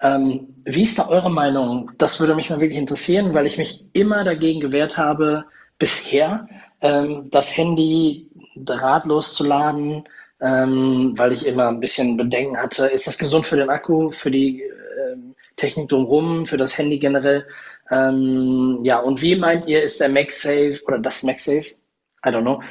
[0.00, 1.90] Ähm, wie ist da eure Meinung?
[1.98, 5.44] Das würde mich mal wirklich interessieren, weil ich mich immer dagegen gewehrt habe,
[5.78, 6.48] bisher,
[6.80, 10.04] ähm, das Handy drahtlos zu laden,
[10.40, 14.30] ähm, weil ich immer ein bisschen Bedenken hatte, ist das gesund für den Akku, für
[14.30, 17.46] die ähm, Technik drumherum, für das Handy generell?
[17.90, 21.74] Ähm, ja, und wie meint ihr, ist der MagSafe oder das MagSafe,
[22.26, 22.62] I don't know,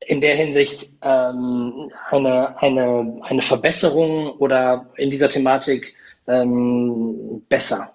[0.00, 5.94] in der Hinsicht ähm, eine, eine, eine Verbesserung oder in dieser Thematik
[6.26, 7.94] ähm, besser?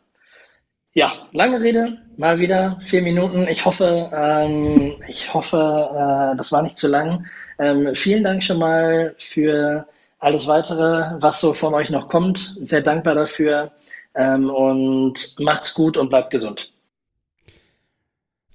[0.93, 3.47] Ja, lange Rede, mal wieder vier Minuten.
[3.49, 7.25] Ich hoffe, ähm, ich hoffe, äh, das war nicht zu lang.
[7.59, 9.87] Ähm, vielen Dank schon mal für
[10.19, 12.37] alles weitere, was so von euch noch kommt.
[12.37, 13.71] Sehr dankbar dafür.
[14.15, 16.71] Ähm, und macht's gut und bleibt gesund.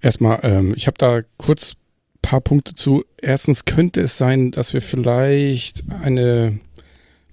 [0.01, 3.05] Erstmal, ähm, ich habe da kurz ein paar Punkte zu.
[3.21, 6.59] Erstens könnte es sein, dass wir vielleicht eine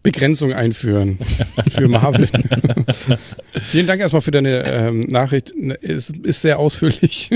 [0.04, 1.18] Begrenzung einführen
[1.72, 2.30] für Marvin.
[3.54, 5.54] Vielen Dank erstmal für deine ähm, Nachricht.
[5.82, 7.30] Es ist sehr ausführlich.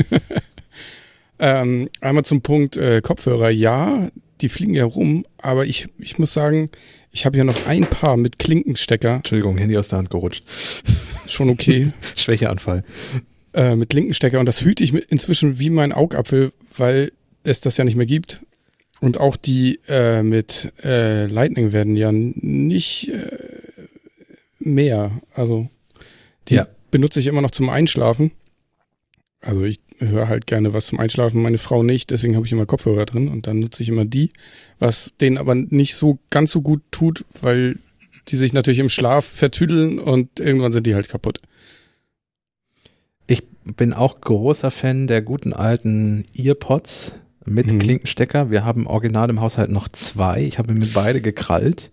[1.39, 3.49] ähm, einmal zum Punkt äh, Kopfhörer.
[3.49, 4.09] Ja,
[4.41, 6.69] die fliegen ja rum, aber ich, ich muss sagen,
[7.11, 9.15] ich habe ja noch ein paar mit Klinkenstecker.
[9.15, 10.43] Entschuldigung, Handy aus der Hand gerutscht.
[11.27, 11.91] Schon okay.
[12.15, 12.83] Schwächeanfall.
[13.53, 17.11] Äh, mit Klinkenstecker und das hüte ich inzwischen wie mein Augapfel, weil
[17.43, 18.41] es das ja nicht mehr gibt.
[19.01, 23.37] Und auch die äh, mit äh, Lightning werden ja nicht äh,
[24.59, 25.11] mehr.
[25.33, 25.69] Also
[26.47, 26.67] die ja.
[26.91, 28.31] benutze ich immer noch zum Einschlafen.
[29.41, 29.79] Also ich
[30.09, 33.27] höre halt gerne was zum Einschlafen, meine Frau nicht, deswegen habe ich immer Kopfhörer drin
[33.27, 34.31] und dann nutze ich immer die,
[34.79, 37.77] was denen aber nicht so ganz so gut tut, weil
[38.27, 41.39] die sich natürlich im Schlaf vertüdeln und irgendwann sind die halt kaputt.
[43.27, 47.79] Ich bin auch großer Fan der guten alten Earpods mit mhm.
[47.79, 48.51] Klinkenstecker.
[48.51, 50.43] Wir haben original im Haushalt noch zwei.
[50.43, 51.91] Ich habe mir beide gekrallt.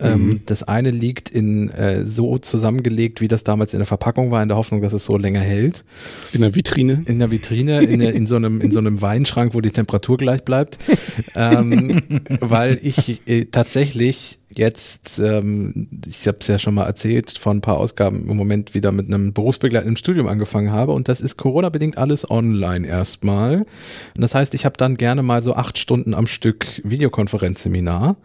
[0.00, 0.40] Ähm, mhm.
[0.46, 4.48] das eine liegt in äh, so zusammengelegt, wie das damals in der Verpackung war, in
[4.48, 5.84] der Hoffnung, dass es so länger hält.
[6.32, 7.04] In der Vitrine?
[7.06, 10.16] In der Vitrine, in, der, in, so, einem, in so einem Weinschrank, wo die Temperatur
[10.16, 10.78] gleich bleibt.
[11.36, 12.02] ähm,
[12.40, 17.60] weil ich äh, tatsächlich jetzt, ähm, ich habe es ja schon mal erzählt, von ein
[17.60, 21.98] paar Ausgaben im Moment wieder mit einem berufsbegleitenden Studium angefangen habe und das ist Corona-bedingt
[21.98, 23.66] alles online erstmal.
[24.14, 28.16] Und das heißt, ich habe dann gerne mal so acht Stunden am Stück Videokonferenzseminar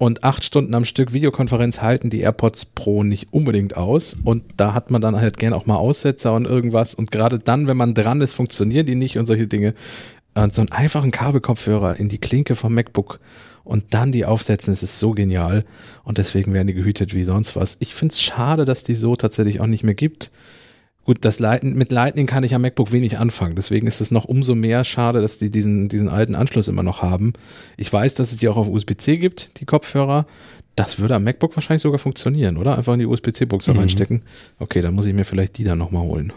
[0.00, 4.16] und acht Stunden am Stück Videokonferenz halten die AirPods Pro nicht unbedingt aus.
[4.24, 6.94] Und da hat man dann halt gern auch mal Aussetzer und irgendwas.
[6.94, 9.74] Und gerade dann, wenn man dran ist, funktionieren die nicht und solche Dinge.
[10.32, 13.20] Und so einen einfachen Kabelkopfhörer in die Klinke vom MacBook
[13.64, 15.64] und dann die aufsetzen, das ist so genial.
[16.04, 17.76] Und deswegen werden die gehütet wie sonst was.
[17.80, 20.30] Ich finde es schade, dass die so tatsächlich auch nicht mehr gibt.
[21.04, 23.56] Gut, das Lightning, mit Lightning kann ich am MacBook wenig anfangen.
[23.56, 27.02] Deswegen ist es noch umso mehr schade, dass die diesen, diesen alten Anschluss immer noch
[27.02, 27.32] haben.
[27.76, 30.26] Ich weiß, dass es die auch auf USB-C gibt, die Kopfhörer.
[30.76, 32.76] Das würde am MacBook wahrscheinlich sogar funktionieren, oder?
[32.76, 33.80] Einfach in die USB-C-Buchse mhm.
[33.80, 34.22] reinstecken.
[34.58, 36.32] Okay, dann muss ich mir vielleicht die dann nochmal holen.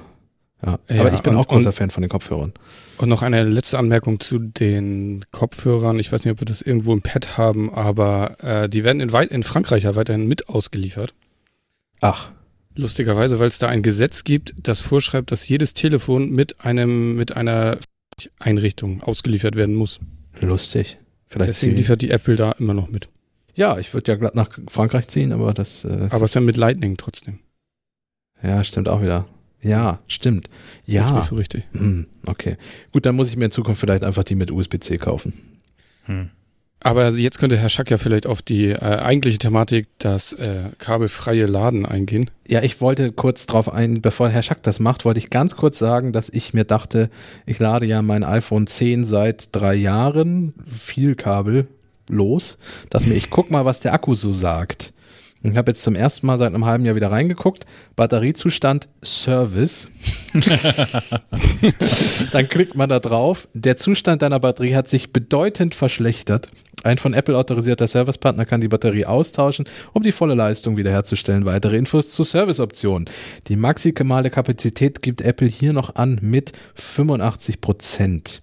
[0.65, 2.53] Ja, ja, aber ich bin und, auch großer und, Fan von den Kopfhörern.
[2.98, 5.99] Und noch eine letzte Anmerkung zu den Kopfhörern.
[5.99, 9.11] Ich weiß nicht, ob wir das irgendwo im Pad haben, aber äh, die werden in,
[9.11, 11.14] weit, in Frankreich ja weiterhin mit ausgeliefert.
[12.02, 12.30] Ach.
[12.76, 17.35] Lustigerweise, weil es da ein Gesetz gibt, das vorschreibt, dass jedes Telefon mit einem, mit
[17.35, 17.77] einer
[18.40, 19.99] Einrichtung ausgeliefert werden muss.
[20.40, 20.98] Lustig.
[21.27, 23.07] Vielleicht Deswegen liefert die Apple da immer noch mit.
[23.56, 25.85] Ja, ich würde ja glatt nach Frankreich ziehen, aber das.
[25.85, 27.40] Äh, aber es ist ja mit Lightning trotzdem.
[28.41, 29.26] Ja, stimmt auch wieder.
[29.64, 30.49] Ja, stimmt.
[30.85, 31.02] Ja.
[31.02, 31.68] Das ist nicht so richtig.
[31.72, 32.57] Hm, okay.
[32.91, 35.34] Gut, dann muss ich mir in Zukunft vielleicht einfach die mit USB-C kaufen.
[36.06, 36.30] Hm.
[36.84, 41.45] Aber jetzt könnte Herr Schack ja vielleicht auf die äh, eigentliche Thematik, das äh, kabelfreie
[41.45, 42.30] Laden eingehen.
[42.45, 45.80] Ja, ich wollte kurz drauf ein, bevor Herr Schack das macht, wollte ich ganz kurz
[45.80, 47.10] sagen, dass ich mir dachte,
[47.45, 51.68] ich lade ja mein iPhone 10 seit drei Jahren, viel Kabel
[52.10, 52.57] los,
[52.90, 54.94] dass mir, ich guck mal, was der Akku so sagt.
[55.45, 57.65] Ich habe jetzt zum ersten Mal seit einem halben Jahr wieder reingeguckt.
[57.97, 59.89] Batteriezustand Service.
[62.31, 63.49] Dann klickt man da drauf.
[63.53, 66.47] Der Zustand deiner Batterie hat sich bedeutend verschlechtert.
[66.83, 71.45] Ein von Apple autorisierter Servicepartner kann die Batterie austauschen, um die volle Leistung wiederherzustellen.
[71.45, 73.05] Weitere Infos zur Serviceoption.
[73.47, 78.41] Die maximale Kapazität gibt Apple hier noch an mit 85 Prozent.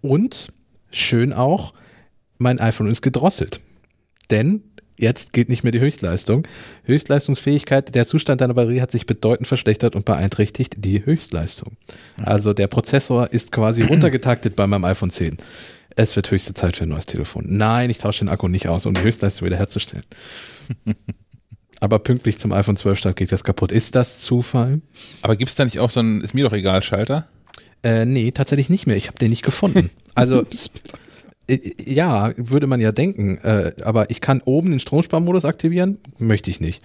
[0.00, 0.52] Und
[0.90, 1.72] schön auch,
[2.38, 3.60] mein iPhone ist gedrosselt.
[4.30, 4.62] Denn
[4.96, 6.46] jetzt geht nicht mehr die Höchstleistung.
[6.84, 11.76] Höchstleistungsfähigkeit, der Zustand deiner Batterie hat sich bedeutend verschlechtert und beeinträchtigt die Höchstleistung.
[12.16, 15.38] Also der Prozessor ist quasi runtergetaktet bei meinem iPhone 10.
[15.94, 17.44] Es wird höchste Zeit für ein neues Telefon.
[17.48, 20.04] Nein, ich tausche den Akku nicht aus, um die Höchstleistung wiederherzustellen.
[21.80, 23.72] Aber pünktlich zum iPhone 12 Start geht das kaputt.
[23.72, 24.80] Ist das Zufall?
[25.20, 27.26] Aber gibt es da nicht auch so einen Ist mir doch egal Schalter?
[27.82, 28.96] Äh, nee, tatsächlich nicht mehr.
[28.96, 29.90] Ich habe den nicht gefunden.
[30.14, 30.44] Also
[31.48, 33.38] ja, würde man ja denken.
[33.38, 35.98] Äh, aber ich kann oben den Stromsparmodus aktivieren.
[36.18, 36.82] Möchte ich nicht.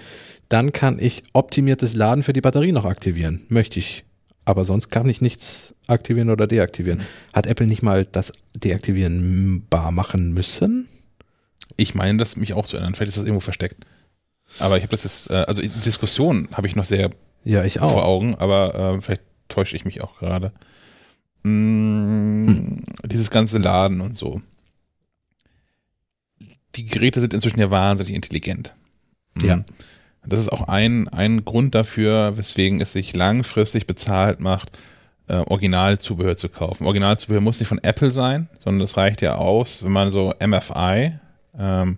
[0.49, 3.45] Dann kann ich optimiertes Laden für die Batterie noch aktivieren.
[3.49, 4.03] Möchte ich.
[4.45, 7.01] Aber sonst kann ich nichts aktivieren oder deaktivieren.
[7.33, 10.87] Hat Apple nicht mal das Deaktivieren bar machen müssen?
[11.75, 12.95] Ich meine, das mich auch zu ändern.
[12.95, 13.85] Vielleicht ist das irgendwo versteckt.
[14.59, 17.09] Aber ich habe das jetzt, äh, also die Diskussion habe ich noch sehr
[17.43, 17.91] Ja, ich auch.
[17.91, 20.53] vor Augen, aber äh, vielleicht täusche ich mich auch gerade.
[21.47, 24.41] Mm, Dieses ganze Laden und so.
[26.75, 28.75] Die Geräte sind inzwischen ja wahnsinnig intelligent.
[29.35, 29.45] Mm.
[29.45, 29.63] Ja.
[30.25, 34.77] Das ist auch ein, ein Grund dafür, weswegen es sich langfristig bezahlt macht,
[35.27, 36.85] äh, Originalzubehör zu kaufen.
[36.85, 41.17] Originalzubehör muss nicht von Apple sein, sondern das reicht ja aus, wenn man so MFI,
[41.57, 41.97] ähm,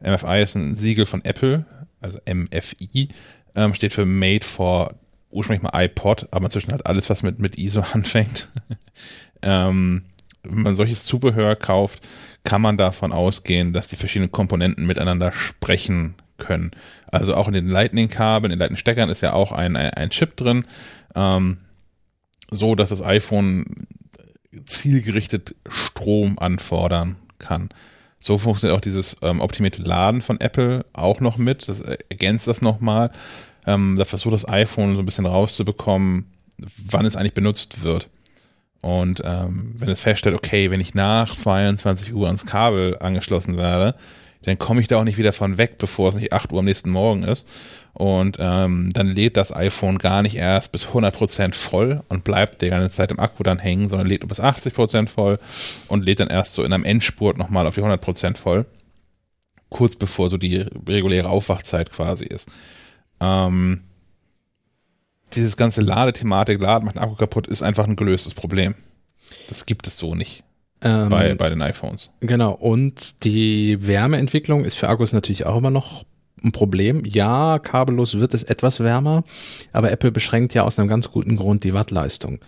[0.00, 1.64] MFI ist ein Siegel von Apple,
[2.00, 3.08] also MFI,
[3.56, 4.94] ähm, steht für Made for
[5.30, 8.48] ursprünglich mal iPod, aber inzwischen halt alles, was mit, mit ISO anfängt.
[9.42, 10.04] ähm,
[10.42, 12.06] wenn man solches Zubehör kauft,
[12.44, 16.70] kann man davon ausgehen, dass die verschiedenen Komponenten miteinander sprechen können.
[17.06, 20.64] Also auch in den Lightning-Kabeln, in den Lightning-Steckern ist ja auch ein, ein, Chip drin,
[21.14, 21.58] ähm,
[22.50, 23.64] so dass das iPhone
[24.64, 27.68] zielgerichtet Strom anfordern kann.
[28.20, 31.68] So funktioniert auch dieses ähm, optimierte Laden von Apple auch noch mit.
[31.68, 33.10] Das ergänzt das nochmal.
[33.68, 36.24] Ähm, da versucht das iPhone so ein bisschen rauszubekommen,
[36.56, 38.08] wann es eigentlich benutzt wird.
[38.80, 43.94] Und ähm, wenn es feststellt, okay, wenn ich nach 22 Uhr ans Kabel angeschlossen werde,
[44.44, 46.64] dann komme ich da auch nicht wieder von weg, bevor es nicht 8 Uhr am
[46.64, 47.46] nächsten Morgen ist.
[47.92, 52.70] Und ähm, dann lädt das iPhone gar nicht erst bis 100% voll und bleibt die
[52.70, 55.38] ganze Zeit im Akku dann hängen, sondern lädt nur bis 80% voll
[55.88, 58.64] und lädt dann erst so in einem Endspurt nochmal auf die 100% voll.
[59.68, 62.48] Kurz bevor so die reguläre Aufwachzeit quasi ist.
[63.20, 63.82] Ähm,
[65.34, 68.74] dieses ganze Ladethematik, Laden macht den Akku kaputt, ist einfach ein gelöstes Problem.
[69.48, 70.44] Das gibt es so nicht
[70.82, 72.10] Ähm, bei, bei den iPhones.
[72.20, 76.04] Genau, und die Wärmeentwicklung ist für Akkus natürlich auch immer noch
[76.42, 77.04] ein Problem.
[77.04, 79.24] Ja, kabellos wird es etwas wärmer,
[79.72, 82.38] aber Apple beschränkt ja aus einem ganz guten Grund die Wattleistung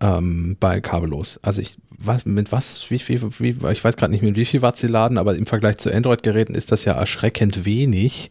[0.00, 1.38] ähm, bei kabellos.
[1.42, 4.62] Also ich was mit was wie viel wie, ich weiß gerade nicht mit wie viel
[4.62, 8.30] Watt sie laden, aber im Vergleich zu Android-Geräten ist das ja erschreckend wenig,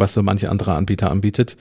[0.00, 1.56] was so manche andere Anbieter anbietet.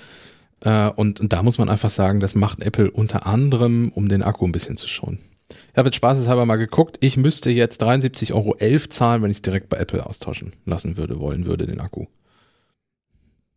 [0.61, 4.23] Äh, und, und da muss man einfach sagen, das macht Apple unter anderem, um den
[4.23, 5.19] Akku ein bisschen zu schonen.
[5.49, 6.97] Ich habe jetzt spaßeshalber mal geguckt.
[6.99, 8.55] Ich müsste jetzt 73,11 Euro
[8.89, 12.05] zahlen, wenn ich es direkt bei Apple austauschen lassen würde, wollen würde, den Akku.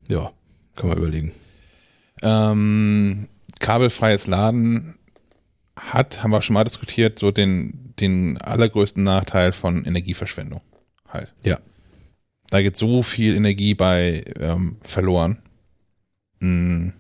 [0.09, 0.33] Ja,
[0.77, 1.33] kann man überlegen.
[2.23, 3.29] Ähm,
[3.61, 4.95] kabelfreies Laden
[5.77, 10.61] hat, haben wir schon mal diskutiert, so den, den allergrößten Nachteil von Energieverschwendung.
[11.09, 11.33] Halt.
[11.45, 11.59] Ja.
[12.53, 15.39] Da geht so viel Energie bei ähm, verloren.
[16.41, 16.91] Mm,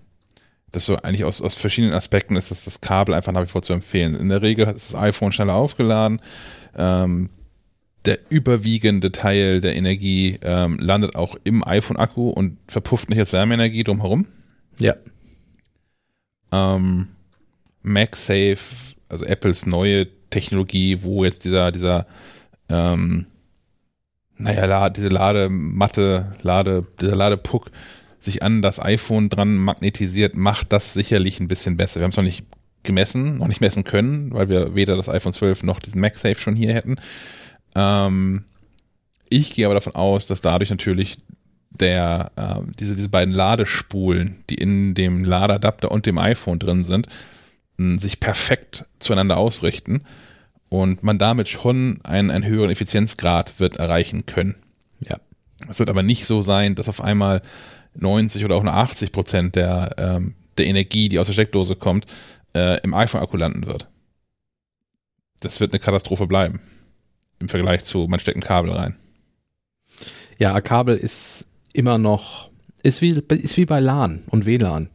[0.70, 3.61] Das so eigentlich aus, aus verschiedenen Aspekten ist das, das Kabel einfach nach wie vor
[3.61, 4.15] zu empfehlen.
[4.15, 6.23] In der Regel hat das iPhone schneller aufgeladen.
[6.74, 7.29] Ähm,
[8.07, 13.85] der überwiegende Teil der Energie ähm, landet auch im iPhone-Akku und verpufft nicht als Wärmeenergie
[13.85, 14.27] drumherum.
[14.79, 14.97] Ja.
[16.51, 17.09] ähm,
[17.83, 22.07] MagSafe, also Apples neue Technologie, wo jetzt dieser, dieser,
[22.70, 23.27] ähm,
[24.43, 27.70] naja, diese Ladematte, Lade, dieser Ladepuck
[28.20, 32.01] sich an das iPhone dran magnetisiert, macht das sicherlich ein bisschen besser.
[32.01, 32.44] Wir haben es noch nicht
[32.82, 36.56] gemessen, noch nicht messen können, weil wir weder das iPhone 12 noch diesen MagSafe schon
[36.56, 36.97] hier hätten.
[37.74, 38.44] Ähm,
[39.28, 41.19] ich gehe aber davon aus, dass dadurch natürlich
[41.70, 47.09] der, äh, diese, diese beiden Ladespulen, die in dem Ladeadapter und dem iPhone drin sind,
[47.78, 50.02] sich perfekt zueinander ausrichten
[50.73, 54.55] und man damit schon einen, einen höheren Effizienzgrad wird erreichen können.
[55.01, 55.20] Ja.
[55.69, 57.43] Es wird aber nicht so sein, dass auf einmal
[57.94, 62.07] 90 oder auch nur 80 Prozent der, ähm, der Energie, die aus der Steckdose kommt,
[62.55, 63.86] äh, im iPhone-Akku landen wird.
[65.40, 66.61] Das wird eine Katastrophe bleiben.
[67.39, 68.97] Im Vergleich zu, man steckt ein Kabel rein.
[70.39, 72.51] Ja, Kabel ist immer noch
[72.82, 74.89] Ist wie, ist wie bei LAN und WLAN.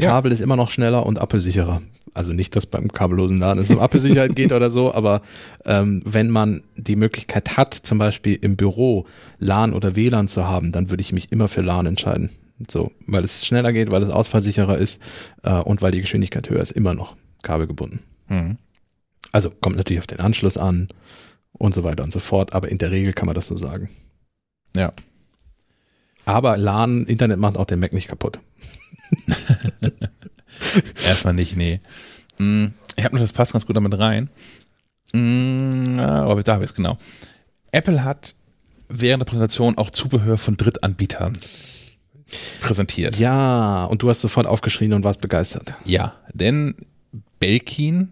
[0.00, 0.08] Ja.
[0.08, 1.80] Kabel ist immer noch schneller und appelsicherer.
[2.12, 5.22] Also nicht, dass beim kabellosen LAN es um Appelsicherheit geht oder so, aber
[5.64, 9.06] ähm, wenn man die Möglichkeit hat, zum Beispiel im Büro
[9.38, 12.30] LAN oder WLAN zu haben, dann würde ich mich immer für LAN entscheiden.
[12.68, 15.00] So, weil es schneller geht, weil es ausfallsicherer ist
[15.42, 18.00] äh, und weil die Geschwindigkeit höher ist, immer noch kabelgebunden.
[18.28, 18.58] Mhm.
[19.32, 20.88] Also kommt natürlich auf den Anschluss an
[21.52, 23.88] und so weiter und so fort, aber in der Regel kann man das so sagen.
[24.76, 24.92] Ja.
[26.24, 28.40] Aber LAN, Internet macht auch den Mac nicht kaputt.
[31.06, 31.80] Erstmal nicht, nee.
[32.38, 32.66] Mm,
[32.96, 34.28] Ich habe noch, das passt ganz gut damit rein.
[35.12, 36.98] Mm, ah, Aber da habe ich es genau.
[37.72, 38.34] Apple hat
[38.88, 41.38] während der Präsentation auch Zubehör von Drittanbietern
[42.60, 43.16] präsentiert.
[43.16, 45.74] Ja, und du hast sofort aufgeschrien und warst begeistert.
[45.84, 46.74] Ja, denn
[47.38, 48.10] Belkin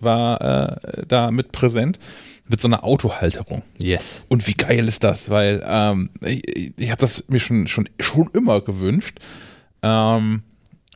[0.00, 1.98] war äh, da mit präsent
[2.46, 3.62] mit so einer Autohalterung.
[3.78, 4.22] Yes.
[4.28, 5.30] Und wie geil ist das?
[5.30, 9.18] Weil ähm, ich, ich habe das mir schon, schon, schon immer gewünscht,
[9.82, 10.42] ähm,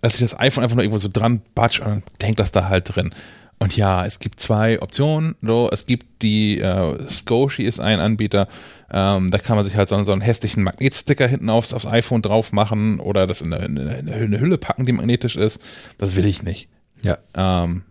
[0.00, 2.68] dass ich das iPhone einfach nur irgendwo so dran batsch und dann hängt das da
[2.68, 3.10] halt drin.
[3.58, 5.34] Und ja, es gibt zwei Optionen.
[5.42, 8.46] So, es gibt die äh, Scoshi ist ein Anbieter,
[8.90, 12.22] ähm, da kann man sich halt so, so einen hässlichen Magnetsticker hinten aufs, aufs iPhone
[12.22, 15.60] drauf machen oder das in eine, in eine Hülle packen, die magnetisch ist.
[15.98, 16.68] Das will ich nicht.
[17.02, 17.18] Ja.
[17.34, 17.82] Ähm,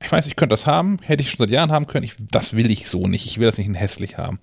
[0.00, 2.04] ich weiß, ich könnte das haben, hätte ich schon seit Jahren haben können.
[2.04, 3.26] Ich, das will ich so nicht.
[3.26, 4.38] Ich will das nicht in hässlich haben.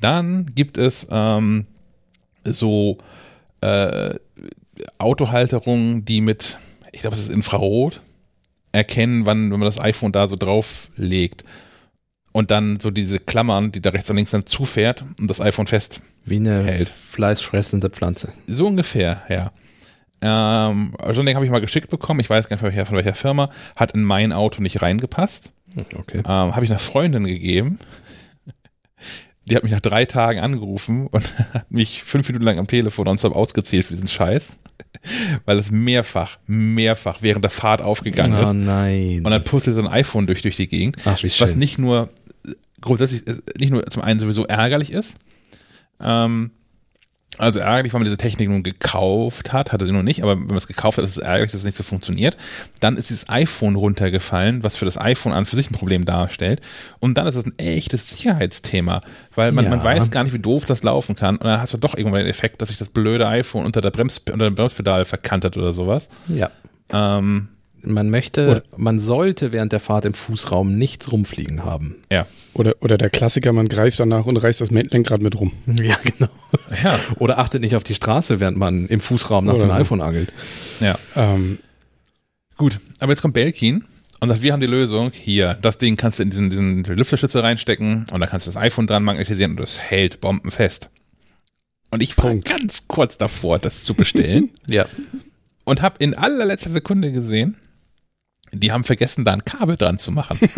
[0.00, 1.66] Dann gibt es ähm,
[2.44, 2.98] so
[3.62, 4.16] äh,
[4.98, 6.58] Autohalterungen, die mit,
[6.92, 8.00] ich glaube, es ist Infrarot,
[8.72, 11.44] erkennen, wann, wenn man das iPhone da so drauf legt.
[12.32, 15.66] Und dann so diese Klammern, die da rechts und links dann zufährt und das iPhone
[15.66, 16.88] fest Wie eine Hält.
[16.88, 18.32] fleischfressende Pflanze.
[18.46, 19.52] so ungefähr, ja.
[20.22, 22.20] Ähm, so ein Ding habe ich mal geschickt bekommen.
[22.20, 23.50] Ich weiß gar nicht von welcher, von welcher Firma.
[23.76, 25.50] Hat in mein Auto nicht reingepasst.
[25.76, 26.18] Okay.
[26.18, 27.78] Ähm, habe ich einer Freundin gegeben.
[29.52, 33.04] Die hat mich nach drei Tagen angerufen und hat mich fünf Minuten lang am Telefon
[33.04, 34.56] nonstop ausgezählt für diesen Scheiß.
[35.44, 38.54] Weil es mehrfach, mehrfach während der Fahrt aufgegangen Oh ist.
[38.54, 39.20] nein.
[39.22, 40.96] Und dann puzzelt so ein iPhone durch, durch die Gegend.
[41.04, 41.58] Ach, Was schön.
[41.58, 42.08] nicht nur
[42.46, 45.16] äh, grundsätzlich, äh, nicht nur zum einen sowieso ärgerlich ist,
[46.00, 46.50] ähm,
[47.38, 50.46] also ärgerlich, weil man diese Technik nun gekauft hat, hatte sie noch nicht, aber wenn
[50.46, 52.36] man es gekauft hat, ist es ärgerlich, dass es nicht so funktioniert.
[52.80, 56.60] Dann ist dieses iPhone runtergefallen, was für das iPhone an für sich ein Problem darstellt.
[57.00, 59.00] Und dann ist es ein echtes Sicherheitsthema,
[59.34, 59.70] weil man, Ja.
[59.70, 61.36] man weiß gar nicht, wie doof das laufen kann.
[61.36, 63.90] Und dann hast du doch irgendwann den Effekt, dass sich das blöde iPhone unter, der
[63.90, 66.08] Brems, unter dem Bremspedal verkantet oder sowas.
[66.28, 66.50] ja.
[66.94, 67.48] Ähm,
[67.84, 71.96] Man möchte, Oder- man sollte während der Fahrt im Fußraum nichts rumfliegen haben.
[72.10, 72.26] ja.
[72.54, 75.52] Oder, oder der Klassiker, man greift danach und reißt das Lenkrad mit rum.
[75.82, 76.28] Ja, genau.
[76.84, 77.00] Ja.
[77.18, 79.74] Oder achtet nicht auf die Straße, während man im Fußraum nach Oder dem so.
[79.76, 80.34] iPhone angelt.
[80.80, 80.94] Ja.
[81.16, 81.58] Ähm,
[82.58, 83.84] Gut, aber jetzt kommt Belkin
[84.20, 85.10] und sagt, wir haben die Lösung.
[85.14, 88.60] Hier, das Ding kannst du in diesen, diesen Lüfterschlitze reinstecken und dann kannst du das
[88.60, 90.90] iPhone dran magnetisieren und das hält bombenfest.
[91.90, 92.46] Und ich war Punkt.
[92.48, 94.84] ganz kurz davor, das zu bestellen Ja.
[95.64, 97.56] und habe in allerletzter Sekunde gesehen,
[98.52, 100.38] die haben vergessen, da ein Kabel dran zu machen.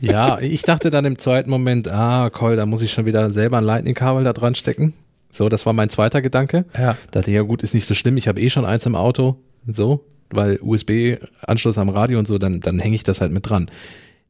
[0.00, 3.58] Ja, ich dachte dann im zweiten Moment, ah, Cole, da muss ich schon wieder selber
[3.58, 4.94] ein Lightning-Kabel da dran stecken.
[5.30, 6.64] So, das war mein zweiter Gedanke.
[6.76, 6.96] Ja.
[7.12, 9.38] Dachte, ja gut, ist nicht so schlimm, ich habe eh schon eins im Auto.
[9.72, 13.70] So, weil USB-Anschluss am Radio und so, dann, dann hänge ich das halt mit dran.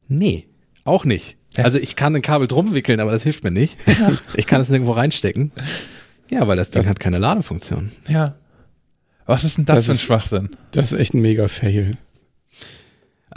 [0.07, 0.45] Nee,
[0.83, 1.37] auch nicht.
[1.57, 3.77] Also ich kann ein Kabel drum wickeln, aber das hilft mir nicht.
[4.35, 5.51] Ich kann es nirgendwo reinstecken.
[6.29, 7.91] Ja, weil das Ding hat keine Ladefunktion.
[8.07, 8.35] Ja.
[9.25, 10.49] Was ist denn das, Das für ein ist- Schwachsinn?
[10.71, 11.97] das ist echt ein mega Fail.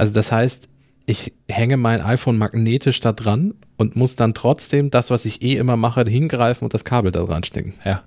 [0.00, 0.70] Also das heißt,
[1.04, 5.56] ich hänge mein iPhone magnetisch da dran und muss dann trotzdem das, was ich eh
[5.56, 7.74] immer mache, hingreifen und das Kabel da dran stecken.
[7.84, 8.02] Ja.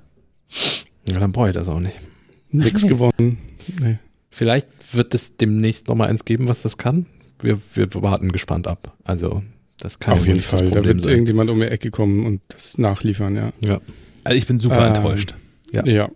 [1.07, 1.93] Ja, dann brauche ich das auch nicht.
[2.51, 3.37] Nix gewonnen.
[3.79, 3.99] Nee.
[4.31, 7.05] Vielleicht wird es demnächst nochmal eins geben, was das kann.
[7.39, 8.97] Wir, wir warten gespannt ab.
[9.03, 9.43] Also,
[9.77, 10.69] das kann Auf jeden nicht das Fall.
[10.69, 11.13] Da Problem wird sein.
[11.13, 13.53] irgendjemand um die Ecke kommen und das nachliefern, ja.
[13.63, 13.81] Ja.
[14.23, 15.35] Also ich bin super Ähm, enttäuscht.
[15.71, 15.85] Ja.
[15.85, 16.09] Ja.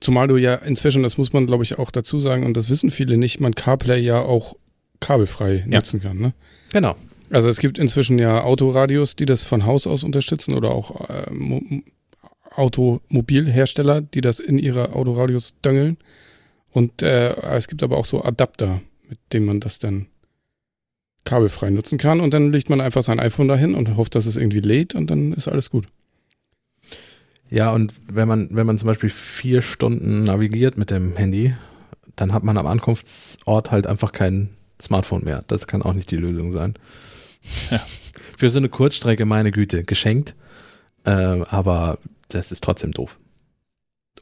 [0.00, 2.90] Zumal du ja inzwischen, das muss man glaube ich auch dazu sagen, und das wissen
[2.90, 4.56] viele nicht, man CarPlay ja auch
[5.00, 5.78] kabelfrei Ja.
[5.78, 6.18] nutzen kann.
[6.18, 6.32] Ne?
[6.72, 6.94] Genau.
[7.30, 11.30] Also es gibt inzwischen ja Autoradios, die das von Haus aus unterstützen oder auch äh,
[11.32, 11.62] Mo
[12.56, 15.96] Automobilhersteller, die das in ihre Autoradios döngeln.
[16.70, 20.06] Und äh, es gibt aber auch so Adapter, mit denen man das dann
[21.24, 22.20] kabelfrei nutzen kann.
[22.20, 25.08] Und dann legt man einfach sein iPhone dahin und hofft, dass es irgendwie lädt und
[25.10, 25.86] dann ist alles gut.
[27.50, 31.54] Ja, und wenn man, wenn man zum Beispiel vier Stunden navigiert mit dem Handy,
[32.16, 34.50] dann hat man am Ankunftsort halt einfach kein
[34.80, 35.44] Smartphone mehr.
[35.48, 36.74] Das kann auch nicht die Lösung sein.
[37.70, 37.78] Ja.
[38.36, 40.34] Für so eine Kurzstrecke, meine Güte, geschenkt.
[41.04, 41.98] Äh, aber
[42.28, 43.18] das ist trotzdem doof.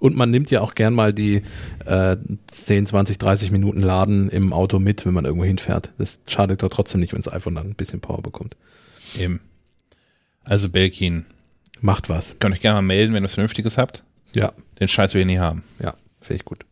[0.01, 1.43] Und man nimmt ja auch gern mal die
[1.87, 2.17] äh,
[2.49, 5.93] 10, 20, 30 Minuten Laden im Auto mit, wenn man irgendwo hinfährt.
[5.99, 8.57] Das schadet doch trotzdem nicht, wenn das iPhone dann ein bisschen Power bekommt.
[9.19, 9.41] Eben.
[10.45, 11.25] Also Belkin,
[11.81, 12.37] Macht was.
[12.39, 14.05] könnt euch gerne mal melden, wenn ihr was Vernünftiges habt.
[14.35, 14.53] Ja.
[14.81, 15.63] den Scheiß wir hier nie haben.
[15.81, 16.65] Ja, finde ich gut.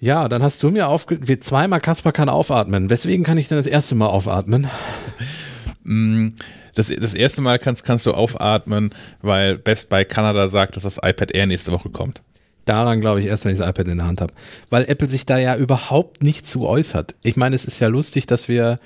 [0.00, 1.18] Ja, dann hast du mir aufge...
[1.26, 2.90] Wir zweimal Kasper kann aufatmen.
[2.90, 4.68] Weswegen kann ich denn das erste Mal aufatmen?
[5.82, 6.28] Mm,
[6.74, 10.98] Das, das erste Mal kannst, kannst du aufatmen, weil Best Buy Canada sagt, dass das
[10.98, 12.22] iPad Air nächste Woche kommt.
[12.66, 14.32] Daran glaube ich erst, wenn ich das iPad in der Hand habe.
[14.70, 17.16] Weil Apple sich da ja überhaupt nicht zu äußert.
[17.22, 18.78] Ich meine, es ist ja lustig, dass wir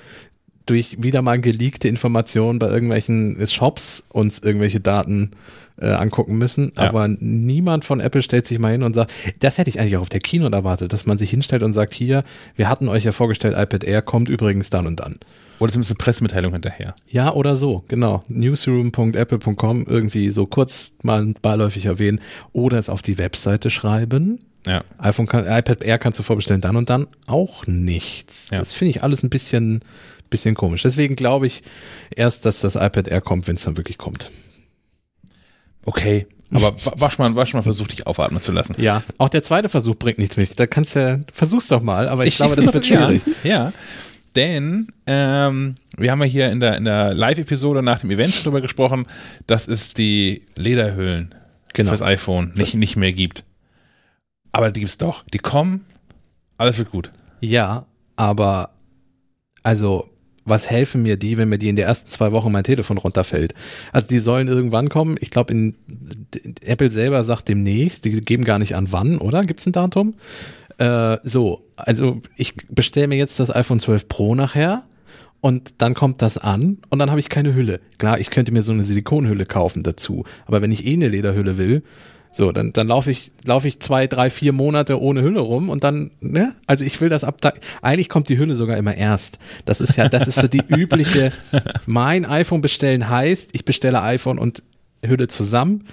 [0.65, 6.71] durch wieder mal geleakte Informationen bei irgendwelchen Shops uns irgendwelche Daten äh, angucken müssen.
[6.77, 6.89] Ja.
[6.89, 10.01] Aber niemand von Apple stellt sich mal hin und sagt, das hätte ich eigentlich auch
[10.01, 12.23] auf der Keynote erwartet, dass man sich hinstellt und sagt, hier,
[12.55, 15.17] wir hatten euch ja vorgestellt, iPad Air kommt übrigens dann und dann.
[15.59, 16.95] Oder zumindest eine Pressemitteilung hinterher.
[17.07, 18.23] Ja, oder so, genau.
[18.27, 22.21] Newsroom.apple.com irgendwie so kurz mal beiläufig erwähnen
[22.51, 24.39] oder es auf die Webseite schreiben.
[24.65, 24.83] Ja.
[24.97, 28.49] iPhone kann, iPad Air kannst du vorbestellen, dann und dann auch nichts.
[28.51, 28.59] Ja.
[28.59, 29.81] Das finde ich alles ein bisschen,
[30.29, 30.83] bisschen komisch.
[30.83, 31.63] Deswegen glaube ich
[32.15, 34.31] erst, dass das iPad Air kommt, wenn es dann wirklich kommt.
[35.85, 36.27] Okay.
[36.51, 38.75] Aber wa- wasch mal, wasch mal versuch dich aufatmen zu lassen.
[38.79, 40.59] Ja, auch der zweite Versuch bringt nichts mit.
[40.59, 43.23] Da kannst du ja, versuch's doch mal, aber ich, glaube, das wird schwierig.
[43.43, 43.73] Ja, ja.
[44.35, 48.43] denn ähm, wir haben ja hier in der, in der Live-Episode nach dem Event schon
[48.43, 49.07] drüber gesprochen,
[49.47, 51.33] dass es die Lederhüllen
[51.73, 51.89] Genau.
[51.89, 53.43] fürs iPhone nicht, nicht mehr gibt.
[54.51, 55.23] Aber die gibt's doch.
[55.33, 55.85] Die kommen,
[56.59, 57.09] alles wird gut.
[57.41, 58.69] Ja, aber
[59.63, 60.07] also
[60.45, 63.53] was helfen mir die, wenn mir die in den ersten zwei Wochen mein Telefon runterfällt?
[63.91, 65.15] Also die sollen irgendwann kommen.
[65.19, 65.75] Ich glaube, in
[66.65, 69.43] Apple selber sagt demnächst, die geben gar nicht an wann, oder?
[69.43, 70.15] Gibt's ein Datum?
[70.77, 74.83] Äh, so, also ich bestelle mir jetzt das iPhone 12 Pro nachher
[75.41, 77.79] und dann kommt das an und dann habe ich keine Hülle.
[77.97, 81.57] Klar, ich könnte mir so eine Silikonhülle kaufen dazu, aber wenn ich eh eine Lederhülle
[81.57, 81.83] will,
[82.33, 85.83] so, dann, dann laufe ich, laufe ich zwei, drei, vier Monate ohne Hülle rum und
[85.83, 86.55] dann, ne?
[86.65, 87.37] Also ich will das ab,
[87.83, 89.37] eigentlich kommt die Hülle sogar immer erst.
[89.65, 91.31] Das ist ja, das ist so die übliche,
[91.85, 94.63] mein iPhone bestellen heißt, ich bestelle iPhone und
[95.05, 95.85] Hülle zusammen.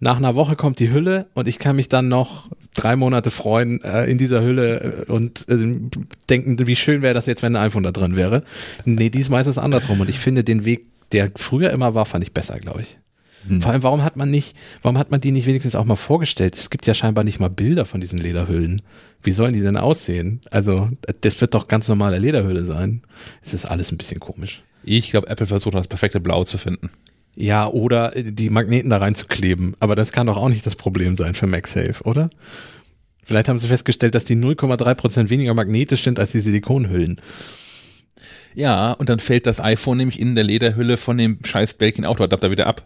[0.00, 3.82] Nach einer Woche kommt die Hülle und ich kann mich dann noch drei Monate freuen
[3.82, 5.56] äh, in dieser Hülle äh, und äh,
[6.28, 8.42] denken, wie schön wäre das jetzt, wenn ein iPhone da drin wäre.
[8.84, 12.22] Nee, diesmal ist es andersrum und ich finde den Weg, der früher immer war, fand
[12.22, 12.98] ich besser, glaube ich.
[13.60, 16.56] Vor allem, warum hat man nicht, warum hat man die nicht wenigstens auch mal vorgestellt?
[16.56, 18.82] Es gibt ja scheinbar nicht mal Bilder von diesen Lederhüllen.
[19.22, 20.40] Wie sollen die denn aussehen?
[20.50, 20.90] Also,
[21.22, 23.02] das wird doch ganz normale Lederhülle sein.
[23.42, 24.62] Es ist alles ein bisschen komisch.
[24.84, 26.90] Ich glaube, Apple versucht das perfekte Blau zu finden.
[27.34, 29.74] Ja, oder die Magneten da reinzukleben.
[29.80, 32.28] Aber das kann doch auch nicht das Problem sein für MagSafe, oder?
[33.22, 37.20] Vielleicht haben sie festgestellt, dass die 0,3% weniger magnetisch sind als die Silikonhüllen.
[38.54, 42.50] Ja, und dann fällt das iPhone nämlich in der Lederhülle von dem scheiß Belkin Autoadapter
[42.50, 42.82] wieder ab.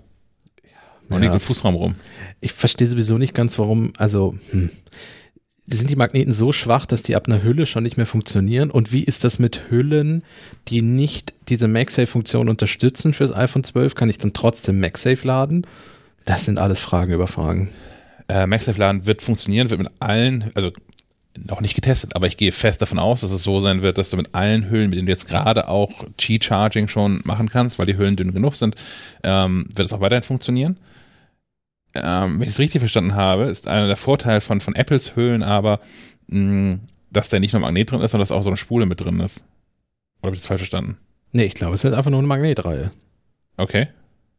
[1.09, 1.35] Und liegt Ja.
[1.35, 1.95] im Fußraum rum.
[2.41, 4.71] Ich verstehe sowieso nicht ganz, warum, also, hm.
[5.67, 8.71] Sind die Magneten so schwach, dass die ab einer Hülle schon nicht mehr funktionieren?
[8.71, 10.23] Und wie ist das mit Hüllen,
[10.69, 13.95] die nicht diese MagSafe-Funktion unterstützen fürs iPhone 12?
[13.95, 15.67] Kann ich dann trotzdem MagSafe laden?
[16.27, 17.71] Das sind alles Fragen über Fragen.
[18.29, 20.71] Äh, MagSafe Laden wird funktionieren, wird mit allen, also
[21.49, 24.11] noch nicht getestet, aber ich gehe fest davon aus, dass es so sein wird, dass
[24.11, 27.87] du mit allen Hüllen, mit denen du jetzt gerade auch Qi-Charging schon machen kannst, weil
[27.87, 28.77] die Hüllen dünn genug sind,
[29.23, 30.77] ähm, wird es auch weiterhin funktionieren.
[31.95, 35.43] Ähm, wenn ich es richtig verstanden habe, ist einer der Vorteile von, von Apples Hüllen
[35.43, 35.81] aber,
[36.27, 36.73] mh,
[37.11, 39.21] dass da nicht nur Magnet drin ist, sondern dass auch so eine Spule mit drin
[39.21, 39.45] ist.
[40.21, 40.97] Oder habe ich das falsch verstanden?
[41.33, 42.91] Nee, ich glaube, es ist einfach nur eine Magnetreihe.
[43.57, 43.89] Okay.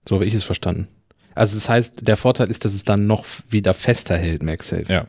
[0.07, 0.88] So habe ich es verstanden.
[1.34, 4.86] Also das heißt, der Vorteil ist, dass es dann noch wieder fester hält, MagSafe.
[4.88, 5.07] Ja.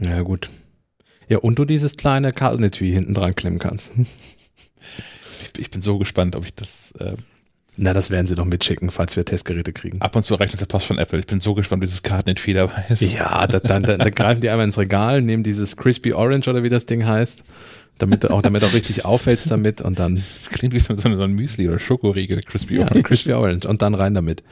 [0.00, 0.48] Ja, gut.
[1.28, 3.92] Ja, und du dieses kleine Kartenetui hinten dran klemmen kannst.
[5.42, 7.16] Ich, ich bin so gespannt, ob ich das äh,
[7.76, 10.00] Na, das werden sie doch mitschicken, falls wir Testgeräte kriegen.
[10.02, 11.18] ab und zu erreicht das der Post von Apple.
[11.18, 13.00] Ich bin so gespannt, wie dieses Kartenetui dabei ist.
[13.00, 16.62] Ja, da, dann, dann, dann greifen die einmal ins Regal, nehmen dieses Crispy Orange oder
[16.62, 17.42] wie das Ding heißt,
[17.98, 20.96] damit du auch damit auch richtig auffällst damit und dann Das klingt wie so ein,
[20.98, 23.02] so ein Müsli oder Schokoriegel, Crispy ja, Orange.
[23.04, 24.42] Crispy Orange und dann rein damit.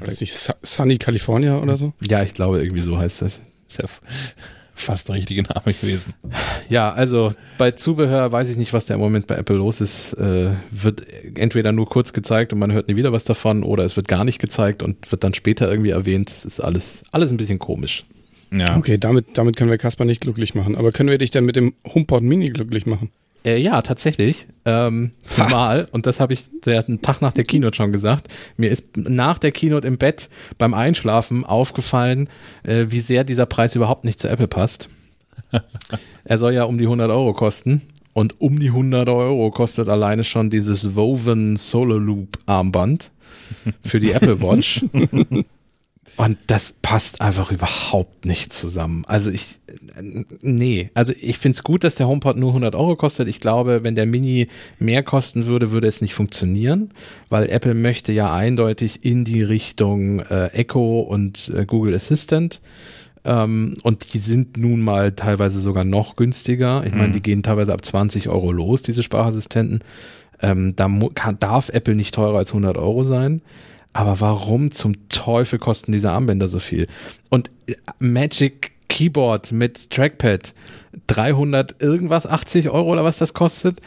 [0.00, 1.92] Weiß nicht, Su- Sunny California oder so?
[2.00, 3.42] Ja, ich glaube irgendwie so heißt das.
[4.80, 6.14] Fast der richtige Name gewesen.
[6.68, 10.14] Ja, also bei Zubehör weiß ich nicht, was da im Moment bei Apple los ist.
[10.14, 11.04] Äh, wird
[11.36, 14.24] entweder nur kurz gezeigt und man hört nie wieder was davon oder es wird gar
[14.24, 16.30] nicht gezeigt und wird dann später irgendwie erwähnt.
[16.30, 18.04] Es ist alles, alles ein bisschen komisch.
[18.52, 18.76] Ja.
[18.76, 20.76] Okay, damit, damit können wir Kasper nicht glücklich machen.
[20.76, 23.10] Aber können wir dich denn mit dem HomePod Mini glücklich machen?
[23.44, 24.46] Äh, ja, tatsächlich.
[24.64, 28.70] Ähm, zumal, und das habe ich der, einen Tag nach der Keynote schon gesagt, mir
[28.70, 32.28] ist nach der Keynote im Bett beim Einschlafen aufgefallen,
[32.62, 34.88] äh, wie sehr dieser Preis überhaupt nicht zu Apple passt.
[36.24, 37.82] er soll ja um die 100 Euro kosten.
[38.12, 43.12] Und um die 100 Euro kostet alleine schon dieses Woven Solo Loop Armband
[43.84, 44.84] für die Apple Watch.
[46.16, 49.04] Und das passt einfach überhaupt nicht zusammen.
[49.06, 49.60] Also ich,
[50.42, 53.28] nee, also ich finde es gut, dass der HomePod nur 100 Euro kostet.
[53.28, 54.48] Ich glaube, wenn der Mini
[54.78, 56.90] mehr kosten würde, würde es nicht funktionieren,
[57.28, 62.60] weil Apple möchte ja eindeutig in die Richtung äh, Echo und äh, Google Assistant.
[63.24, 66.82] Ähm, und die sind nun mal teilweise sogar noch günstiger.
[66.86, 67.12] Ich meine, Mhm.
[67.12, 69.80] die gehen teilweise ab 20 Euro los, diese Sprachassistenten.
[70.42, 73.42] Ähm, da kann, darf Apple nicht teurer als 100 Euro sein.
[73.92, 76.86] Aber warum zum Teufel kosten diese Armbänder so viel?
[77.28, 80.54] Und äh, Magic Keyboard mit Trackpad
[81.06, 83.80] 300 irgendwas, 80 Euro oder was das kostet?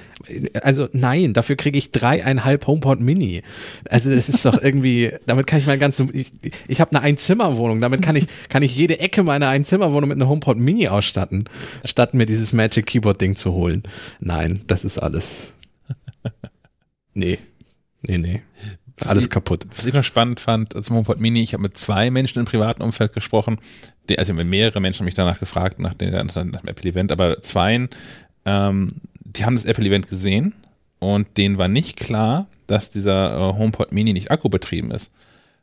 [0.62, 3.44] Also nein, dafür kriege ich dreieinhalb HomePod Mini.
[3.90, 6.32] Also das ist doch irgendwie, damit kann ich mein ganzes, ich,
[6.68, 10.30] ich habe eine Einzimmerwohnung, damit kann ich, kann ich jede Ecke meiner Einzimmerwohnung mit einem
[10.30, 11.46] HomePod Mini ausstatten,
[11.84, 13.84] statt mir dieses Magic Keyboard Ding zu holen.
[14.20, 15.54] Nein, das ist alles.
[17.14, 17.38] Nee,
[18.02, 18.42] nee, nee.
[19.00, 19.66] Was Alles ich- kaputt.
[19.76, 22.82] Was ich noch spannend fand zum HomePod Mini, ich habe mit zwei Menschen im privaten
[22.84, 23.58] Umfeld gesprochen,
[24.10, 27.42] die, also mit mehrere Menschen haben mich danach gefragt, nach, der, nach dem Apple-Event, aber
[27.42, 27.90] zweien,
[28.46, 28.90] ähm,
[29.20, 30.54] die haben das Apple-Event gesehen
[31.00, 35.10] und denen war nicht klar, dass dieser äh, HomePod Mini nicht akkubetrieben ist.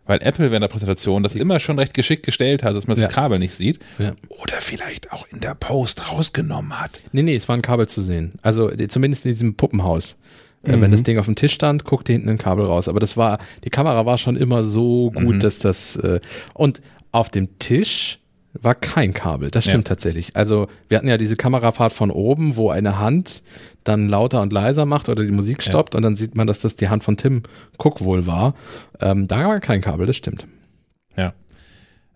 [0.07, 3.03] Weil Apple während der Präsentation das immer schon recht geschickt gestellt hat, dass man das
[3.03, 3.09] Ja.
[3.09, 3.79] Kabel nicht sieht.
[3.99, 4.13] Ja.
[4.29, 7.01] Oder vielleicht auch in der Post rausgenommen hat.
[7.13, 8.33] Nee, nee, es war ein Kabel zu sehen.
[8.43, 10.17] Also zumindest in diesem Puppenhaus.
[10.63, 10.81] Mhm.
[10.83, 12.89] wenn das Ding auf dem Tisch stand, guckte hinten ein Kabel raus.
[12.89, 15.41] Aber das war, die Kamera war schon immer so gut, Mhm.
[15.41, 16.21] dass das, äh,
[16.55, 16.81] und
[17.13, 18.19] auf dem Tisch
[18.53, 19.51] war kein Kabel.
[19.51, 19.95] Das stimmt Ja.
[19.95, 20.35] tatsächlich.
[20.37, 23.43] Also wir hatten ja diese Kamerafahrt von oben, wo eine Hand
[23.85, 25.71] dann lauter und leiser macht oder die Musik Ja.
[25.71, 27.45] stoppt und dann sieht man, dass das die Hand von Tim
[27.79, 28.55] Cook wohl war.
[29.01, 30.47] Ähm, da war kein Kabel, das stimmt.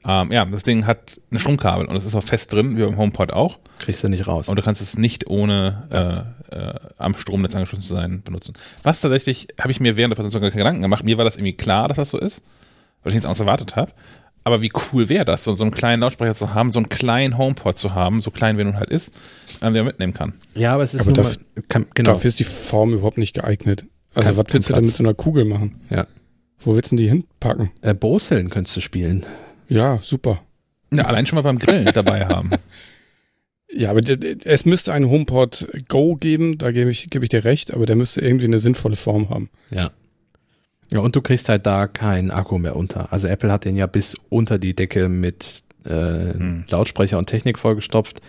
[0.06, 2.96] Ähm, ja, das Ding hat ein Stromkabel und es ist auch fest drin, wie beim
[2.98, 3.58] HomePod auch.
[3.78, 4.48] Kriegst du nicht raus.
[4.48, 8.54] Und du kannst es nicht ohne äh, äh, am Stromnetz angeschlossen zu sein benutzen.
[8.82, 11.04] Was tatsächlich, habe ich mir während der Präsentation gar keine Gedanken gemacht.
[11.04, 12.42] Mir war das irgendwie klar, dass das so ist,
[13.02, 13.92] weil ich nichts anderes erwartet habe.
[14.46, 17.38] Aber wie cool wäre das, so, so einen kleinen Lautsprecher zu haben, so einen kleinen
[17.38, 19.14] HomePod zu haben, so klein wie er nun halt ist,
[19.62, 20.34] äh, den man mitnehmen kann.
[20.54, 21.36] ja, aber es ist Aber mal,
[21.70, 22.12] kann, genau.
[22.12, 23.86] Dafür ist die Form überhaupt nicht geeignet.
[24.14, 25.80] Also Kein- was willst du denn mit so einer Kugel machen?
[25.88, 26.06] Ja.
[26.60, 27.70] Wo willst du denn die hinpacken?
[27.80, 29.24] Äh, Boseln könntest du spielen.
[29.68, 30.40] Ja, super.
[30.92, 32.50] Ja, allein schon mal beim Grillen dabei haben.
[33.76, 34.02] Ja, aber
[34.44, 37.96] es müsste einen HomePod Go geben, da gebe ich, gebe ich dir recht, aber der
[37.96, 39.50] müsste irgendwie eine sinnvolle Form haben.
[39.72, 39.90] Ja.
[40.92, 43.12] Ja, und du kriegst halt da keinen Akku mehr unter.
[43.12, 46.66] Also Apple hat den ja bis unter die Decke mit äh, Hm.
[46.70, 48.20] Lautsprecher und Technik vollgestopft,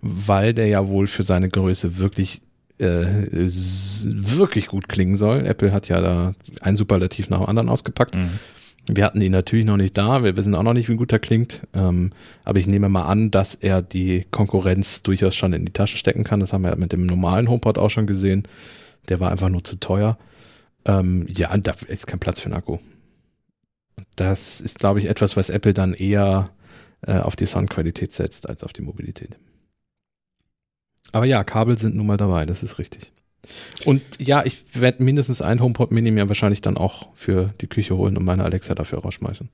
[0.00, 2.40] weil der ja wohl für seine Größe wirklich
[2.78, 5.44] äh, wirklich gut klingen soll.
[5.46, 8.14] Apple hat ja da ein Superlativ nach dem anderen ausgepackt.
[8.14, 8.30] Mhm.
[8.86, 11.18] Wir hatten ihn natürlich noch nicht da, wir wissen auch noch nicht, wie gut er
[11.18, 11.66] klingt.
[11.72, 12.10] Ähm,
[12.44, 16.24] aber ich nehme mal an, dass er die Konkurrenz durchaus schon in die Tasche stecken
[16.24, 16.40] kann.
[16.40, 18.42] Das haben wir mit dem normalen HomePod auch schon gesehen.
[19.08, 20.18] Der war einfach nur zu teuer.
[20.84, 22.78] Ähm, ja, da ist kein Platz für einen Akku.
[24.16, 26.50] Das ist, glaube ich, etwas, was Apple dann eher
[27.06, 29.36] äh, auf die Soundqualität setzt, als auf die Mobilität.
[31.12, 33.12] Aber ja, Kabel sind nun mal dabei, das ist richtig.
[33.84, 37.96] Und ja, ich werde mindestens ein HomePod Mini mir wahrscheinlich dann auch für die Küche
[37.96, 39.48] holen und meine Alexa dafür rausschmeißen.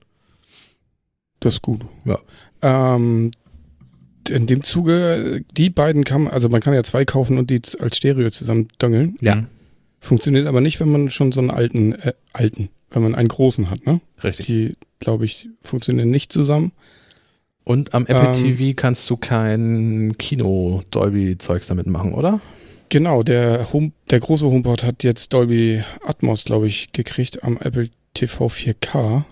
[1.39, 1.81] Das ist gut.
[2.05, 2.19] Ja.
[2.61, 3.31] Ähm,
[4.29, 7.61] in dem Zuge, die beiden kann man, also man kann ja zwei kaufen und die
[7.79, 9.15] als Stereo zusammen dongeln.
[9.21, 9.35] Ja.
[9.35, 9.47] Mhm.
[9.99, 13.69] Funktioniert aber nicht, wenn man schon so einen alten, äh, alten, wenn man einen großen
[13.69, 14.01] hat, ne?
[14.23, 14.45] Richtig.
[14.47, 16.71] Die, glaube ich, funktionieren nicht zusammen.
[17.63, 22.41] Und am Apple Ähm, TV kannst du kein Kino-Dolby-Zeugs damit machen, oder?
[22.91, 27.89] Genau, der Home, der große HomePod hat jetzt Dolby Atmos, glaube ich, gekriegt am Apple
[28.13, 29.23] TV 4K.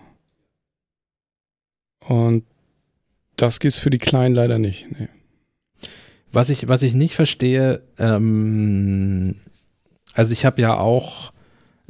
[2.08, 2.46] Und
[3.36, 4.88] das gibt's für die Kleinen leider nicht.
[4.98, 5.10] Nee.
[6.32, 9.36] Was ich, was ich nicht verstehe, ähm,
[10.14, 11.34] also ich habe ja auch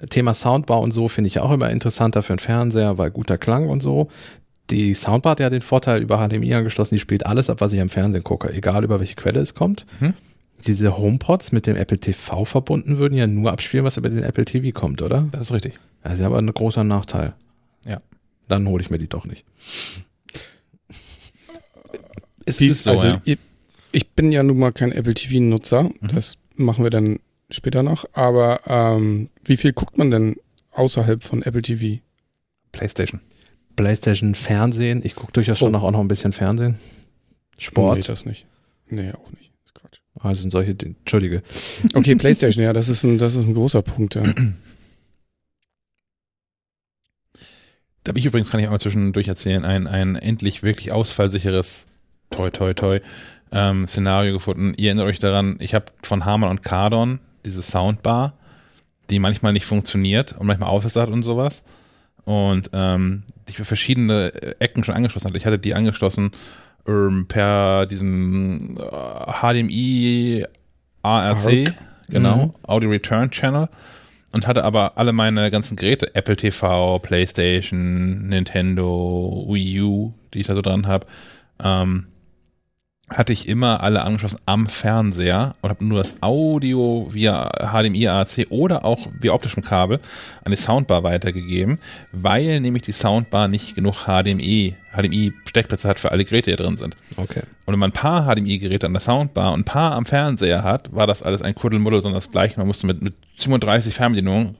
[0.09, 3.69] Thema Soundbar und so finde ich auch immer interessanter für einen Fernseher, weil guter Klang
[3.69, 4.09] und so.
[4.71, 7.79] Die Soundbar hat ja den Vorteil über HDMI angeschlossen, die spielt alles ab, was ich
[7.79, 9.85] am Fernsehen gucke, egal über welche Quelle es kommt.
[9.99, 10.15] Mhm.
[10.65, 14.45] Diese HomePods mit dem Apple TV verbunden würden ja nur abspielen, was über den Apple
[14.45, 15.27] TV kommt, oder?
[15.31, 15.73] Das ist richtig.
[16.03, 17.33] Das ist aber ein großer Nachteil.
[17.85, 18.01] Ja.
[18.47, 19.45] Dann hole ich mir die doch nicht.
[22.45, 23.21] Es ist so, also ja.
[23.25, 23.37] ich,
[23.91, 25.83] ich bin ja nun mal kein Apple TV-Nutzer.
[25.83, 26.07] Mhm.
[26.13, 27.19] Das machen wir dann
[27.49, 28.05] später noch.
[28.13, 30.35] Aber ähm, wie viel guckt man denn
[30.71, 32.01] außerhalb von Apple TV?
[32.71, 33.19] PlayStation.
[33.75, 35.71] PlayStation, Fernsehen, ich gucke durchaus schon Oh.
[35.71, 36.77] noch auch noch ein bisschen Fernsehen.
[37.57, 38.45] Sport, Nee, das nicht.
[38.89, 39.48] Nee, auch nicht.
[40.21, 41.41] Also sind solche, Entschuldige.
[41.93, 44.15] Okay, PlayStation, ja, das ist ein, das ist ein großer Punkt.
[44.15, 44.23] Ja.
[48.03, 51.85] Da habe ich übrigens, kann ich auch mal zwischendurch erzählen, ein, ein endlich wirklich ausfallsicheres
[52.29, 52.99] toi toi toi
[53.51, 54.73] ähm, Szenario gefunden.
[54.77, 58.37] Ihr erinnert euch daran, ich habe von Harman und Kardon diese Soundbar,
[59.09, 61.63] die manchmal nicht funktioniert und manchmal Aussätze hat und sowas.
[62.25, 65.37] Und ähm, die ich für verschiedene äh, Ecken schon angeschlossen hatte.
[65.37, 66.31] Ich hatte die angeschlossen
[66.89, 70.45] ähm, per diesem äh, HDMI
[71.03, 71.73] ARC, ARC.
[72.09, 72.53] genau, Mhm.
[72.63, 73.69] Audio Return Channel
[74.31, 80.47] und hatte aber alle meine ganzen Geräte, Apple TV, PlayStation, Nintendo, Wii U, die ich
[80.47, 81.07] da so dran habe,
[81.63, 82.05] ähm,
[83.09, 88.47] hatte ich immer alle angeschlossen am Fernseher und habe nur das Audio via HDMI, AAC
[88.49, 89.99] oder auch via optischem Kabel
[90.43, 91.79] an die Soundbar weitergegeben,
[92.11, 96.77] weil nämlich die Soundbar nicht genug HDMI, HDMI-Steckplätze hat für alle Geräte, die da drin
[96.77, 96.95] sind.
[97.17, 97.41] Okay.
[97.65, 100.93] Und wenn man ein paar HDMI-Geräte an der Soundbar und ein paar am Fernseher hat,
[100.93, 102.57] war das alles ein Kuddelmuddel, sondern das gleiche.
[102.57, 104.55] Man musste mit, mit 37 Fernbedienungen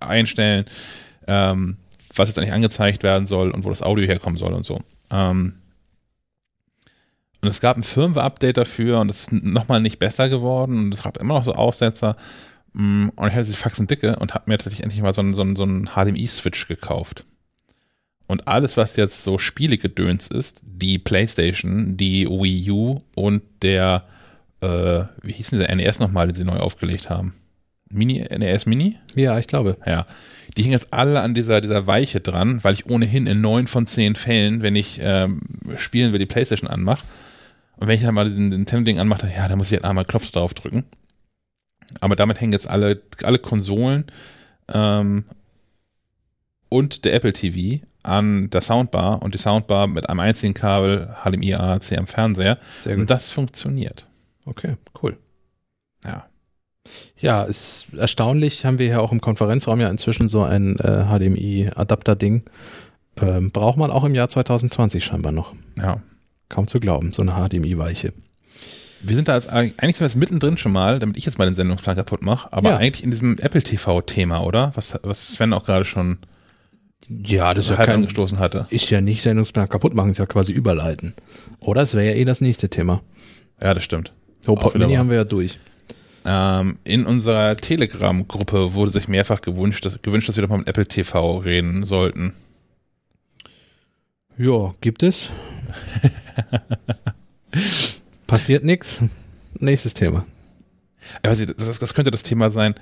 [0.00, 0.64] einstellen,
[1.26, 1.76] ähm,
[2.14, 4.80] was jetzt eigentlich angezeigt werden soll und wo das Audio herkommen soll und so.
[5.10, 5.54] Ähm,
[7.42, 11.02] und es gab ein Firmware-Update dafür und es ist nochmal nicht besser geworden und es
[11.02, 12.16] gab immer noch so Aussetzer.
[12.72, 15.32] Mm, Und ich hatte die Faxen dicke und habe mir tatsächlich endlich mal so einen,
[15.32, 17.24] so einen, so einen HDMI-Switch gekauft.
[18.26, 24.04] Und alles, was jetzt so Spielegedöns ist, die PlayStation, die Wii U und der,
[24.60, 27.34] äh, wie hieß denn der NES nochmal, den sie neu aufgelegt haben?
[27.88, 28.98] Mini, NES Mini?
[29.16, 29.78] Ja, ich glaube.
[29.84, 30.06] Ja.
[30.56, 33.88] Die hingen jetzt alle an dieser, dieser Weiche dran, weil ich ohnehin in neun von
[33.88, 35.40] zehn Fällen, wenn ich ähm,
[35.76, 37.04] spielen will, die Playstation anmache.
[37.80, 40.30] Und wenn ich dann mal diesen Nintendo-Ding anmache, ja, dann muss ich halt einmal Knopf
[40.30, 40.84] drauf drücken.
[42.00, 44.04] Aber damit hängen jetzt alle, alle Konsolen
[44.68, 45.24] ähm,
[46.68, 51.54] und der Apple TV an der Soundbar und die Soundbar mit einem einzigen Kabel HDMI
[51.54, 52.58] AAC am Fernseher.
[52.82, 54.06] Sehr Und das funktioniert.
[54.44, 55.16] Okay, cool.
[56.04, 56.26] Ja.
[57.18, 58.64] Ja, ist erstaunlich.
[58.64, 62.42] Haben wir ja auch im Konferenzraum ja inzwischen so ein äh, HDMI-Adapter-Ding.
[63.20, 65.54] Ähm, braucht man auch im Jahr 2020 scheinbar noch.
[65.78, 66.00] Ja.
[66.50, 68.12] Kaum zu glauben, so eine HDMI-Weiche.
[69.02, 71.46] Wir sind da jetzt, eigentlich sind wir jetzt mittendrin schon mal, damit ich jetzt mal
[71.46, 72.76] den Sendungsplan kaputt mache, aber Ja.
[72.76, 74.72] eigentlich in diesem Apple TV-Thema, oder?
[74.74, 76.18] Was, was Sven auch gerade schon
[77.08, 78.66] Ja, das ist ja, kein, angestoßen hatte.
[78.68, 81.14] ist ja nicht Sendungsplan kaputt machen, ist ja quasi überleiten.
[81.60, 83.00] Oder es wäre ja eh das nächste Thema.
[83.62, 84.12] Ja, das stimmt.
[84.46, 85.58] HomePod wieder Mini haben wir ja durch.
[86.26, 90.68] Ähm, in unserer Telegram-Gruppe wurde sich mehrfach gewünscht, dass, gewünscht, dass wir doch mal mit
[90.68, 92.34] Apple TV reden sollten.
[94.36, 95.30] Ja, gibt es.
[98.26, 99.02] Passiert nichts.
[99.58, 100.26] Nächstes Thema.
[101.24, 102.74] Ja, weiß ich, das, das könnte das Thema sein.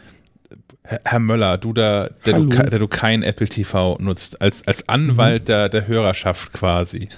[0.82, 5.48] Herr Möller, du da, der du, der du kein Apple TV nutzt, als, als Anwalt
[5.48, 7.09] der, der Hörerschaft quasi.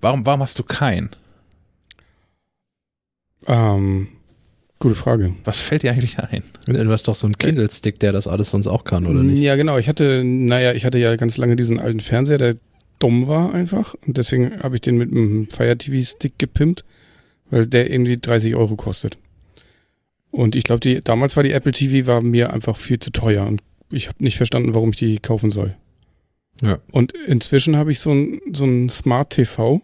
[0.00, 1.10] Warum, warum hast du kein?
[3.46, 4.08] Ähm,
[4.80, 5.34] gute Frage.
[5.44, 6.42] Was fällt dir eigentlich ein?
[6.66, 9.40] Du hast doch so einen Kindle-Stick, der das alles sonst auch kann, oder nicht?
[9.40, 9.78] Ja, genau.
[9.78, 12.56] Ich hatte, naja, ich hatte ja ganz lange diesen alten Fernseher, der
[13.02, 13.94] dumm war einfach.
[14.06, 16.84] Und deswegen habe ich den mit einem Fire TV Stick gepimpt,
[17.50, 19.18] weil der irgendwie 30 Euro kostet.
[20.30, 23.46] Und ich glaube, die damals war die Apple TV war mir einfach viel zu teuer
[23.46, 23.62] und
[23.92, 25.76] ich habe nicht verstanden, warum ich die kaufen soll.
[26.62, 26.78] Ja.
[26.90, 29.82] Und inzwischen habe ich so ein, so ein Smart TV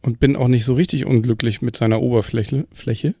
[0.00, 2.66] und bin auch nicht so richtig unglücklich mit seiner Oberfläche.
[2.72, 3.14] Fläche.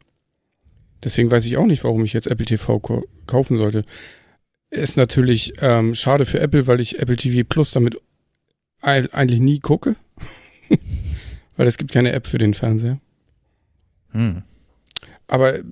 [1.04, 2.80] Deswegen weiß ich auch nicht, warum ich jetzt Apple TV
[3.26, 3.84] kaufen sollte.
[4.70, 7.96] Ist natürlich ähm, schade für Apple, weil ich Apple TV Plus damit
[8.86, 9.96] eigentlich nie gucke.
[11.56, 12.98] weil es gibt keine App für den Fernseher.
[14.12, 14.42] Hm.
[15.28, 15.64] Aber äh,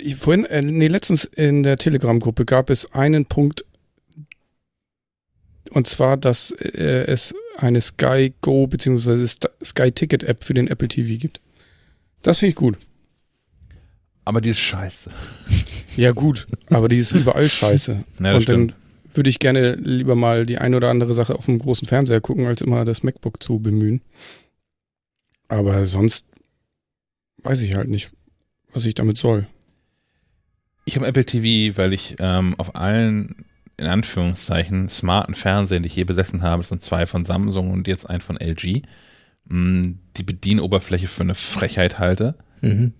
[0.00, 3.64] ich, vorhin, äh, nee, letztens in der Telegram-Gruppe gab es einen Punkt,
[5.70, 9.26] und zwar, dass äh, es eine Sky Go bzw.
[9.64, 11.40] Sky Ticket App für den Apple TV gibt.
[12.22, 12.78] Das finde ich gut.
[14.24, 15.10] Aber die ist scheiße.
[15.96, 18.04] Ja, gut, aber die ist überall scheiße.
[18.20, 18.70] Ja, das und stimmt.
[18.72, 18.85] dann
[19.16, 22.46] würde ich gerne lieber mal die eine oder andere Sache auf dem großen Fernseher gucken,
[22.46, 24.00] als immer das MacBook zu bemühen.
[25.48, 26.26] Aber sonst
[27.42, 28.12] weiß ich halt nicht,
[28.72, 29.46] was ich damit soll.
[30.84, 33.44] Ich habe Apple TV, weil ich ähm, auf allen,
[33.76, 37.88] in Anführungszeichen, smarten Fernsehern, die ich je besessen habe, das sind zwei von Samsung und
[37.88, 38.82] jetzt ein von LG,
[39.46, 42.36] mh, die Bedienoberfläche für eine Frechheit halte.
[42.60, 42.92] Mhm.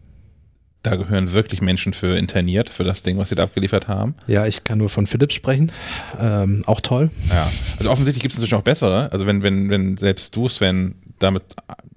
[0.87, 4.15] Da gehören wirklich Menschen für interniert, für das Ding, was sie da abgeliefert haben.
[4.29, 5.73] Ja, ich kann nur von Philips sprechen.
[6.21, 7.11] Ähm, auch toll.
[7.29, 9.11] Ja, also offensichtlich gibt es inzwischen auch bessere.
[9.11, 11.43] Also wenn, wenn, wenn selbst du, Sven, damit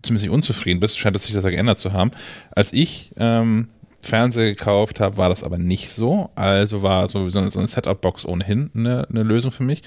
[0.01, 2.09] zumindest nicht unzufrieden bist, scheint es sich das ja geändert zu haben.
[2.49, 3.67] Als ich ähm,
[4.01, 6.31] Fernseher gekauft habe, war das aber nicht so.
[6.33, 9.83] Also war sowieso so eine Setup-Box ohnehin eine, eine Lösung für mich.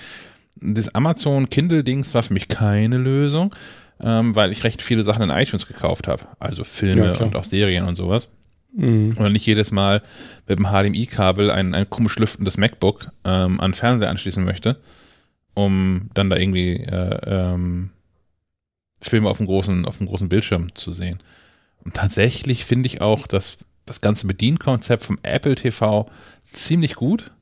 [0.61, 3.53] Das Amazon Kindle-Dings war für mich keine Lösung,
[4.01, 6.23] ähm, weil ich recht viele Sachen in iTunes gekauft habe.
[6.39, 8.29] Also Filme Ja, und auch Serien und sowas.
[8.73, 9.17] Mhm.
[9.19, 10.03] Und nicht jedes Mal
[10.47, 14.77] mit dem HDMI-Kabel ein, ein komisch lüftendes MacBook ähm, an Fernseher anschließen möchte,
[15.55, 17.91] um dann da irgendwie äh, ähm,
[19.01, 21.19] Filme auf dem, großen, auf dem großen Bildschirm zu sehen.
[21.85, 26.09] Und tatsächlich finde ich auch, dass das ganze Bedienkonzept vom Apple TV
[26.45, 27.33] ziemlich gut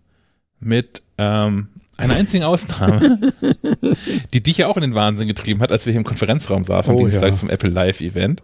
[0.59, 3.33] mit ähm, einer einzigen Ausnahme,
[4.33, 6.93] die dich ja auch in den Wahnsinn getrieben hat, als wir hier im Konferenzraum saßen
[6.93, 7.37] am Oh, Dienstag ja.
[7.37, 8.43] zum Apple Live Event.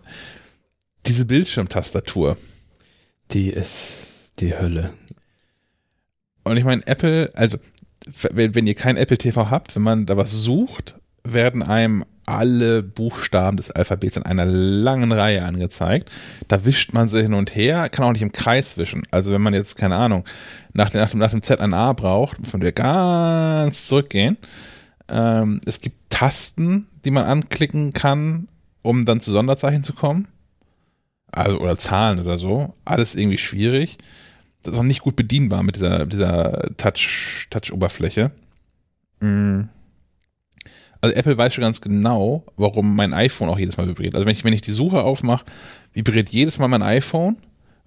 [1.06, 2.36] Diese Bildschirmtastatur.
[3.32, 4.90] Die ist die Hölle.
[6.44, 7.58] Und ich meine, Apple, also
[8.30, 10.94] wenn, wenn ihr kein Apple TV habt, wenn man da was sucht,
[11.24, 16.10] werden einem alle Buchstaben des Alphabets in einer langen Reihe angezeigt.
[16.48, 19.04] Da wischt man sie hin und her, kann auch nicht im Kreis wischen.
[19.12, 20.24] Also wenn man jetzt, keine Ahnung,
[20.72, 24.36] nach dem, nach dem, nach dem Z ein A braucht, man wieder ganz zurückgehen.
[25.08, 28.48] Ähm, es gibt Tasten, die man anklicken kann,
[28.82, 30.26] um dann zu Sonderzeichen zu kommen.
[31.32, 32.74] Also, oder Zahlen oder so.
[32.84, 33.98] Alles irgendwie schwierig.
[34.62, 38.32] Das ist auch nicht gut bedienbar mit dieser, dieser Touch, Touch-Oberfläche.
[39.20, 39.62] Mm.
[41.00, 44.14] Also Apple weiß schon ganz genau, warum mein iPhone auch jedes Mal vibriert.
[44.14, 45.44] Also wenn ich, wenn ich die Suche aufmache,
[45.92, 47.36] vibriert jedes Mal mein iPhone,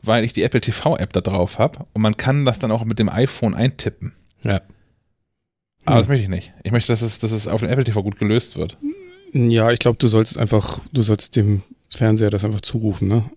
[0.01, 2.99] weil ich die Apple TV-App da drauf habe und man kann das dann auch mit
[2.99, 4.13] dem iPhone eintippen.
[4.43, 4.61] Ja.
[5.85, 6.01] Aber Hm.
[6.01, 6.53] das möchte ich nicht.
[6.63, 8.77] Ich möchte, dass es, dass es auf dem Apple TV gut gelöst wird.
[9.33, 13.29] Ja, ich glaube, du sollst einfach, du sollst dem Fernseher das einfach zurufen, ne?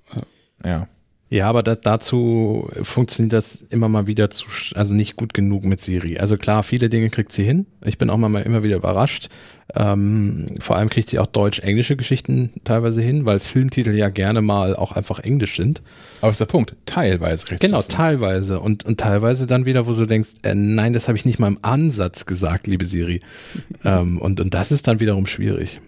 [0.64, 0.88] Ja.
[1.32, 4.44] Ja, aber da, dazu funktioniert das immer mal wieder zu,
[4.74, 6.18] also nicht gut genug mit Siri.
[6.18, 7.64] Also klar, viele Dinge kriegt sie hin.
[7.86, 9.30] Ich bin auch mal immer wieder überrascht.
[9.74, 14.76] Ähm, vor allem kriegt sie auch deutsch-englische Geschichten teilweise hin, weil Filmtitel ja gerne mal
[14.76, 15.80] auch einfach englisch sind.
[16.20, 16.76] Aber das ist der Punkt.
[16.84, 18.60] Teilweise kriegst Genau, teilweise.
[18.60, 21.48] Und, und teilweise dann wieder, wo du denkst, äh, nein, das habe ich nicht mal
[21.48, 23.22] im Ansatz gesagt, liebe Siri.
[23.86, 25.80] ähm, und, und das ist dann wiederum schwierig.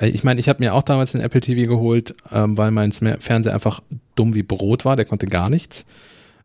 [0.00, 2.92] Äh, Ich meine, ich habe mir auch damals den Apple TV geholt, ähm, weil mein
[2.92, 3.82] Fernseher einfach
[4.16, 5.86] dumm wie Brot war, der konnte gar nichts.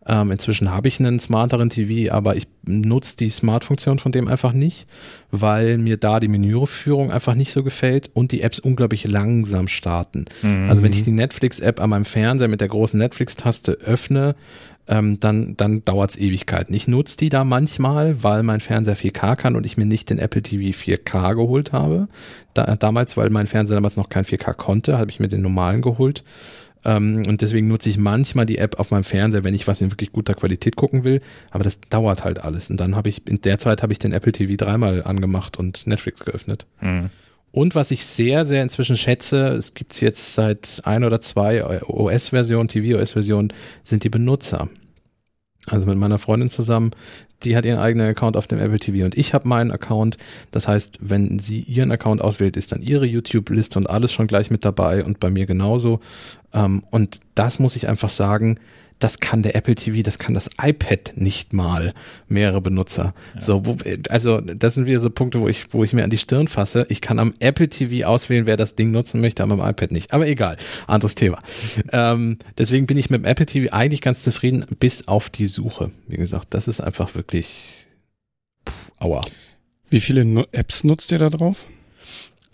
[0.08, 4.54] Ähm, inzwischen habe ich einen smarteren TV, aber ich nutze die Smart-Funktion von dem einfach
[4.54, 4.88] nicht,
[5.32, 10.26] weil mir da die Menüführung einfach nicht so gefällt und die Apps unglaublich langsam starten.
[10.44, 10.70] Mhm.
[10.70, 14.36] Also wenn ich die Netflix-App an meinem Fernseher mit der großen Netflix-Taste öffne,
[14.88, 16.76] ähm, dann, dann dauert es Ewigkeiten.
[16.76, 20.20] Ich nutze die da manchmal, weil mein Fernseher 4K kann und ich mir nicht den
[20.20, 22.08] Apple TV 4K geholt habe.
[22.54, 25.82] Da, damals, weil mein Fernseher damals noch kein 4K konnte, habe ich mir den normalen
[25.82, 26.24] geholt.
[26.86, 29.92] Ähm, und deswegen nutze ich manchmal die App auf meinem Fernseher, wenn ich was in
[29.92, 31.22] wirklich guter Qualität gucken will.
[31.52, 32.70] Aber das dauert halt alles.
[32.70, 35.88] Und dann habe ich, in der Zeit habe ich den Apple TV dreimal angemacht und
[35.88, 36.68] Netflix geöffnet.
[36.82, 37.10] Mhm.
[37.52, 41.82] Und was ich sehr, sehr inzwischen schätze, es gibt es jetzt seit ein oder zwei
[41.84, 43.54] OS-Versionen, TV-OS-Versionen,
[43.84, 44.70] sind die Benutzer.
[45.68, 46.92] Also mit meiner Freundin zusammen,
[47.44, 50.18] die hat ihren eigenen Account auf dem Apple TV und ich habe meinen Account.
[50.52, 54.50] Das heißt, wenn sie ihren Account auswählt, ist dann ihre YouTube-Liste und alles schon gleich
[54.52, 56.00] mit dabei und bei mir genauso.
[56.54, 58.60] Ähm, und das muss ich einfach sagen,
[59.00, 61.94] das kann der Apple TV, das kann das iPad nicht mal
[62.28, 63.14] mehrere Benutzer.
[63.40, 63.78] So, wo,
[64.10, 66.86] also das sind wieder so Punkte, wo ich, wo ich mir an die Stirn fasse.
[66.90, 70.14] Ich kann am Apple TV auswählen, wer das Ding nutzen möchte, aber am iPad nicht.
[70.14, 70.58] Aber egal,
[70.88, 71.40] anderes Thema.
[71.92, 75.92] Ähm, deswegen bin ich mit dem Apple TV eigentlich ganz zufrieden, bis auf die Suche.
[76.08, 77.88] Wie gesagt, das ist einfach wirklich
[78.64, 79.22] puh, aua.
[79.90, 81.68] Wie viele Apps nutzt ihr da drauf?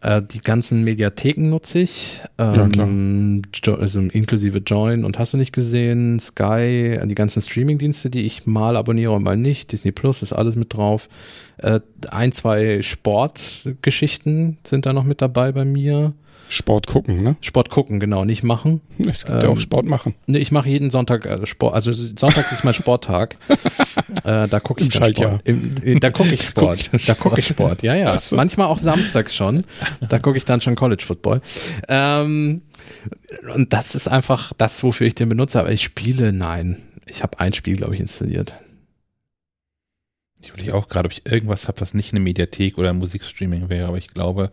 [0.02, 5.38] Äh, die ganzen Mediatheken nutze ich, Ja, ähm, Jo- also inklusive Join und hast du
[5.38, 9.92] nicht gesehen, Sky, äh, die ganzen Streamingdienste, die ich mal abonniere und mal nicht, Disney
[9.92, 11.08] Plus ist alles mit drauf.
[11.58, 16.14] Äh, ein, zwei Sportgeschichten sind da noch mit dabei bei mir.
[16.52, 17.38] Sport gucken, ne?
[17.40, 18.82] Sport gucken, genau, nicht machen.
[19.10, 20.16] Es gibt ja auch Ähm, Sport machen.
[20.28, 23.38] Nee, ich mache jeden Sonntag äh, Sport, also sonntags ist mein Sporttag.
[24.26, 25.14] äh, da gucke ich dann.
[25.14, 25.42] Sport.
[25.48, 26.90] Im, äh, da gucke ich Sport.
[27.08, 28.14] da gucke ich Sport, ja, ja.
[28.16, 28.36] Ach so.
[28.36, 29.64] Manchmal auch samstags schon.
[30.10, 31.42] Da gucke ich dann schon College Football.
[31.88, 32.64] Ähm,
[33.56, 35.58] und das ist einfach das, wofür ich den benutze.
[35.58, 36.82] Aber ich spiele, nein.
[37.06, 38.54] Ich habe ein Spiel, glaube ich, installiert.
[40.42, 43.70] Ich will auch gerade, ob ich irgendwas habe, was nicht eine Mediathek oder ein Musikstreaming
[43.70, 44.52] wäre, aber ich glaube,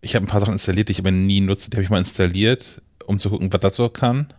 [0.00, 1.70] ich habe ein paar Sachen installiert, die ich aber nie nutze.
[1.70, 4.32] Die habe ich mal installiert, um zu gucken, was das so kann.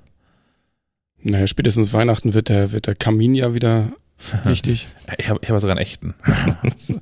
[1.23, 3.91] Naja, spätestens Weihnachten wird der, wird der Kamin ja wieder
[4.43, 4.88] wichtig.
[5.17, 6.15] Ich habe ich hab sogar einen echten.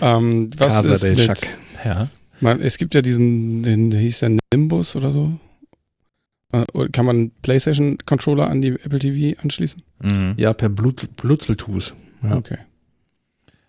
[0.00, 1.56] ähm, was Casa ist del mit, Chac.
[1.84, 2.08] Ja.
[2.40, 5.38] man, es gibt ja diesen, den, der hieß der Nimbus oder so.
[6.52, 9.80] Äh, Kann man PlayStation-Controller an die Apple TV anschließen?
[10.02, 10.34] Mhm.
[10.36, 11.94] Ja, per Blut, Blutzeltus.
[12.22, 12.36] Ja.
[12.36, 12.58] Okay.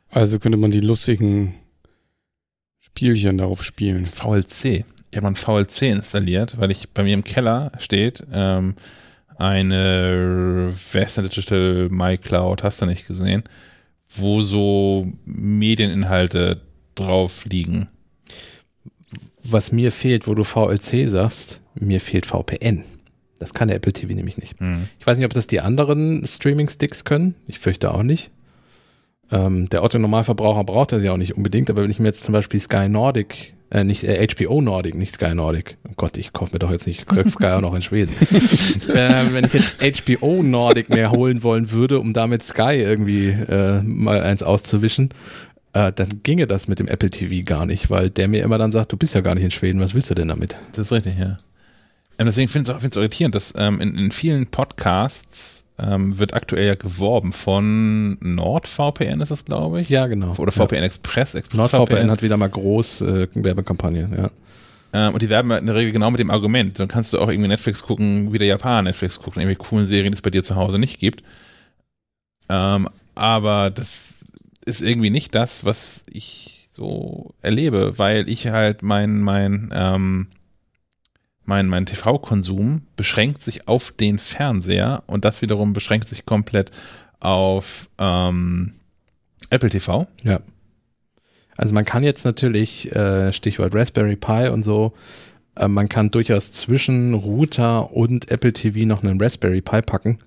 [0.10, 1.54] Also könnte man die lustigen
[3.00, 4.06] Spielchen darauf spielen.
[4.06, 4.84] VLC.
[5.10, 8.76] Ich habe ein VLC installiert, weil ich bei mir im Keller steht ähm,
[9.38, 13.44] eine Western Digital My Cloud, hast du nicht gesehen,
[14.10, 16.60] wo so Medieninhalte
[16.96, 17.88] drauf liegen.
[19.42, 22.84] Was mir fehlt, wo du VLC sagst, mir fehlt VPN.
[23.40, 24.60] Das kann der Apple TV nämlich nicht.
[24.60, 24.90] Hm.
[25.00, 27.36] Ich weiß nicht, ob das die anderen Streaming-Sticks können.
[27.48, 28.30] Ich fürchte auch nicht.
[29.32, 32.34] Ähm, der Otto-Normalverbraucher braucht das ja auch nicht unbedingt, aber wenn ich mir jetzt zum
[32.34, 36.54] Beispiel Sky Nordic, äh, nicht äh, HBO Nordic, nicht Sky Nordic, oh Gott, ich kaufe
[36.54, 38.16] mir doch jetzt nicht Sky auch noch in Schweden.
[38.90, 43.82] äh, wenn ich jetzt HBO Nordic mehr holen wollen würde, um damit Sky irgendwie äh,
[43.84, 45.10] mal eins auszuwischen,
[45.74, 48.72] äh, dann ginge das mit dem Apple TV gar nicht, weil der mir immer dann
[48.72, 50.58] sagt, du bist ja gar nicht in Schweden, was willst du denn damit?
[50.72, 51.38] Das ist richtig, ja.
[52.20, 56.68] Und deswegen finde ich es irritierend, dass ähm, in, in vielen Podcasts ähm, wird aktuell
[56.68, 59.90] ja geworben von NordVPN ist das, glaube ich.
[59.90, 60.36] Ja, genau.
[60.38, 61.36] Oder VPN Express.
[61.36, 64.30] Express NordVPN hat wieder mal groß äh, Werbekampagne, ja.
[64.92, 66.78] Ähm, und die werben in der Regel genau mit dem Argument.
[66.80, 69.86] Dann kannst du auch irgendwie Netflix gucken, wie der Japaner Netflix guckt und irgendwie coolen
[69.86, 71.24] Serien, die es bei dir zu Hause nicht gibt.
[72.50, 74.16] Ähm, aber das
[74.66, 80.28] ist irgendwie nicht das, was ich so erlebe, weil ich halt mein, mein, ähm,
[81.50, 86.70] mein, mein TV-Konsum beschränkt sich auf den Fernseher und das wiederum beschränkt sich komplett
[87.20, 88.76] auf ähm,
[89.50, 90.08] Apple TV.
[90.24, 90.42] Ja.
[91.58, 94.94] Also man kann jetzt natürlich, äh, Stichwort Raspberry Pi und so,
[95.56, 100.20] äh, man kann durchaus zwischen Router und Apple TV noch einen Raspberry Pi packen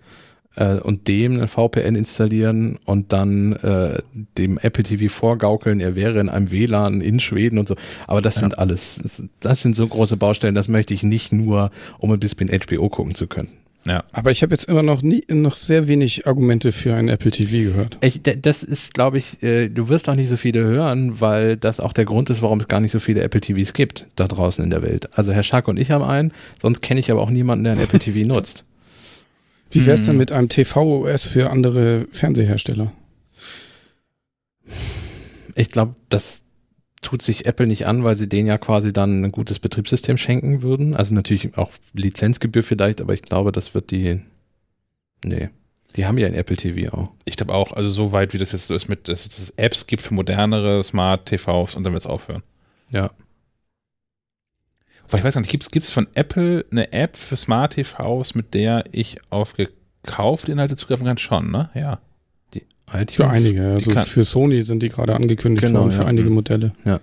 [0.57, 4.03] äh, und dem ein VPN installieren und dann äh,
[4.39, 7.77] dem Apple TV vorgaukeln, er wäre in einem WLAN in Schweden und so.
[8.07, 8.41] Aber das ja.
[8.41, 12.49] sind alles, das sind so große Baustellen, das möchte ich nicht nur, um ein bisschen
[12.49, 13.49] HBO gucken zu können.
[13.87, 14.05] Ja.
[14.13, 17.71] Aber ich habe jetzt immer noch nie, noch sehr wenig Argumente für ein Apple TV
[17.71, 17.99] gehört.
[18.01, 21.81] Ich, das ist, glaube ich, äh, du wirst auch nicht so viele hören, weil das
[21.81, 24.63] auch der Grund ist, warum es gar nicht so viele Apple TVs gibt da draußen
[24.63, 25.09] in der Welt.
[25.19, 27.81] Also Herr Schack und ich haben einen, sonst kenne ich aber auch niemanden, der ein
[27.81, 28.65] Apple TV nutzt.
[29.73, 32.93] Wie wäre es denn mit einem TV-OS für andere Fernsehersteller?
[35.55, 36.43] Ich glaube, das
[37.01, 40.63] tut sich Apple nicht an, weil sie denen ja quasi dann ein gutes Betriebssystem schenken
[40.63, 40.95] würden.
[40.95, 44.21] Also natürlich auch Lizenzgebühr vielleicht, aber ich glaube, das wird die.
[45.25, 45.51] Nee.
[45.97, 47.11] Die haben ja ein Apple TV auch.
[47.25, 49.87] Ich glaube auch, also so weit wie das jetzt so ist, mit, dass es Apps
[49.87, 52.43] gibt für modernere Smart TVs und dann wird es aufhören.
[52.91, 53.11] Ja.
[55.13, 58.55] Aber ich weiß gar nicht, gibt es von Apple eine App für Smart TVs, mit
[58.55, 61.19] der ich auf gekaufte Inhalte zugreifen kann?
[61.19, 61.69] Schon, ne?
[61.75, 61.99] Ja.
[62.55, 66.07] Die iTunes, für einige, also für Sony sind die gerade angekündigt genau, worden, für ja.
[66.07, 66.37] einige mhm.
[66.37, 66.73] Modelle.
[66.87, 66.99] Ja.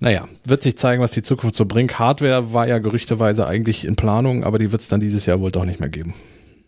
[0.00, 2.00] Naja, wird sich zeigen, was die Zukunft so bringt.
[2.00, 5.52] Hardware war ja gerüchteweise eigentlich in Planung, aber die wird es dann dieses Jahr wohl
[5.52, 6.14] doch nicht mehr geben.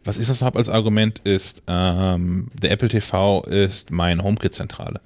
[0.05, 5.01] Was ich das habe als Argument ist, ähm, der Apple TV ist meine HomeKit-Zentrale.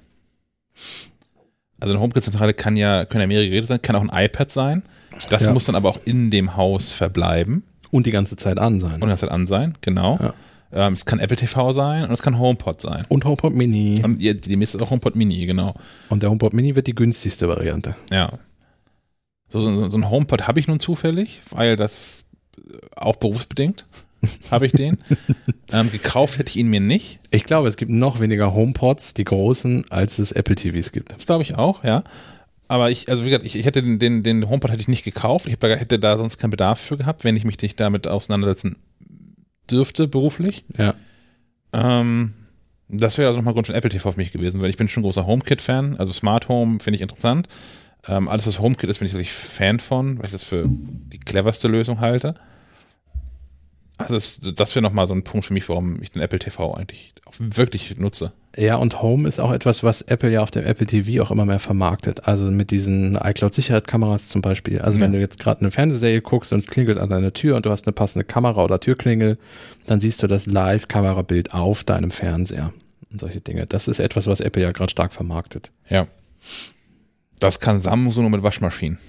[1.79, 4.83] Also eine HomeKit-Zentrale kann ja, können ja mehrere Geräte sein, kann auch ein iPad sein.
[5.29, 5.53] Das ja.
[5.53, 7.63] muss dann aber auch in dem Haus verbleiben.
[7.91, 8.95] Und die ganze Zeit an sein.
[8.95, 10.17] Und die ganze Zeit an sein, genau.
[10.19, 10.33] Ja.
[10.73, 13.03] Ähm, es kann Apple TV sein und es kann HomePod sein.
[13.07, 14.01] Und HomePod Mini.
[14.03, 15.75] Und die, die ist auch HomePod Mini, genau.
[16.09, 17.95] Und der HomePod Mini wird die günstigste Variante.
[18.11, 18.31] Ja.
[19.49, 22.25] So, so, so ein HomePod habe ich nun zufällig, weil das
[22.95, 23.85] auch berufsbedingt
[24.51, 24.97] habe ich den.
[25.71, 27.19] ähm, gekauft hätte ich ihn mir nicht.
[27.31, 31.11] Ich glaube, es gibt noch weniger HomePods, die großen, als es Apple TVs gibt.
[31.11, 32.03] Das glaube ich auch, ja.
[32.67, 35.03] Aber ich, also wie gesagt, ich, ich hätte den, den, den HomePod hätte ich nicht
[35.03, 35.47] gekauft.
[35.47, 38.77] Ich hätte da sonst keinen Bedarf für gehabt, wenn ich mich nicht damit auseinandersetzen
[39.69, 40.65] dürfte, beruflich.
[40.77, 40.95] Ja.
[41.73, 42.33] Ähm,
[42.87, 45.01] das wäre also nochmal Grund für Apple TV für mich gewesen, weil ich bin schon
[45.01, 45.97] ein großer HomeKit-Fan.
[45.97, 47.47] Also Smart Home finde ich interessant.
[48.07, 51.19] Ähm, alles, was HomeKit ist, bin ich wirklich Fan von, weil ich das für die
[51.19, 52.35] cleverste Lösung halte.
[53.97, 56.73] Also das, das wäre nochmal so ein Punkt für mich, warum ich den Apple TV
[56.73, 58.31] eigentlich wirklich nutze.
[58.57, 61.45] Ja, und Home ist auch etwas, was Apple ja auf dem Apple TV auch immer
[61.45, 62.27] mehr vermarktet.
[62.27, 64.79] Also mit diesen iCloud-Sicherheitskameras zum Beispiel.
[64.79, 65.03] Also ja.
[65.03, 67.69] wenn du jetzt gerade eine Fernsehserie guckst und es klingelt an deiner Tür und du
[67.69, 69.37] hast eine passende Kamera oder Türklingel,
[69.85, 72.73] dann siehst du das Live-Kamerabild auf deinem Fernseher
[73.11, 73.65] und solche Dinge.
[73.65, 75.71] Das ist etwas, was Apple ja gerade stark vermarktet.
[75.89, 76.07] Ja.
[77.39, 78.99] Das kann Samsung nur mit Waschmaschinen.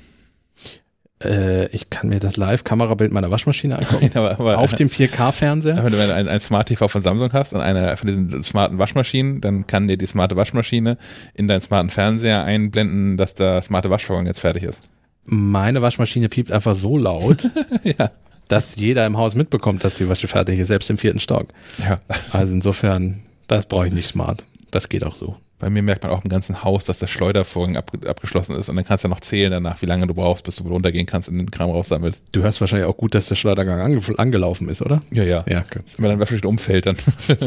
[1.25, 4.11] Äh, ich kann mir das Live-Kamerabild meiner Waschmaschine angucken.
[4.15, 5.83] aber, aber, auf dem 4K-Fernseher.
[5.83, 9.41] Wenn du ein, ein Smart TV von Samsung hast und eine von diesen smarten Waschmaschinen,
[9.41, 10.99] dann kann dir die smarte Waschmaschine
[11.35, 14.89] in deinen smarten Fernseher einblenden, dass der smarte Waschvorgang jetzt fertig ist.
[15.25, 17.49] Meine Waschmaschine piept einfach so laut,
[17.83, 18.11] ja.
[18.49, 21.49] dass jeder im Haus mitbekommt, dass die Wäsche fertig ist, selbst im vierten Stock.
[21.79, 21.99] Ja.
[22.33, 24.45] Also insofern, das brauche ich nicht smart.
[24.71, 25.37] Das geht auch so.
[25.59, 28.77] Bei mir merkt man auch im ganzen Haus, dass der Schleudervorgang ab, abgeschlossen ist und
[28.77, 31.31] dann kannst du ja noch zählen danach, wie lange du brauchst, bis du runtergehen kannst
[31.31, 32.25] und den Kram raussammelst.
[32.33, 35.01] Du hörst wahrscheinlich auch gut, dass der Schleudergang ange angelaufen ist, oder?
[35.13, 35.45] Ja, ja.
[35.49, 35.81] ja okay.
[35.97, 36.97] Wenn dann Waschmaschine umfällt, dann.
[37.29, 37.41] das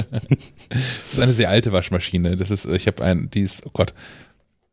[1.13, 2.35] ist eine sehr alte Waschmaschine.
[2.35, 3.93] Das ist, ich habe einen, die ist, oh Gott,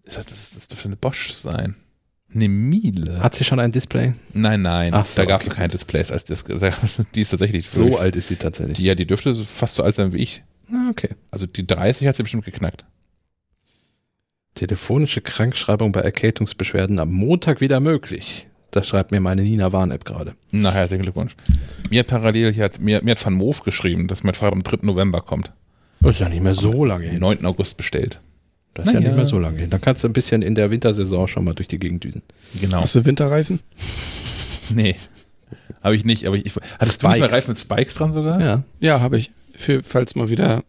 [0.07, 1.75] das, das, das dürfte eine Bosch sein.
[2.35, 3.23] Eine Miele.
[3.23, 4.15] Hat sie schon ein Display?
[4.33, 4.95] Nein, nein.
[4.95, 5.57] Ach so, da gab es okay.
[5.57, 6.45] kein Displays als Dis
[7.15, 7.71] Die ist tatsächlich.
[7.71, 8.77] So alt ist sie tatsächlich.
[8.79, 10.43] Die, ja, die dürfte fast so alt sein wie ich.
[10.71, 11.11] Ah, okay.
[11.31, 12.85] Also die 30 hat sie bestimmt geknackt.
[14.57, 18.49] Telefonische Krankschreibung bei Erkältungsbeschwerden am Montag wieder möglich.
[18.71, 20.35] Das schreibt mir meine Nina Warn-App gerade.
[20.51, 21.37] Na, herzlichen Glückwunsch.
[21.91, 24.79] Mir parallel, hier hat, mir, mir hat Van Moof geschrieben, dass mein Fahrrad am 3.
[24.83, 25.53] November kommt.
[26.01, 27.21] Das ist ja nicht mehr so lange Am hin.
[27.21, 27.47] 9.
[27.47, 28.21] August bestellt.
[28.75, 29.11] Das ist ja Naja.
[29.11, 29.71] nicht mehr so lange hin.
[29.71, 32.23] Dann kannst du ein bisschen in der Wintersaison schon mal durch die Gegend düsen.
[32.61, 32.81] Genau.
[32.83, 33.61] Hast du Winterreifen?
[34.75, 34.97] Nee.
[35.81, 36.53] Habe ich nicht, aber ich.
[36.81, 37.33] Hattest du nicht mal Spikes.
[37.37, 38.41] Reifen mit Spikes dran sogar?
[38.41, 38.63] Ja.
[38.81, 39.31] Ja, habe ich.
[39.55, 40.65] Für, falls mal wieder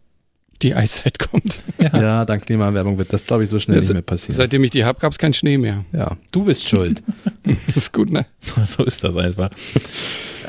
[0.62, 1.60] die Eiszeit kommt.
[1.78, 4.36] Ja, dank Klimaerwärmung wird das, glaube ich, so schnell Das- nicht mehr passieren.
[4.36, 5.84] Seitdem ich die habe, gab es keinen Schnee mehr.
[5.92, 7.02] Ja, du bist schuld.
[7.44, 8.26] Das ist gut, ne?
[8.66, 9.50] so ist das einfach.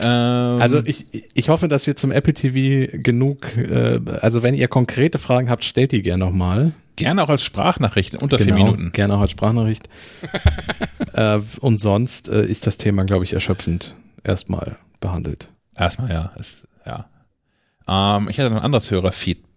[0.01, 4.67] Ähm, Also ich, ich hoffe, dass wir zum Apple TV genug, äh, also wenn ihr
[4.67, 6.73] konkrete Fragen habt, stellt die gerne nochmal.
[6.95, 8.91] gerne auch als Sprachnachricht unter vier Genau, Minuten.
[8.93, 9.87] Gerne auch als Sprachnachricht.
[11.13, 15.49] äh, und sonst äh, ist das Thema, glaube ich, erschöpfend erstmal behandelt.
[15.77, 16.31] Erstmal ja.
[16.39, 17.09] Es, ja.
[17.87, 19.48] Ähm, ich hatte noch ein anderes Hörerfeedback,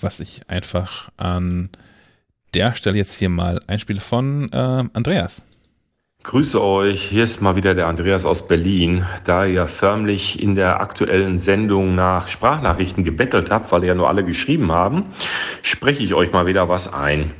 [0.00, 1.70] was ich einfach an
[2.54, 5.42] der Stelle jetzt hier mal einspiele von ähm, Andreas.
[6.24, 9.06] Grüße euch, hier ist mal wieder der Andreas aus Berlin.
[9.24, 13.94] Da ihr ja förmlich in der aktuellen Sendung nach Sprachnachrichten gebettelt habt, weil ihr ja
[13.94, 15.04] nur alle geschrieben haben,
[15.62, 17.30] spreche ich euch mal wieder was ein.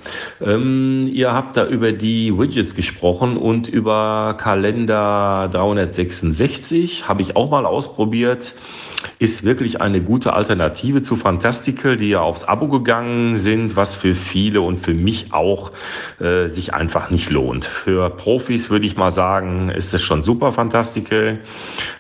[0.41, 7.51] Ähm, ihr habt da über die Widgets gesprochen und über Kalender 366 habe ich auch
[7.51, 8.55] mal ausprobiert.
[9.21, 14.15] Ist wirklich eine gute Alternative zu Fantastical, die ja aufs Abo gegangen sind, was für
[14.15, 15.73] viele und für mich auch
[16.21, 17.65] äh, sich einfach nicht lohnt.
[17.65, 21.39] Für Profis würde ich mal sagen, ist es schon super Fantastical.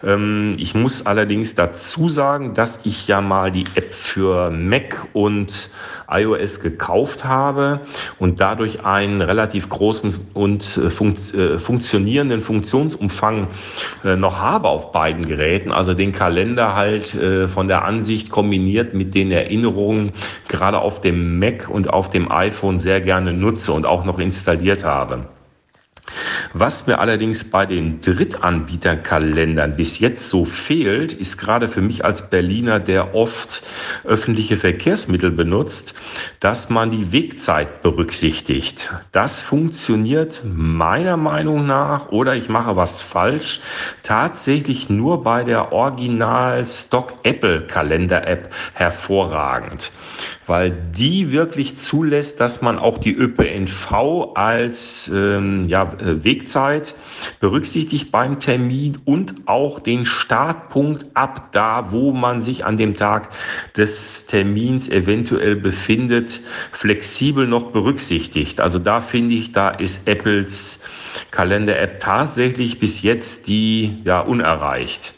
[0.02, 5.70] Ähm, ich muss allerdings dazu sagen, dass ich ja mal die App für Mac und
[6.10, 7.80] iOS gekauft habe
[8.18, 13.48] und dadurch einen relativ großen und äh, funkt, äh, funktionierenden Funktionsumfang
[14.04, 15.70] äh, noch habe auf beiden Geräten.
[15.70, 20.12] Also den Kalender halt äh, von der Ansicht kombiniert mit den Erinnerungen
[20.48, 24.84] gerade auf dem Mac und auf dem iPhone sehr gerne nutze und auch noch installiert
[24.84, 25.26] habe.
[26.54, 32.30] Was mir allerdings bei den Drittanbieterkalendern bis jetzt so fehlt, ist gerade für mich als
[32.30, 33.62] Berliner, der oft
[34.04, 35.94] öffentliche Verkehrsmittel benutzt,
[36.40, 38.92] dass man die Wegzeit berücksichtigt.
[39.12, 43.60] Das funktioniert meiner Meinung nach, oder ich mache was falsch,
[44.02, 49.92] tatsächlich nur bei der Original Stock Apple Kalender App hervorragend
[50.48, 56.94] weil die wirklich zulässt, dass man auch die ÖPNV als ähm, ja, äh, Wegzeit
[57.40, 63.28] berücksichtigt beim Termin und auch den Startpunkt ab da, wo man sich an dem Tag
[63.76, 66.40] des Termins eventuell befindet,
[66.72, 68.60] flexibel noch berücksichtigt.
[68.60, 70.82] Also da finde ich, da ist Apples
[71.30, 75.14] Kalender-App tatsächlich bis jetzt die ja unerreicht.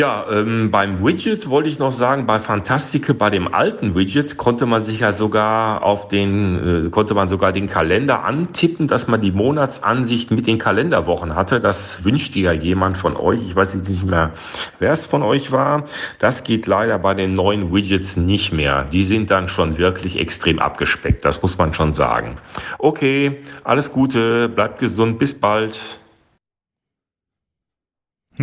[0.00, 4.64] Ja, ähm, beim Widget wollte ich noch sagen, bei Fantastique, bei dem alten Widget konnte
[4.64, 9.20] man sich ja sogar auf den, äh, konnte man sogar den Kalender antippen, dass man
[9.20, 11.60] die Monatsansicht mit den Kalenderwochen hatte.
[11.60, 13.42] Das wünschte ja jemand von euch.
[13.44, 14.30] Ich weiß jetzt nicht mehr,
[14.78, 15.84] wer es von euch war.
[16.18, 18.84] Das geht leider bei den neuen Widgets nicht mehr.
[18.90, 21.26] Die sind dann schon wirklich extrem abgespeckt.
[21.26, 22.38] Das muss man schon sagen.
[22.78, 25.99] Okay, alles Gute, bleibt gesund, bis bald.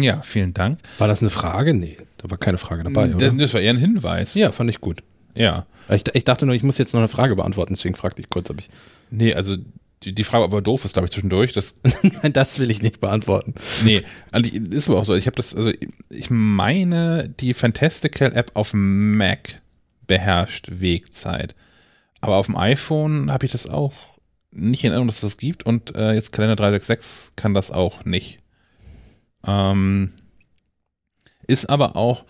[0.01, 0.79] Ja, vielen Dank.
[0.97, 1.73] War das eine Frage?
[1.73, 3.31] Nee, da war keine Frage dabei, das, oder?
[3.31, 4.33] das war eher ein Hinweis.
[4.35, 4.99] Ja, fand ich gut.
[5.35, 5.65] Ja.
[5.89, 8.49] Ich, ich dachte nur, ich muss jetzt noch eine Frage beantworten, deswegen fragte ich kurz,
[8.49, 8.67] ob ich.
[9.09, 9.55] Nee, also
[10.03, 11.53] die, die Frage, ob er doof ist, glaube ich, zwischendurch.
[11.53, 11.75] Das,
[12.21, 13.53] Nein, das will ich nicht beantworten.
[13.83, 15.15] nee, also ich- ist aber auch so.
[15.15, 15.71] Ich habe das, also
[16.09, 19.61] ich meine, die Fantastical App auf dem Mac
[20.07, 21.55] beherrscht Wegzeit.
[22.21, 23.93] Aber auf dem iPhone habe ich das auch
[24.51, 25.65] nicht in Erinnerung, dass es das gibt.
[25.65, 28.39] Und äh, jetzt Kalender 366 kann das auch nicht.
[29.45, 30.13] Ähm,
[31.47, 32.25] ist aber auch,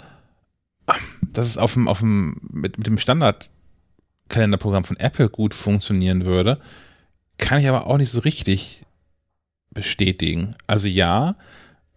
[1.22, 6.60] dass es auf dem, auf dem, mit, mit dem Standard-Kalenderprogramm von Apple gut funktionieren würde,
[7.38, 8.84] kann ich aber auch nicht so richtig
[9.72, 10.56] bestätigen.
[10.66, 11.36] Also ja,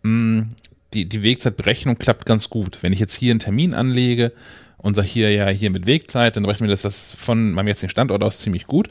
[0.02, 0.48] mh,
[0.92, 2.82] die, die Wegzeitberechnung klappt ganz gut.
[2.82, 4.32] Wenn ich jetzt hier einen Termin anlege
[4.82, 7.90] und sage hier ja hier mit Wegzeit, dann rechnen wir das, das von meinem jetzigen
[7.90, 8.88] Standort aus ziemlich gut.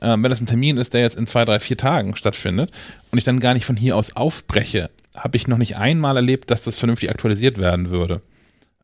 [0.00, 2.70] Ähm, wenn das ein Termin ist, der jetzt in zwei, drei, vier Tagen stattfindet
[3.10, 6.50] und ich dann gar nicht von hier aus aufbreche, habe ich noch nicht einmal erlebt,
[6.50, 8.22] dass das vernünftig aktualisiert werden würde.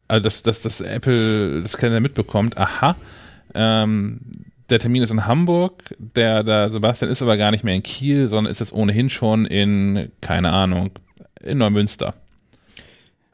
[0.08, 2.96] Also dass, dass, dass Apple das Kalender mitbekommt, aha,
[3.54, 4.20] ähm,
[4.70, 8.28] der Termin ist in Hamburg, der, der Sebastian ist aber gar nicht mehr in Kiel,
[8.28, 10.90] sondern ist jetzt ohnehin schon in, keine Ahnung,
[11.42, 12.14] in Neumünster.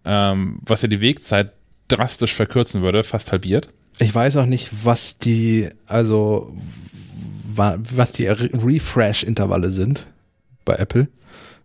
[0.04, 1.52] Ähm, was ja die Wegzeit
[1.88, 3.68] drastisch verkürzen würde, fast halbiert.
[3.98, 6.52] Ich weiß auch nicht, was die, also
[7.54, 10.06] wa- was die Re- Refresh-Intervalle sind
[10.64, 11.08] bei Apple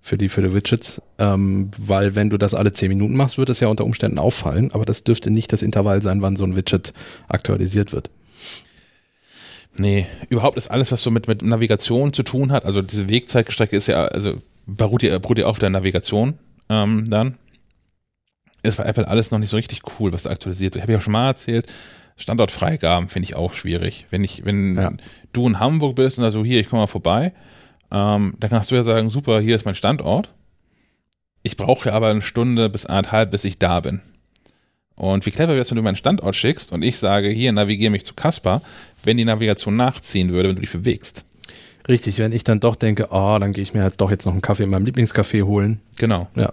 [0.01, 3.49] für die für die Widgets, ähm, weil wenn du das alle 10 Minuten machst, wird
[3.49, 6.55] es ja unter Umständen auffallen, aber das dürfte nicht das Intervall sein, wann so ein
[6.55, 6.93] Widget
[7.27, 8.09] aktualisiert wird.
[9.77, 13.75] Nee, überhaupt ist alles, was so mit, mit Navigation zu tun hat, also diese Wegzeitstrecke
[13.77, 14.35] ist ja, also
[14.65, 16.35] beruht ja, beruht ja auf der Navigation
[16.69, 17.37] ähm, dann.
[18.63, 20.83] Ist bei Apple alles noch nicht so richtig cool, was da aktualisiert wird.
[20.83, 21.67] Habe ich auch schon mal erzählt.
[22.17, 24.05] Standortfreigaben finde ich auch schwierig.
[24.09, 24.91] Wenn ich, wenn Ja.
[25.31, 27.33] du in Hamburg bist und also hier, ich komme mal vorbei,
[27.91, 30.29] ähm, dann kannst du ja sagen, super, hier ist mein Standort.
[31.41, 34.01] Ich brauche ja aber eine Stunde bis anderthalb, bis ich da bin.
[34.95, 37.89] Und wie clever wäre es, wenn du meinen Standort schickst und ich sage, hier, navigiere
[37.91, 38.61] mich zu Kaspar,
[39.05, 41.23] wenn die Navigation nachziehen würde, wenn du dich bewegst.
[41.87, 44.33] Richtig, wenn ich dann doch denke, oh, dann gehe ich mir halt doch jetzt noch
[44.33, 45.79] einen Kaffee in meinem Lieblingscafé holen.
[45.97, 46.27] Genau.
[46.35, 46.51] Ja,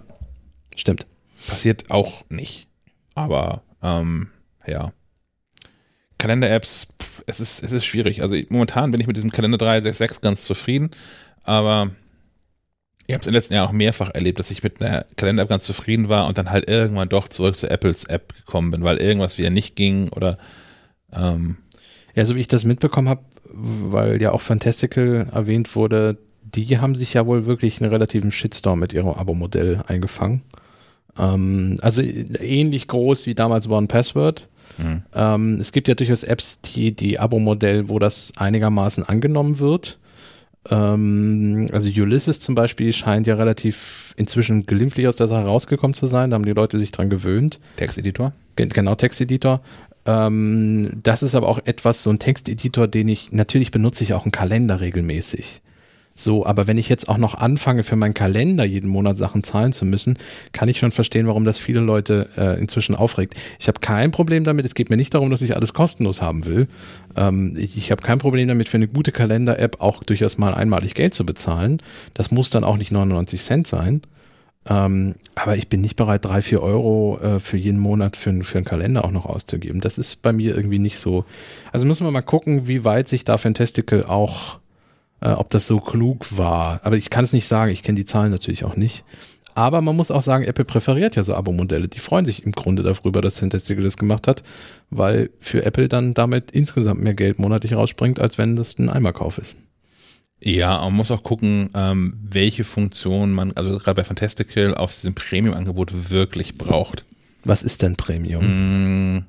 [0.77, 1.05] stimmt.
[1.47, 2.67] Passiert auch nicht.
[3.15, 4.29] Aber ähm,
[4.65, 4.91] ja.
[6.17, 6.87] Kalender-Apps,
[7.25, 8.21] es ist, es ist schwierig.
[8.21, 10.91] Also momentan bin ich mit diesem Kalender 366 ganz zufrieden,
[11.43, 11.91] aber
[13.05, 15.65] ich habe es im letzten Jahr auch mehrfach erlebt, dass ich mit einer Kalender-App ganz
[15.65, 19.37] zufrieden war und dann halt irgendwann doch zurück zu Apples App gekommen bin, weil irgendwas
[19.37, 20.37] wieder nicht ging oder
[21.13, 21.57] ähm,
[22.15, 26.95] Ja, so wie ich das mitbekommen habe, weil ja auch Fantastical erwähnt wurde, die haben
[26.95, 30.43] sich ja wohl wirklich einen relativen Shitstorm mit ihrem Abo-Modell eingefangen.
[31.19, 34.47] Ähm, also ähnlich groß wie damals One Password.
[34.77, 35.01] Mhm.
[35.15, 39.97] Ähm, es gibt ja durchaus Apps, die die Abo-Modell, wo das einigermaßen angenommen wird.
[40.69, 46.05] Ähm, also Ulysses zum Beispiel scheint ja relativ inzwischen glimpflich aus der Sache rausgekommen zu
[46.05, 46.29] sein.
[46.29, 47.59] Da haben die Leute sich dran gewöhnt.
[47.77, 48.33] Texteditor.
[48.55, 49.61] Gen- Genau, Texteditor.
[50.05, 54.25] Ähm, das ist aber auch etwas, so ein Texteditor, den ich, natürlich benutze ich auch
[54.25, 55.61] einen Kalender regelmäßig.
[56.19, 59.71] So, aber wenn ich jetzt auch noch anfange, für meinen Kalender jeden Monat Sachen zahlen
[59.71, 60.17] zu müssen,
[60.51, 63.35] kann ich schon verstehen, warum das viele Leute äh, inzwischen aufregt.
[63.59, 64.65] Ich habe kein Problem damit.
[64.65, 66.67] Es geht mir nicht darum, dass ich alles kostenlos haben will.
[67.15, 70.95] Ähm, ich ich habe kein Problem damit, für eine gute Kalender-App auch durchaus mal einmalig
[70.95, 71.81] Geld zu bezahlen.
[72.13, 74.01] Das muss dann auch nicht 99 Cent sein.
[74.69, 78.57] Ähm, aber ich bin nicht bereit, drei, vier Euro äh, für jeden Monat für, für
[78.57, 79.81] einen Kalender auch noch auszugeben.
[79.81, 81.25] Das ist bei mir irgendwie nicht so.
[81.71, 84.59] Also müssen wir mal gucken, wie weit sich da Fantastical auch,
[85.21, 86.81] äh, ob das so klug war.
[86.83, 87.71] Aber ich kann es nicht sagen.
[87.71, 89.03] Ich kenne die Zahlen natürlich auch nicht.
[89.55, 91.87] Aber man muss auch sagen, Apple präferiert ja so Abo-Modelle.
[91.87, 94.43] Die freuen sich im Grunde darüber, dass Fantastical das gemacht hat,
[94.91, 99.39] weil für Apple dann damit insgesamt mehr Geld monatlich rausspringt, als wenn das ein Eimerkauf
[99.39, 99.55] ist.
[100.39, 105.15] Ja, man muss auch gucken, ähm, welche Funktion man, also gerade bei Fantastical, auf diesem
[105.15, 107.05] Premium-Angebot wirklich braucht.
[107.43, 109.15] Was ist denn Premium?
[109.15, 109.25] Mm,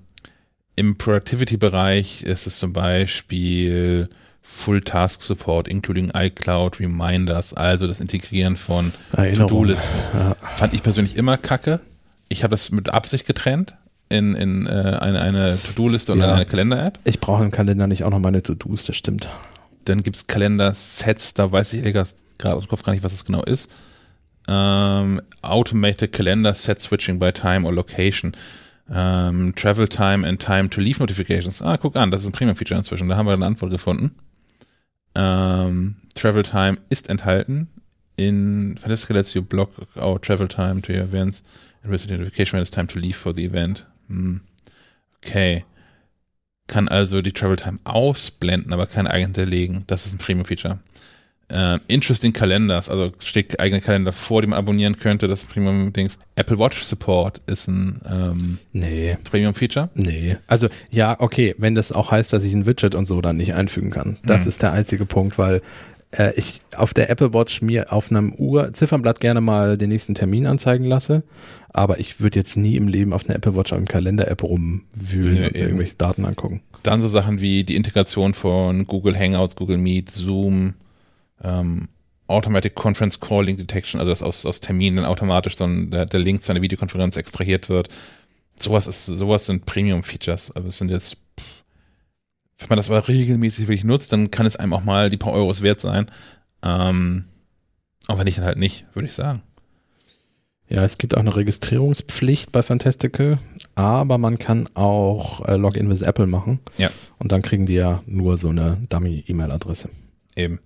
[0.76, 4.10] Im Productivity-Bereich ist es zum Beispiel
[4.42, 8.92] Full Task Support, including iCloud Reminders, also das Integrieren von.
[9.14, 9.90] To-Do-Listen.
[10.14, 10.34] Ja.
[10.40, 11.80] Fand ich persönlich immer kacke.
[12.28, 13.76] Ich habe das mit Absicht getrennt
[14.08, 14.70] in, in äh,
[15.00, 16.26] eine, eine To-Do-Liste und Ja.
[16.26, 16.98] in eine Kalender-App.
[17.04, 19.28] Ich brauche im Kalender nicht auch noch meine To-Dos, das stimmt.
[19.84, 23.42] Dann gibt's Kalender-Sets, da weiß ich gerade aus dem Kopf gar nicht, was das genau
[23.42, 23.70] ist.
[24.48, 28.32] Ähm, Automated Calendar Set Switching by Time or Location.
[28.90, 31.60] Ähm, Travel Time and Time to Leave Notifications.
[31.60, 33.08] Ah, guck an, das ist ein Premium-Feature inzwischen.
[33.08, 34.12] Da haben wir eine Antwort gefunden.
[35.18, 37.68] Ähm, Travel Time ist enthalten
[38.18, 41.42] in Fantastica lets you block out travel time to your events
[41.82, 43.86] and receive notification when it's time to leave for the event.
[44.08, 44.40] Hm.
[45.24, 45.64] Okay.
[46.66, 49.84] Kann also die Travel Time ausblenden, aber kein eigen hinterlegen.
[49.86, 50.80] Das ist ein Premium-Feature.
[51.50, 55.28] Ähm, interesting Calendars, also steht eigene Kalender vor, die man abonnieren könnte.
[55.28, 56.18] Das Premium-Dings.
[56.36, 59.16] Apple Watch Support ist ein ähm, Nee.
[59.24, 59.88] Premium-Feature.
[59.94, 60.36] Nee.
[60.46, 63.54] Also ja, okay, wenn das auch heißt, dass ich ein Widget und so dann nicht
[63.54, 64.18] einfügen kann.
[64.24, 64.48] Das Mhm.
[64.48, 65.62] ist der einzige Punkt, weil
[66.10, 70.14] äh, ich auf der Apple Watch mir auf einem Uhr Ziffernblatt gerne mal den nächsten
[70.14, 71.22] Termin anzeigen lasse,
[71.70, 75.46] aber ich würde jetzt nie im Leben auf einer Apple Watch am Kalender-App rumwühlen Nee,
[75.46, 76.60] und irgendwelche Daten angucken.
[76.82, 80.74] Dann so Sachen wie die Integration von Google Hangouts, Google Meet, Zoom,
[81.42, 81.88] ähm,
[82.26, 86.20] Automatic Conference Calling Detection, also dass aus, aus Terminen dann automatisch so ein, der, der
[86.20, 87.88] Link zu einer Videokonferenz extrahiert wird.
[88.58, 90.54] Sowas ist, sowas sind Premium-Features.
[90.54, 91.64] Aber es sind jetzt, pff,
[92.58, 95.32] wenn man das aber regelmäßig wirklich nutzt, dann kann es einem auch mal die paar
[95.32, 96.06] Euros wert sein.
[96.62, 97.24] Ähm,
[98.06, 99.42] aber wenn nicht, dann halt nicht, würde ich sagen.
[100.68, 103.38] Ja, es gibt auch eine Registrierungspflicht bei Fantastical,
[103.74, 106.60] aber man kann auch äh, Login with Apple machen.
[106.76, 106.90] Ja.
[107.18, 109.88] Und dann kriegen die ja nur so eine Dummy-E-Mail-Adresse.
[110.36, 110.60] Eben.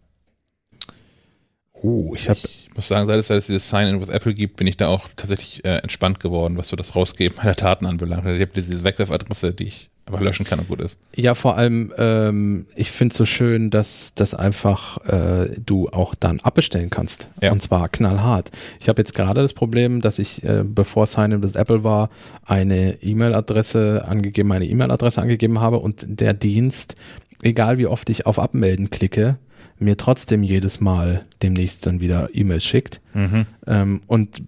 [1.83, 4.57] Oh, ich habe Ich muss sagen, seit es, seit es dieses Sign-in with Apple gibt,
[4.57, 8.25] bin ich da auch tatsächlich äh, entspannt geworden, was so das Rausgeben meiner Daten anbelangt.
[8.25, 10.99] Also ich habe diese Wegwerfadresse, die ich aber löschen kann und gut ist.
[11.15, 16.15] Ja, vor allem, ähm, ich finde es so schön, dass das einfach äh, du auch
[16.15, 17.29] dann abbestellen kannst.
[17.41, 17.53] Ja.
[17.53, 18.51] Und zwar knallhart.
[18.81, 22.11] Ich habe jetzt gerade das Problem, dass ich, äh, bevor Sign-in with Apple war,
[22.45, 26.97] eine E-Mail-Adresse angegeben, meine E-Mail-Adresse angegeben habe und der Dienst,
[27.43, 29.39] egal wie oft ich auf Abmelden klicke,
[29.79, 33.01] mir trotzdem jedes Mal demnächst dann wieder E-Mails schickt.
[33.15, 33.47] Mhm.
[33.67, 34.43] Ähm, und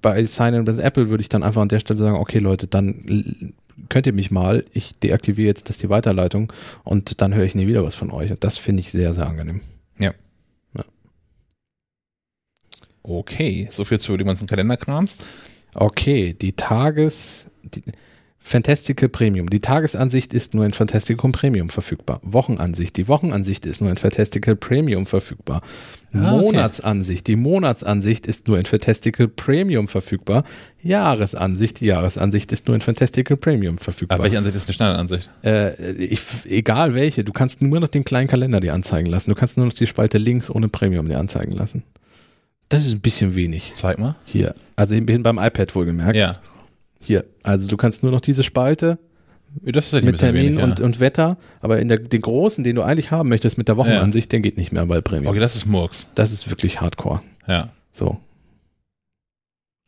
[0.00, 3.54] bei Sign-in with Apple würde ich dann einfach an der Stelle sagen, okay Leute, dann
[3.88, 6.52] könnt ihr mich mal, ich deaktiviere jetzt das die Weiterleitung
[6.82, 8.30] und dann höre ich nie wieder was von euch.
[8.30, 9.60] Und das finde ich sehr, sehr angenehm.
[13.02, 15.16] Okay, so viel zu dem ganzen Kalenderkrams.
[15.74, 17.46] Okay, die Tages...
[17.62, 17.82] Die,
[18.46, 19.50] Fantastical Premium.
[19.50, 22.20] Die Tagesansicht ist nur in Fantastical Premium verfügbar.
[22.22, 22.96] Wochenansicht.
[22.96, 25.62] Die Wochenansicht ist nur in Fantastical Premium verfügbar.
[26.12, 26.44] Ah, okay.
[26.44, 27.26] Monatsansicht.
[27.26, 30.44] Die Monatsansicht ist nur in Fantastical Premium verfügbar.
[30.80, 31.80] Jahresansicht.
[31.80, 34.14] Die Jahresansicht ist nur in Fantastical Premium verfügbar.
[34.14, 35.28] Aber welche Ansicht ist eine Standardansicht?
[35.42, 37.24] Äh, ich, egal welche.
[37.24, 39.28] Du kannst nur noch den kleinen Kalender dir anzeigen lassen.
[39.30, 41.82] Du kannst nur noch die Spalte links ohne Premium dir anzeigen lassen.
[42.68, 43.72] Das ist ein bisschen wenig.
[43.74, 44.14] Zeig mal.
[44.24, 44.54] Hier.
[44.76, 46.14] Also hin beim iPad wohlgemerkt.
[46.14, 46.34] Ja.
[47.06, 47.24] Hier.
[47.42, 48.98] Also du kannst nur noch diese Spalte
[49.64, 53.10] halt mit Termin wenig, und, und Wetter, aber in der, den großen, den du eigentlich
[53.10, 55.00] haben möchtest mit der Wochenansicht, der geht nicht mehr bei ja.
[55.00, 55.30] Premium.
[55.30, 56.08] Okay, das ist Murks.
[56.14, 57.22] Das ist wirklich Hardcore.
[57.46, 57.70] Ja.
[57.92, 58.18] So.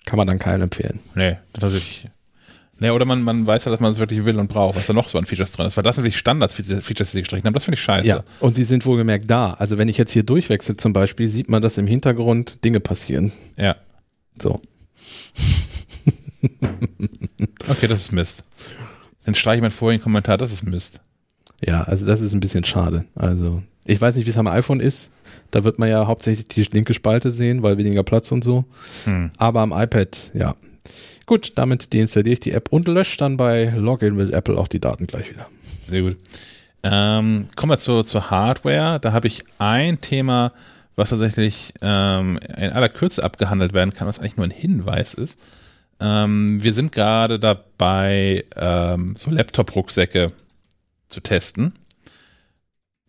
[0.07, 1.01] Kann man dann keinem empfehlen.
[1.15, 2.09] Nee, das ist ich.
[2.81, 4.93] Nee, oder man, man weiß ja, dass man es wirklich will und braucht, was da
[4.93, 5.77] noch so an Features drin ist.
[5.77, 7.55] Weil das sind wirklich Standards-Features, die sie gestrichen haben.
[7.55, 8.07] Das finde ich scheiße.
[8.07, 8.23] Ja.
[8.39, 9.55] Und sie sind wohlgemerkt da.
[9.55, 13.33] Also wenn ich jetzt hier durchwechsel zum Beispiel, sieht man, dass im Hintergrund Dinge passieren.
[13.57, 13.77] ja.
[14.41, 14.63] So.
[17.69, 18.45] Okay, das ist Mist.
[19.25, 21.01] Dann streiche ich meinen vorigen Kommentar, das ist Mist.
[21.65, 23.05] Ja, also das ist ein bisschen schade.
[23.15, 25.11] Also ich weiß nicht, wie es am iPhone ist.
[25.51, 28.65] Da wird man ja hauptsächlich die linke Spalte sehen, weil weniger Platz und so.
[29.05, 29.31] Hm.
[29.37, 30.55] Aber am iPad, ja.
[31.27, 34.81] Gut, damit deinstalliere ich die App und lösche dann bei Login mit Apple auch die
[34.81, 35.47] Daten gleich wieder.
[35.87, 36.17] Sehr gut.
[36.83, 38.99] Ähm, kommen wir zur, zur Hardware.
[39.01, 40.53] Da habe ich ein Thema,
[40.97, 45.39] was tatsächlich ähm, in aller Kürze abgehandelt werden kann, was eigentlich nur ein Hinweis ist.
[46.01, 50.29] Ähm, wir sind gerade dabei, ähm, so Laptop-Rucksäcke
[51.09, 51.75] zu testen.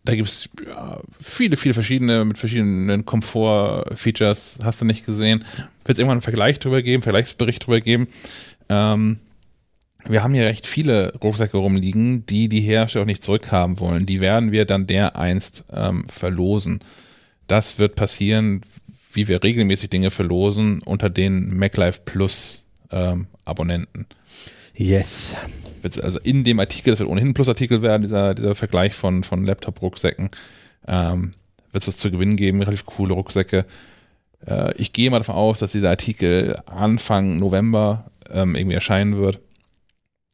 [0.04, 4.60] Da gibt es ja, viele, viele verschiedene mit verschiedenen Komfort-Features.
[4.62, 5.44] Hast du nicht gesehen?
[5.84, 8.08] Wird es irgendwann einen Vergleich drüber geben, Vergleichsbericht drüber geben.
[8.68, 9.18] Ähm,
[10.06, 14.06] wir haben hier recht viele Rucksäcke rumliegen, die die Hersteller auch nicht zurückhaben wollen.
[14.06, 16.80] Die werden wir dann dereinst ähm, verlosen.
[17.46, 18.62] Das wird passieren,
[19.12, 24.06] wie wir regelmäßig Dinge verlosen unter den MacLife Plus ähm, Abonnenten.
[24.74, 25.36] Yes.
[26.02, 29.44] Also in dem Artikel, das wird ohnehin ein Plusartikel werden, dieser, dieser Vergleich von, von
[29.44, 30.30] Laptop-Rucksäcken,
[30.86, 31.32] ähm,
[31.72, 33.64] wird es zu gewinnen geben, relativ coole Rucksäcke.
[34.46, 39.40] Äh, ich gehe mal davon aus, dass dieser Artikel Anfang November ähm, irgendwie erscheinen wird.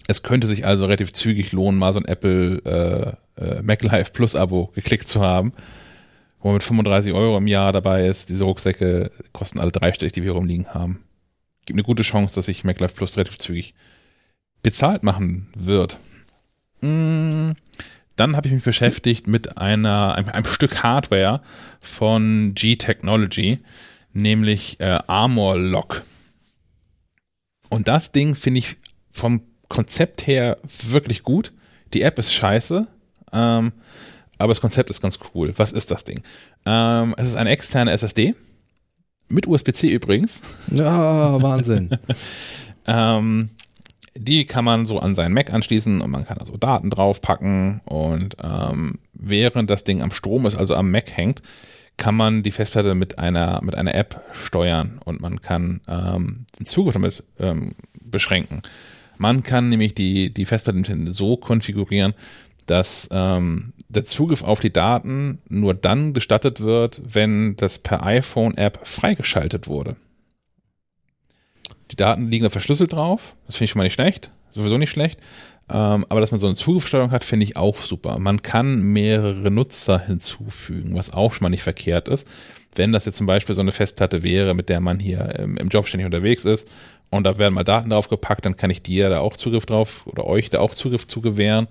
[0.09, 4.37] Es könnte sich also relativ zügig lohnen, mal so ein Apple äh, äh, MacLife Plus
[4.37, 5.53] Abo geklickt zu haben,
[6.41, 8.29] wo man mit 35 Euro im Jahr dabei ist.
[8.29, 11.06] Diese Rucksäcke kosten alle dreistellig, die wir hier rumliegen haben.
[11.67, 13.75] Gibt eine gute Chance, dass sich MacLife Plus relativ zügig
[14.63, 15.99] bezahlt machen wird.
[16.81, 17.51] Mm,
[18.17, 21.43] Dann habe ich mich beschäftigt mit einer, einem, einem Stück Hardware
[21.81, 23.59] von G-Technology,
[24.13, 26.03] nämlich äh, Armor Lock.
[27.69, 28.77] Und das Ding finde ich
[29.11, 31.53] vom Konzept her wirklich gut.
[31.93, 32.87] Die App ist scheiße,
[33.33, 33.73] ähm,
[34.39, 35.53] aber das Konzept ist ganz cool.
[35.57, 36.23] Was ist das Ding?
[36.65, 38.35] Ähm, es ist eine externe SSD,
[39.29, 40.43] mit USB-C übrigens.
[40.71, 41.91] Ja, Wahnsinn.
[42.89, 43.51] Ähm,
[44.15, 48.37] die kann man so an seinen Mac anschließen und man kann also Daten draufpacken und
[48.43, 51.43] ähm, während das Ding am Strom ist, also am Mac hängt,
[51.97, 56.67] kann man die Festplatte mit einer mit einer App steuern und man kann ähm, den
[56.67, 58.63] Zugriff damit ähm, beschränken.
[59.19, 62.15] Man kann nämlich die die Festplatte so konfigurieren,
[62.67, 68.81] dass ähm, der Zugriff auf die Daten nur dann gestattet wird, wenn das per iPhone-App
[68.87, 69.97] freigeschaltet wurde.
[71.91, 73.37] Die Daten liegen da verschlüsselt drauf.
[73.47, 74.33] Das finde ich schon mal nicht schlecht.
[74.51, 75.21] Sowieso nicht schlecht.
[75.69, 78.19] Ähm, aber dass man so eine Zugriffssteuerung hat, finde ich auch super.
[78.19, 82.29] Man kann mehrere Nutzer hinzufügen, was auch schon mal nicht verkehrt ist.
[82.75, 85.69] Wenn das jetzt zum Beispiel so eine Festplatte wäre, mit der man hier im, im
[85.69, 86.69] Job ständig unterwegs ist
[87.11, 90.07] und da werden mal Daten drauf gepackt, dann kann ich dir da auch Zugriff drauf
[90.07, 91.69] oder euch da auch Zugriff zu gewähren.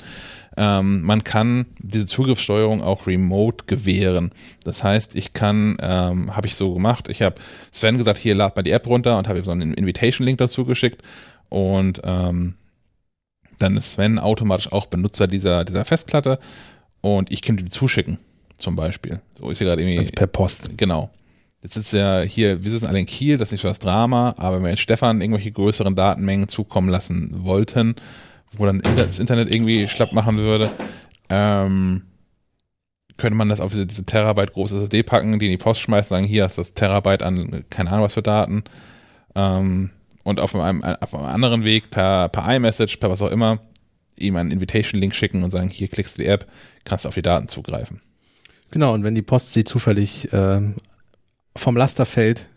[0.57, 4.31] Ähm, man kann diese Zugriffssteuerung auch remote gewähren.
[4.63, 7.35] Das heißt, ich kann, ähm, habe ich so gemacht, ich habe
[7.71, 10.65] Sven gesagt, hier lad mal die App runter und habe ihm so einen Invitation-Link dazu
[10.65, 11.01] geschickt
[11.49, 12.55] und ähm,
[13.59, 16.39] dann ist Sven automatisch auch Benutzer dieser, dieser Festplatte
[17.01, 18.17] und ich könnte ihm zuschicken,
[18.57, 19.21] zum Beispiel.
[19.39, 19.99] So ist hier gerade irgendwie.
[19.99, 20.69] Also per Post.
[20.77, 21.09] Genau.
[21.65, 24.35] Jetzt sitzt ja hier, wir sitzen alle in Kiel, das ist nicht so das Drama,
[24.37, 27.95] aber wenn wir jetzt Stefan irgendwelche größeren Datenmengen zukommen lassen wollten,
[28.55, 30.69] wo dann das Internet irgendwie schlapp machen würde,
[31.27, 32.03] ähm,
[33.17, 36.09] könnte man das auf diese, diese Terabyte große SSD packen, die in die Post schmeißen,
[36.09, 38.63] sagen, hier hast du das Terabyte an, keine Ahnung was für Daten,
[39.33, 39.89] ähm,
[40.23, 43.57] und auf einem, auf einem anderen Weg per, per iMessage, per was auch immer,
[44.19, 46.45] ihm einen Invitation-Link schicken und sagen, hier klickst du die App,
[46.83, 48.01] kannst du auf die Daten zugreifen.
[48.69, 50.75] Genau, und wenn die Post sie zufällig ähm,
[51.55, 52.47] vom Laster fällt,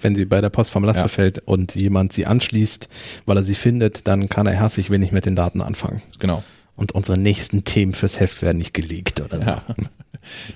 [0.00, 1.08] wenn sie bei der Post vom Laster Ja.
[1.08, 2.88] fällt und jemand sie anschließt,
[3.26, 6.02] weil er sie findet, dann kann er herzlich wenig mit den Daten anfangen.
[6.18, 6.42] Genau.
[6.76, 9.46] Und unsere nächsten Themen fürs Heft werden nicht geleakt oder so.
[9.46, 9.62] Ja.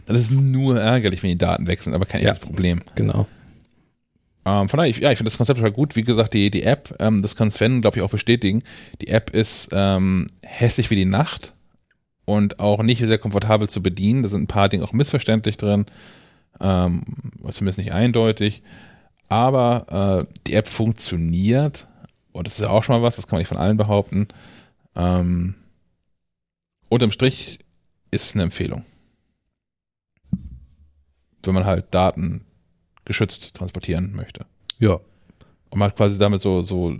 [0.06, 2.30] Das ist nur ärgerlich, wenn die Daten wechseln, aber kein Ja.
[2.30, 2.80] echtes Problem.
[2.94, 3.26] Genau.
[4.46, 5.94] Ähm, von daher, ich, ja, ich finde das Konzept total gut.
[5.94, 8.62] Wie gesagt, die, die App, ähm, das kann Sven, glaube ich, auch bestätigen.
[9.02, 11.52] Die App ist ähm, hässlich wie die Nacht
[12.24, 14.22] und auch nicht sehr komfortabel zu bedienen.
[14.22, 15.84] Da sind ein paar Dinge auch missverständlich drin,
[16.60, 17.02] ähm,
[17.50, 18.62] zumindest nicht eindeutig.
[19.28, 21.86] Aber äh, die App funktioniert
[22.38, 24.28] und das ist ja auch schon mal was, das kann man nicht von allen behaupten.
[24.94, 25.54] Ähm,
[26.88, 27.58] unterm Strich
[28.10, 28.84] ist es eine Empfehlung.
[31.42, 32.44] Wenn man halt Daten
[33.04, 34.46] geschützt transportieren möchte.
[34.78, 35.00] Ja.
[35.70, 36.96] Und man hat quasi damit so, so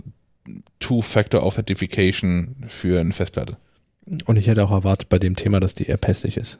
[0.79, 3.57] Two-Factor Authentication für eine Festplatte.
[4.25, 6.59] Und ich hätte auch erwartet bei dem Thema, dass die App hässlich ist.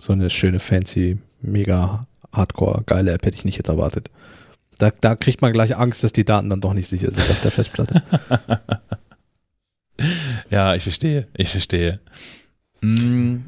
[0.00, 2.00] So eine schöne, fancy, mega
[2.32, 4.10] hardcore, geile App hätte ich nicht jetzt erwartet.
[4.78, 7.40] Da, da kriegt man gleich Angst, dass die Daten dann doch nicht sicher sind auf
[7.42, 8.02] der Festplatte.
[10.50, 12.00] ja, ich verstehe, ich verstehe.
[12.80, 13.40] Mm,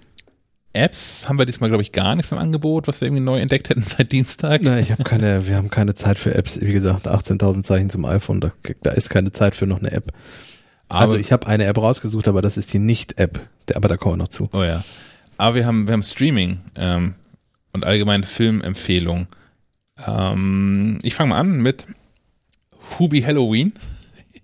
[0.74, 3.68] Apps haben wir diesmal, glaube ich, gar nichts im Angebot, was wir irgendwie neu entdeckt
[3.68, 4.62] hätten seit Dienstag.
[4.62, 6.60] Nein, ich habe keine, wir haben keine Zeit für Apps.
[6.60, 8.52] Wie gesagt, 18.000 Zeichen zum iPhone, da,
[8.82, 10.12] da ist keine Zeit für noch eine App.
[10.88, 13.40] Aber, also ich habe eine App rausgesucht, aber das ist die Nicht-App.
[13.74, 14.48] Aber da kommen wir noch zu.
[14.52, 14.84] Oh ja.
[15.38, 17.14] Aber wir haben, wir haben Streaming ähm,
[17.72, 19.26] und allgemeine Filmempfehlungen.
[20.06, 21.86] Ähm, ich fange mal an mit
[22.98, 23.72] Hubi Halloween.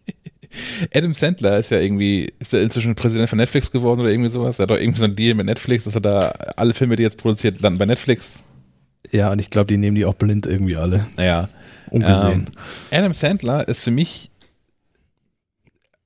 [0.95, 4.59] Adam Sandler ist ja irgendwie, ist er inzwischen Präsident von Netflix geworden oder irgendwie sowas?
[4.59, 7.03] Er hat doch irgendwie so einen Deal mit Netflix, dass er da alle Filme, die
[7.03, 8.39] jetzt produziert, landen bei Netflix.
[9.11, 11.07] Ja, und ich glaube, die nehmen die auch blind irgendwie alle.
[11.17, 11.49] Naja.
[11.91, 12.49] Ungesehen.
[12.51, 12.53] Ähm,
[12.91, 14.31] Adam Sandler ist für mich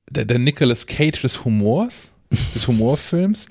[0.09, 3.47] der, der Nicolas Cage des Humors, des Humorfilms.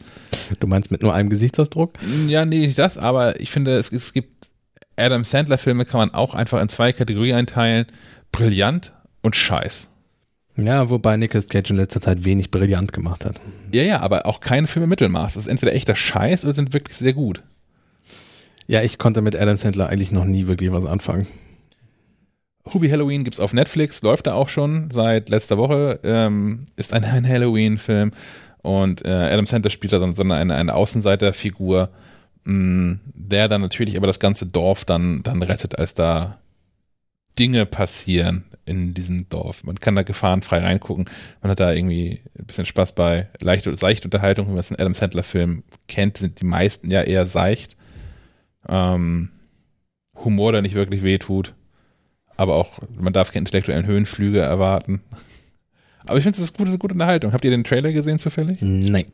[0.59, 1.93] Du meinst mit nur einem Gesichtsausdruck?
[2.27, 4.49] Ja, nee, nicht das, aber ich finde, es, es gibt
[4.95, 7.85] Adam Sandler-Filme kann man auch einfach in zwei Kategorien einteilen.
[8.31, 9.87] Brillant und Scheiß.
[10.57, 13.39] Ja, wobei Nicolas Cage in letzter Zeit wenig brillant gemacht hat.
[13.71, 15.33] Ja, ja, aber auch keine Filme Mittelmaß.
[15.33, 17.41] Das ist entweder echter Scheiß oder sind wirklich sehr gut.
[18.67, 21.27] Ja, ich konnte mit Adam Sandler eigentlich noch nie wirklich was anfangen.
[22.71, 25.99] Hubi Halloween gibt's auf Netflix, läuft da auch schon seit letzter Woche.
[26.03, 28.11] Ähm, ist ein, ein Halloween-Film
[28.61, 31.89] und äh, Adam Sandler spielt da dann so eine, eine Außenseiterfigur,
[32.43, 36.37] mh, der dann natürlich aber das ganze Dorf dann, dann rettet, als da
[37.39, 39.63] Dinge passieren in diesem Dorf.
[39.63, 41.05] Man kann da gefahrenfrei reingucken.
[41.41, 43.29] Man hat da irgendwie ein bisschen Spaß bei.
[43.39, 47.25] Leichte, seichte Unterhaltung, wie man es in Adam Sandler-Film kennt, sind die meisten ja eher
[47.25, 47.77] seicht.
[48.69, 49.29] Ähm,
[50.15, 51.53] Humor, der nicht wirklich wehtut.
[52.37, 55.01] Aber auch, man darf keine intellektuellen Höhenflüge erwarten.
[56.11, 57.31] Aber ich finde, es ist gute, gute Unterhaltung.
[57.31, 58.57] Habt ihr den Trailer gesehen zufällig?
[58.59, 59.05] Nein.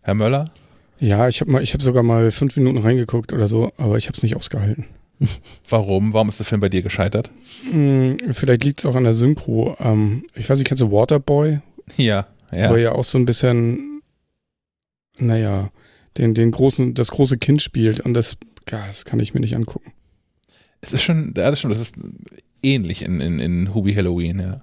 [0.00, 0.50] Herr Möller?
[0.98, 4.08] Ja, ich habe mal, ich habe sogar mal fünf Minuten reingeguckt oder so, aber ich
[4.08, 4.86] habe es nicht ausgehalten.
[5.68, 6.12] Warum?
[6.12, 7.30] Warum ist der Film bei dir gescheitert?
[7.70, 9.76] Hm, vielleicht liegt es auch an der Synchro.
[9.78, 11.60] Ähm, ich weiß nicht, kennst du Waterboy?
[11.96, 12.68] Ja, ja.
[12.68, 14.02] Wo er ja auch so ein bisschen,
[15.18, 15.70] naja,
[16.18, 18.36] den, den großen, das große Kind spielt und das,
[18.68, 19.92] ja, das kann ich mir nicht angucken.
[20.80, 21.94] Es ist schon, das stimmt, das ist
[22.60, 24.62] ähnlich in, in, in Hubi Halloween, ja.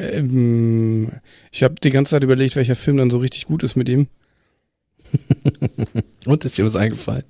[0.00, 1.08] Ähm,
[1.52, 4.06] ich habe die ganze Zeit überlegt, welcher Film dann so richtig gut ist mit ihm.
[6.26, 7.24] Und ist dir was eingefallen?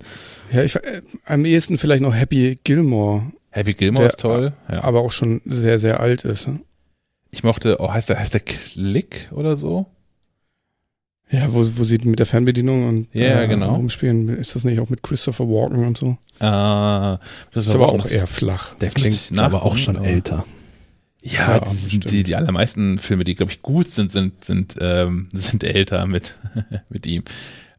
[0.53, 4.53] Ja, ich, äh, am ehesten vielleicht noch Happy Gilmore, Happy Gilmore Der- ist toll.
[4.71, 4.85] Ja.
[4.85, 6.49] aber auch schon sehr, sehr alt ist.
[6.49, 6.61] ne?
[7.31, 9.87] Ich mochte, oh, heißt der, heißt der Klick oder so?
[11.31, 13.77] Ja, wo, wo sie mit der Fernbedienung und Ja, genau.
[13.77, 16.17] rumspielen, ist das nicht auch mit Christopher Walken und so?
[16.41, 17.19] Ah,
[17.53, 18.75] das ist aber auch eher flach.
[18.77, 20.45] Der klingt aber auch schon älter.
[21.23, 25.65] Ja, Ja, die, die, allermeisten Filme, die, glaube ich, gut sind, sind, sind, ähm, sind
[25.65, 26.39] älter mit,
[26.89, 27.25] mit ihm.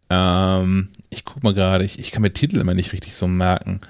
[0.09, 3.81] Ähm, ich guck mal gerade, ich, ich kann mir Titel immer nicht richtig so merken.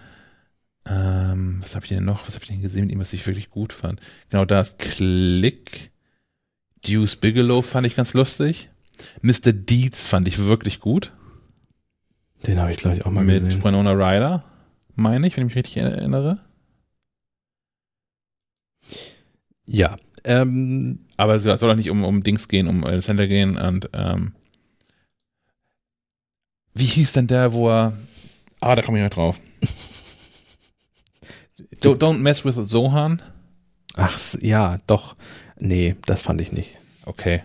[0.85, 2.27] Ähm, was habe ich denn noch?
[2.27, 3.99] Was habe ich denn gesehen mit ihm, was ich wirklich gut fand?
[4.29, 5.91] Genau, da ist Click.
[6.83, 8.69] Deuce Bigelow fand ich ganz lustig.
[9.21, 9.53] Mr.
[9.53, 11.11] Deeds fand ich wirklich gut.
[12.47, 13.63] Den habe ich, glaube ich, auch mal mit gesehen.
[13.63, 14.43] Winona Ryder,
[14.95, 16.39] meine ich, wenn ich mich richtig erinnere.
[19.65, 19.97] Ja.
[20.23, 23.89] Ähm, Aber es soll doch nicht um, um Dings gehen, um äh, Center gehen und
[23.93, 24.33] ähm,
[26.73, 27.93] wie hieß denn der, wo er
[28.59, 29.39] Ah, da komme ich noch drauf.
[31.81, 33.21] Don't, don't mess with Sohan.
[33.95, 35.15] ach, ja, doch.
[35.57, 36.77] Nee, das fand ich nicht.
[37.05, 37.41] Okay.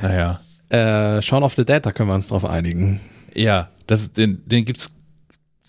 [0.00, 0.40] Naja.
[0.68, 3.00] Äh, Shaun of the Dead, da können wir uns drauf einigen.
[3.34, 4.94] Ja, das, den, den gibt's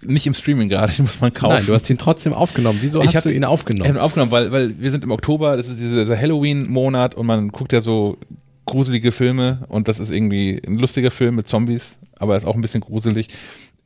[0.04, 1.54] nicht im Streaming gerade, den muss man kaufen.
[1.56, 2.80] Nein, du hast ihn trotzdem aufgenommen.
[2.82, 3.88] Wieso Ich hast hab- du ihn Ich aufgenommen?
[3.90, 7.50] habe ihn aufgenommen, weil, weil wir sind im Oktober, das ist dieser, Halloween-Monat und man
[7.50, 8.18] guckt ja so
[8.66, 12.62] gruselige Filme und das ist irgendwie ein lustiger Film mit Zombies, aber ist auch ein
[12.62, 13.28] bisschen gruselig.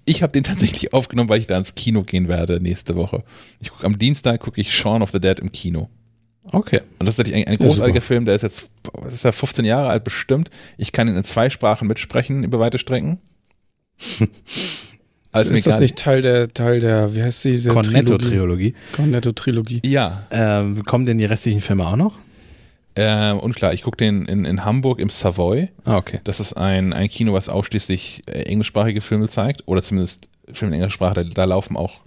[0.05, 3.23] Ich habe den tatsächlich aufgenommen, weil ich da ins Kino gehen werde nächste Woche.
[3.59, 5.89] Ich gucke am Dienstag gucke ich Shaun of the Dead im Kino.
[6.51, 6.81] Okay.
[6.99, 8.05] Und das ist natürlich ein, ein Ja, großartiger super.
[8.07, 10.51] Film, der ist jetzt, was ist ja 15 Jahre alt bestimmt.
[10.77, 13.17] Ich kann ihn in zwei Sprachen mitsprechen über weite Strecken.
[15.35, 17.51] Also ist das nicht Teil der, Teil der, wie heißt sie?
[17.51, 17.91] diese Trilogie?
[17.91, 18.75] Cornetto-Trilogie.
[18.93, 19.81] Cornetto-Trilogie.
[19.85, 22.13] Ja, Ähm, kommen denn die restlichen Filme auch noch?
[22.97, 23.73] ähm, unklar.
[23.73, 25.67] Ich gucke den in, in Hamburg im Savoy.
[25.83, 26.21] Ah, okay.
[26.23, 29.63] Das ist ein, ein Kino, was ausschließlich äh, englischsprachige Filme zeigt.
[29.67, 31.15] Oder zumindest Filme in englischer Sprache.
[31.15, 31.99] Da, da laufen auch,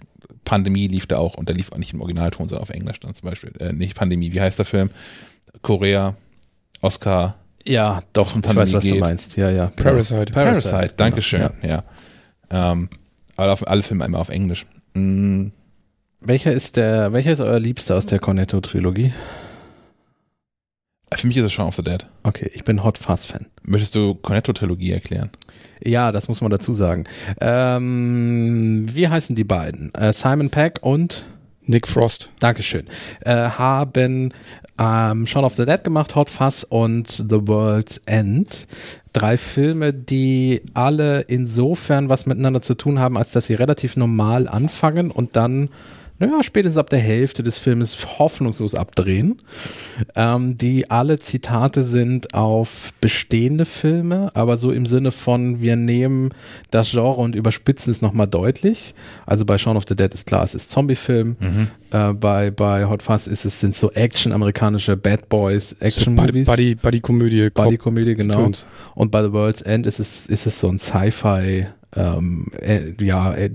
[0.45, 1.35] Pandemie lief da auch.
[1.35, 3.51] Und der lief auch nicht im Originalton, sondern auf Englisch dann zum Beispiel.
[3.59, 4.89] Äh, nicht Pandemie, wie heißt der Film?
[5.61, 6.15] Korea,
[6.81, 7.35] Oscar.
[7.65, 8.99] Ja, doch, ich weiß, was Pandemie du geht.
[9.01, 9.37] meinst.
[9.37, 9.71] Ja, ja.
[9.75, 9.89] genau.
[9.91, 10.31] Parasite.
[10.33, 11.49] Parasite, Parasite, Dankeschön.
[11.61, 11.83] genau, Ja.
[12.71, 12.89] Ähm,
[13.47, 14.65] auf, alle Filme immer auf Englisch.
[14.93, 15.47] Mm,
[16.21, 19.13] Welcher ist der, welcher ist euer Liebster aus der Cornetto-Trilogie?
[21.15, 22.05] für mich ist es Shaun of the Dead.
[22.23, 23.47] Okay, ich bin Hot Fuzz-Fan.
[23.63, 25.31] Möchtest du Cornetto-Trilogie erklären?
[25.83, 27.05] Ja, das muss man dazu sagen.
[27.41, 29.93] Ähm, wie heißen die beiden?
[29.95, 31.25] Äh, Simon Peck und
[31.63, 32.29] Nick Frost.
[32.39, 32.87] Dankeschön.
[33.21, 34.33] Äh, haben
[34.79, 38.67] ähm, Shaun of the Dead gemacht, Hot Fuzz und The World's End.
[39.13, 44.47] Drei Filme, die alle insofern was miteinander zu tun haben, als dass sie relativ normal
[44.47, 45.69] anfangen und dann
[46.19, 49.39] naja, spätestens ab der Hälfte des Filmes hoffnungslos abdrehen,
[50.15, 56.33] ähm, die alle Zitate sind auf bestehende Filme, aber so im Sinne von, wir nehmen
[56.71, 58.93] das Genre und überspitzen es nochmal deutlich.
[59.25, 61.37] Also bei Shaun of the Dead ist klar, es ist Zombie-Film.
[61.91, 66.47] Äh, bei, bei Hot Fuzz ist es, sind so Action, amerikanische Bad Boys, So Action-Movies.
[66.47, 67.49] Buddy, Buddy Komödie.
[67.49, 68.37] Buddy-Komödie, genau.
[68.37, 68.67] Gedöns.
[68.95, 73.33] Und bei The World's End ist es, ist es so ein Sci-Fi, ähm, äh, ja,
[73.33, 73.49] äh,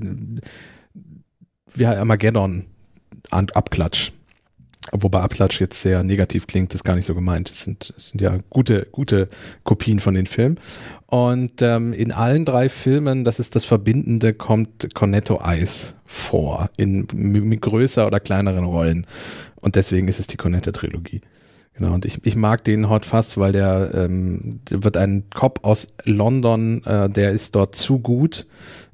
[1.75, 2.67] wie Armageddon
[3.31, 4.13] Abklatsch.
[4.93, 7.51] Wobei Abklatsch jetzt sehr negativ klingt, ist gar nicht so gemeint.
[7.51, 9.29] Es sind, es sind ja gute, gute
[9.65, 10.61] Kopien von den Filmen.
[11.07, 17.09] Und ähm, in allen drei Filmen, das ist das Verbindende, kommt Cornetto Ice vor, in
[17.13, 19.07] mit größer oder kleineren Rollen.
[19.57, 21.23] Und deswegen ist es die Cornetto-Trilogie.
[21.77, 25.61] Genau, und ich, ich mag den Hot Fuzz, weil der, ähm, der wird ein Cop
[25.65, 28.47] aus London, äh, der ist dort zu gut,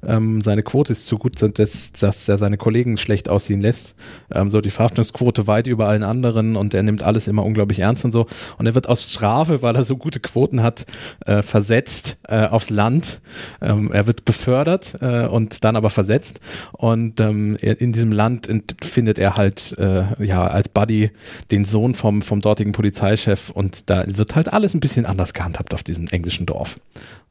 [0.05, 3.95] ähm, seine Quote ist zu gut, dass, dass er seine Kollegen schlecht aussehen lässt.
[4.33, 8.05] Ähm, so die Verhaftungsquote weit über allen anderen und er nimmt alles immer unglaublich ernst
[8.05, 8.25] und so.
[8.57, 10.85] Und er wird aus Strafe, weil er so gute Quoten hat,
[11.25, 13.21] äh, versetzt äh, aufs Land.
[13.61, 16.39] Ähm, er wird befördert äh, und dann aber versetzt.
[16.71, 18.49] Und ähm, in diesem Land
[18.83, 21.11] findet er halt äh, ja als Buddy
[21.51, 25.73] den Sohn vom, vom dortigen Polizeichef und da wird halt alles ein bisschen anders gehandhabt
[25.73, 26.79] auf diesem englischen Dorf.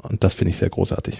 [0.02, 1.18] Und das finde ich sehr großartig.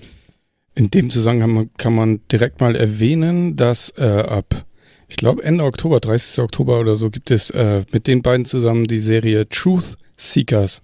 [0.74, 4.64] In dem Zusammenhang kann man direkt mal erwähnen, dass äh, ab,
[5.09, 6.42] ich glaube Ende Oktober, 30.
[6.42, 10.82] Oktober oder so, gibt es äh, mit den beiden zusammen die Serie Truth Seekers.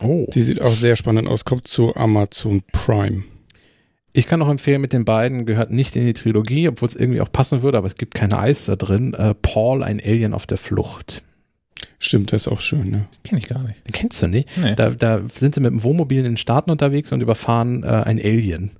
[0.00, 0.26] Oh.
[0.32, 3.24] Die sieht auch sehr spannend aus, kommt zu Amazon Prime.
[4.12, 7.20] Ich kann noch empfehlen, mit den beiden gehört nicht in die Trilogie, obwohl es irgendwie
[7.20, 9.14] auch passen würde, aber es gibt keine Eis da drin.
[9.14, 11.22] Äh, Paul, ein Alien auf der Flucht.
[11.98, 13.06] Stimmt, das ist auch schön, ne?
[13.24, 13.86] Kenn ich gar nicht.
[13.86, 14.48] Den kennst du nicht?
[14.56, 14.74] Nee.
[14.74, 18.18] Da, da sind sie mit dem Wohnmobil in den Staaten unterwegs und überfahren äh, ein
[18.18, 18.72] Alien.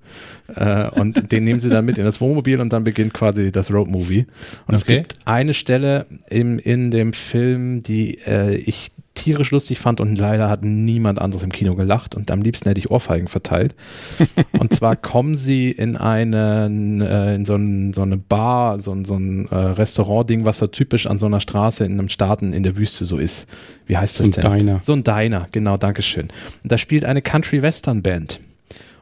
[0.56, 3.70] Äh, und den nehmen sie dann mit in das Wohnmobil und dann beginnt quasi das
[3.72, 4.26] Roadmovie.
[4.66, 4.98] Und es Okay.
[4.98, 8.90] gibt eine Stelle im, in dem Film, die äh, ich
[9.20, 12.78] tierisch lustig fand und leider hat niemand anderes im Kino gelacht und am liebsten hätte
[12.78, 13.74] ich Ohrfeigen verteilt.
[14.58, 19.04] und zwar kommen sie in einen, äh, in so, ein, so eine Bar, so ein,
[19.04, 22.62] so ein äh, Restaurant-Ding, was so typisch an so einer Straße in einem Staaten in
[22.62, 23.46] der Wüste so ist.
[23.86, 24.52] Wie heißt So das ein denn?
[24.52, 24.80] Diner.
[24.82, 26.28] So ein Diner, genau, Dankeschön.
[26.62, 28.40] Und da spielt eine Country-Western-Band.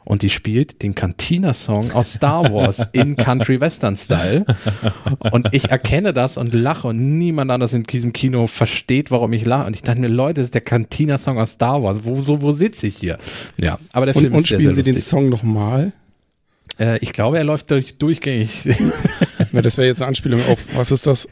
[0.09, 4.47] Und die spielt den Cantina-Song aus Star Wars in Country-Western-Style.
[5.33, 9.45] Und ich erkenne das und lache und niemand anders in diesem Kino versteht, warum ich
[9.45, 9.67] lache.
[9.67, 11.99] Und ich dachte mir, Leute, das ist der Cantina-Song aus Star Wars.
[12.05, 13.19] Wo, so, wo sitze ich hier?
[13.61, 14.99] Ja, aber der Und, Film und ist sehr, spielen sehr sie den.
[14.99, 15.93] Song nochmal?
[16.81, 18.67] Äh, ich glaube, er läuft durch, durchgängig.
[19.53, 21.29] Na, das wäre jetzt eine Anspielung auf, was ist das?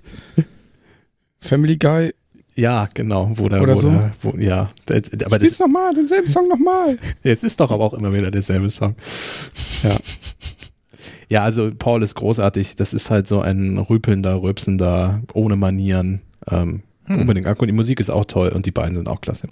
[1.41, 2.13] Family Guy?
[2.57, 3.31] Ja, genau.
[3.35, 3.91] Wo der, Oder wo so?
[3.91, 6.99] der, wo, ja, das, aber Spiel's nochmal, denselben Song nochmal.
[7.23, 8.97] es ist doch aber auch immer wieder derselbe Song.
[9.83, 9.97] Ja.
[11.29, 12.77] Ja, also Paul ist großartig.
[12.77, 16.23] Das ist halt so ein rüpelnder, rülpsender, ohne Manieren.
[16.51, 17.21] Ähm, Hm.
[17.21, 17.47] Unbedingt.
[17.47, 19.49] Und die Musik ist auch toll und die beiden sind auch klasse.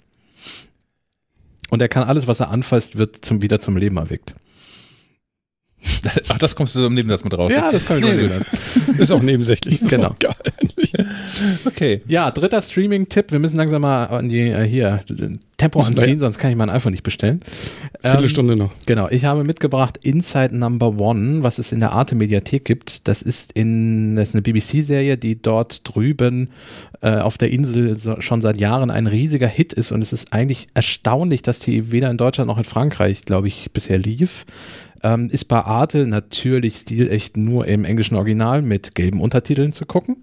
[1.69, 4.35] Und er kann alles, was er anfasst, wird zum, wieder zum Leben erweckt.
[6.29, 7.53] Ach, das kommst du so im Nebensatz mit raus.
[7.55, 9.81] das kann ich Nee, nee, Ist auch nebensächlich.
[9.81, 10.09] Ist Genau.
[10.09, 10.33] auch Geil.
[11.65, 12.01] Okay.
[12.07, 13.31] Ja, dritter Streaming-Tipp.
[13.31, 15.03] Wir müssen langsam mal an die, äh, hier,
[15.57, 17.39] Tempo wir- anziehen, sonst kann ich mein iPhone nicht bestellen.
[18.03, 18.71] Ähm, Viertelstunde noch.
[18.85, 23.07] Genau, ich habe mitgebracht Inside Number One, was es in der Arte Mediathek gibt.
[23.07, 26.49] Das ist in das ist eine BBC-Serie, die dort drüben
[27.01, 30.33] äh, auf der Insel so, schon seit Jahren ein riesiger Hit ist und es ist
[30.33, 34.45] eigentlich erstaunlich, dass die weder in Deutschland noch in Frankreich, glaube ich, bisher lief.
[35.05, 40.17] Ähm, ist bei Arte natürlich stilecht nur im englischen Original mit gelben Untertiteln zu gucken.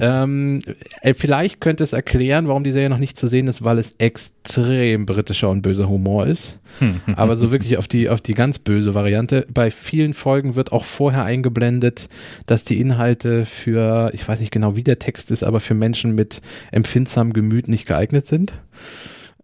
[0.00, 0.60] Ähm,
[1.02, 3.94] äh, vielleicht könnte es erklären, warum die Serie noch nicht zu sehen ist, weil es
[3.98, 6.58] extrem britischer und böser Humor ist.
[7.14, 9.46] Aber so wirklich auf die, auf die ganz böse Variante.
[9.48, 12.08] Bei vielen Folgen wird auch vorher eingeblendet,
[12.46, 16.16] dass die Inhalte für, ich weiß nicht genau, wie der Text ist, aber für Menschen
[16.16, 16.42] mit
[16.72, 18.52] empfindsamem Gemüt nicht geeignet sind.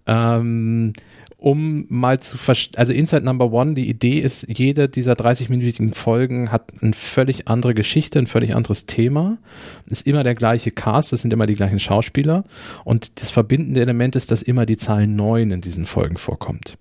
[0.08, 0.94] Ähm,
[1.40, 6.50] um mal zu verstehen, also Inside Number One, die Idee ist, jede dieser 30-minütigen Folgen
[6.50, 9.38] hat eine völlig andere Geschichte, ein völlig anderes Thema.
[9.86, 12.44] Ist immer der gleiche Cast, das sind immer die gleichen Schauspieler.
[12.84, 16.76] Und das verbindende Element ist, dass immer die Zahl 9 in diesen Folgen vorkommt.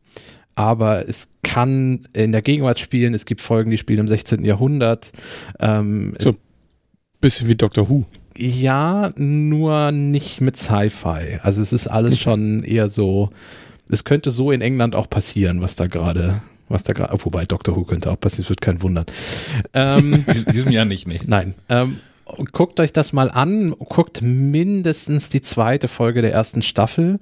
[0.56, 4.44] Aber es kann in der Gegenwart spielen, es gibt Folgen, die spielen im 16.
[4.44, 5.12] Jahrhundert.
[5.60, 6.36] Ähm, So.
[7.22, 8.06] Bisschen wie Doctor Who.
[8.36, 11.40] ja, nur nicht mit Sci-Fi.
[11.42, 13.30] Also es ist alles schon eher so,
[13.90, 17.76] es könnte so in England auch passieren, was da gerade, was da gerade, wobei Doctor
[17.76, 19.06] Who könnte auch passieren, es wird kein Wundern.
[19.74, 21.20] Ähm, In diesem Jahr nicht, nee.
[21.26, 21.56] nein.
[21.70, 22.00] Ähm,
[22.52, 27.20] guckt euch das mal an, guckt mindestens die zweite Folge der ersten Staffel.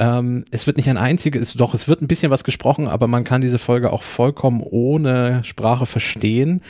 [0.00, 3.22] Ähm, es wird nicht ein einziges, doch, es wird ein bisschen was gesprochen, aber man
[3.22, 6.62] kann diese Folge auch vollkommen ohne Sprache verstehen.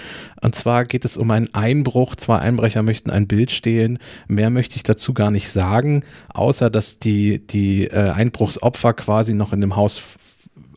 [0.43, 2.16] Und zwar geht es um einen Einbruch.
[2.16, 4.01] Zwei Einbrecher möchten ein Bild stehlen.
[4.27, 6.02] Mehr möchte ich dazu gar nicht sagen,
[6.35, 10.02] außer dass die, die äh, Einbruchsopfer quasi noch in dem Haus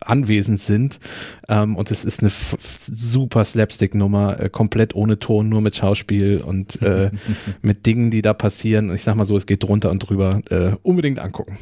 [0.01, 0.99] anwesend sind.
[1.47, 6.83] Ähm, und es ist eine super Slapstick-Nummer, äh, komplett ohne Ton, nur mit Schauspiel und
[6.83, 7.09] äh,
[7.63, 8.89] mit Dingen, die da passieren.
[8.91, 10.41] Und ich sag mal so, es geht drunter und drüber.
[10.51, 11.57] Äh, unbedingt angucken.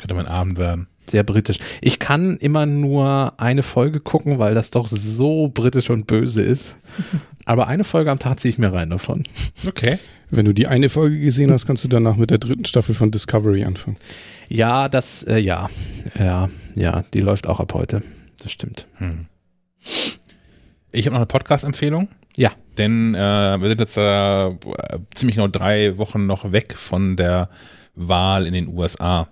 [0.00, 0.88] Könnte mein Abend werden.
[1.10, 1.58] Sehr britisch.
[1.82, 6.76] Ich kann immer nur eine Folge gucken, weil das doch so britisch und böse ist.
[7.44, 9.24] Aber eine Folge am Tag ziehe ich mir rein davon.
[9.66, 9.98] Okay.
[10.30, 13.10] Wenn du die eine Folge gesehen hast, kannst du danach mit der dritten Staffel von
[13.10, 13.98] Discovery anfangen.
[14.48, 15.68] Ja, das, äh, ja,
[16.18, 18.02] ja, ja, die läuft auch ab heute.
[18.38, 18.86] Das stimmt.
[18.96, 19.26] Hm.
[20.92, 22.08] Ich habe noch eine Podcast-Empfehlung.
[22.36, 22.52] Ja.
[22.78, 24.50] Denn äh, wir sind jetzt äh,
[25.12, 27.50] ziemlich genau drei Wochen noch weg von der
[27.94, 29.28] Wahl in den USA.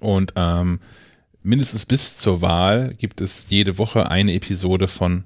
[0.00, 0.80] Und ähm,
[1.42, 5.24] mindestens bis zur Wahl gibt es jede Woche eine Episode von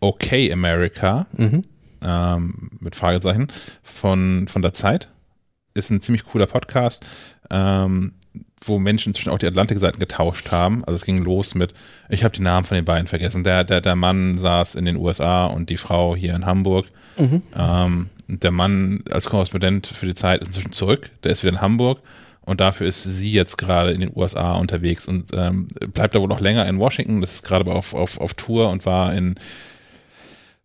[0.00, 1.62] Okay America Mhm.
[2.02, 3.48] ähm, mit Fragezeichen
[3.82, 5.08] von, von der Zeit.
[5.74, 7.04] Ist ein ziemlich cooler Podcast,
[7.50, 8.12] ähm,
[8.64, 10.84] wo Menschen zwischen auch die Atlantikseiten getauscht haben.
[10.84, 11.72] Also es ging los mit,
[12.08, 13.44] ich habe die Namen von den beiden vergessen.
[13.44, 16.86] Der, der, der Mann saß in den USA und die Frau hier in Hamburg.
[17.56, 21.10] Ähm, und der Mann als Korrespondent für die Zeit ist inzwischen zurück.
[21.24, 22.00] Der ist wieder in Hamburg.
[22.46, 26.28] Und dafür ist sie jetzt gerade in den USA unterwegs und ähm, bleibt da wohl
[26.28, 27.20] noch länger in Washington.
[27.20, 29.34] Das ist gerade auf, auf, auf Tour und war in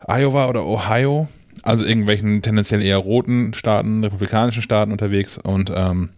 [0.08, 1.28] Iowa oder Ohio,
[1.64, 6.12] also irgendwelchen tendenziell eher roten Staaten, republikanischen Staaten unterwegs und ähm,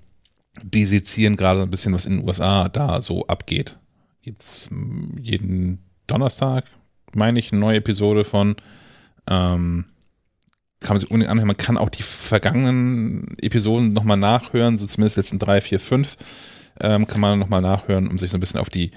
[0.62, 3.78] die sezieren gerade so ein bisschen, was in den USA da so abgeht.
[4.22, 6.66] Gibt's mm, jeden Donnerstag,
[7.14, 8.56] meine ich, eine neue Episode von
[9.30, 9.86] ähm,
[10.84, 11.48] kann man sich unbedingt anhören.
[11.48, 16.18] Man kann auch die vergangenen Episoden nochmal nachhören, so zumindest letzten drei, vier, fünf
[16.80, 18.92] ähm, kann man nochmal nachhören, um sich so ein bisschen auf die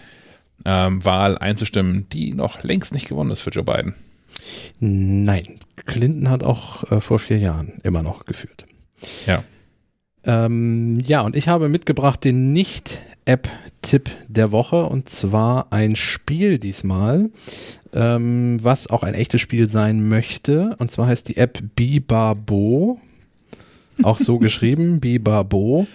[0.65, 3.95] ähm, Wahl einzustimmen, die noch längst nicht gewonnen ist für Joe Biden.
[4.81, 5.47] Nein,
[5.85, 8.67] Clinton hat auch äh, vor vier Jahren immer noch geführt.
[9.27, 9.43] Ja.
[10.27, 17.31] Ähm, ja, und ich habe mitgebracht den Nicht-App-Tipp der Woche und zwar ein Spiel diesmal,
[17.95, 20.75] ähm, was auch ein echtes Spiel sein möchte.
[20.79, 23.01] Und zwar heißt die App Bibabo.
[24.03, 25.87] Auch so geschrieben, Bibabo.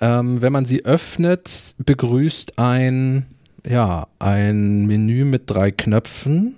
[0.00, 3.26] Ähm, wenn man sie öffnet, begrüßt ein,
[3.68, 6.56] ja, ein Menü mit drei Knöpfen,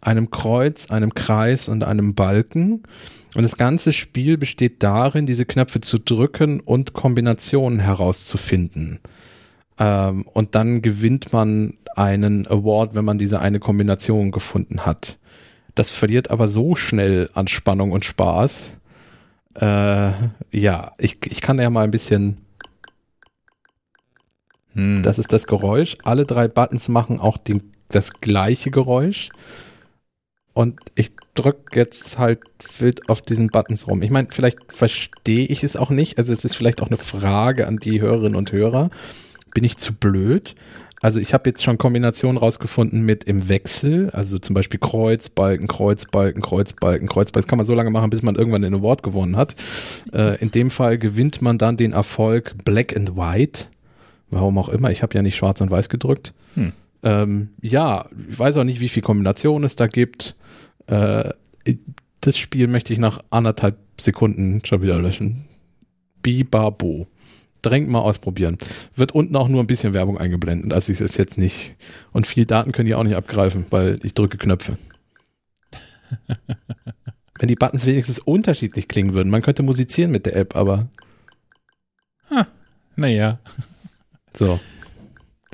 [0.00, 2.82] einem Kreuz, einem Kreis und einem Balken.
[3.34, 9.00] Und das ganze Spiel besteht darin, diese Knöpfe zu drücken und Kombinationen herauszufinden.
[9.78, 15.18] Ähm, und dann gewinnt man einen Award, wenn man diese eine Kombination gefunden hat.
[15.74, 18.76] Das verliert aber so schnell an Spannung und Spaß.
[19.54, 20.10] Äh,
[20.50, 22.38] ja, ich, ich kann ja mal ein bisschen
[24.74, 25.02] Hm.
[25.02, 25.96] das ist das Geräusch.
[26.04, 29.28] Alle drei Buttons machen auch den, das gleiche Geräusch.
[30.54, 32.40] Und ich drücke jetzt halt
[32.78, 34.02] wild auf diesen Buttons rum.
[34.02, 36.18] Ich meine, vielleicht verstehe ich es auch nicht.
[36.18, 38.90] Also es ist vielleicht auch eine Frage an die Hörerinnen und Hörer.
[39.54, 40.54] Bin ich zu blöd?
[41.02, 45.66] Also ich habe jetzt schon Kombinationen rausgefunden mit im Wechsel, also zum Beispiel Kreuz, Balken,
[45.66, 47.32] Kreuz, Balken, Kreuz, Balken, Kreuz.
[47.32, 49.56] Das kann man so lange machen, bis man irgendwann den Award gewonnen hat.
[50.12, 53.64] Äh, in dem Fall gewinnt man dann den Erfolg Black and White.
[54.30, 56.34] Warum auch immer, ich habe ja nicht schwarz und weiß gedrückt.
[56.54, 56.72] Hm.
[57.02, 60.36] Ähm, ja, ich weiß auch nicht, wie viel Kombinationen es da gibt.
[60.86, 61.30] Äh,
[62.20, 65.44] das Spiel möchte ich nach anderthalb Sekunden schon wieder löschen.
[66.22, 67.06] Bibabo.
[67.62, 68.58] dringend mal ausprobieren.
[68.96, 70.72] Wird unten auch nur ein bisschen Werbung eingeblendet.
[70.72, 71.74] Also ich ist jetzt nicht.
[72.12, 74.78] Und viel Daten können die auch nicht abgreifen, weil ich drücke Knöpfe.
[77.38, 79.30] Wenn die Buttons wenigstens unterschiedlich klingen würden.
[79.30, 80.88] Man könnte musizieren mit der App, aber
[82.96, 83.38] Naja.
[84.36, 84.60] so.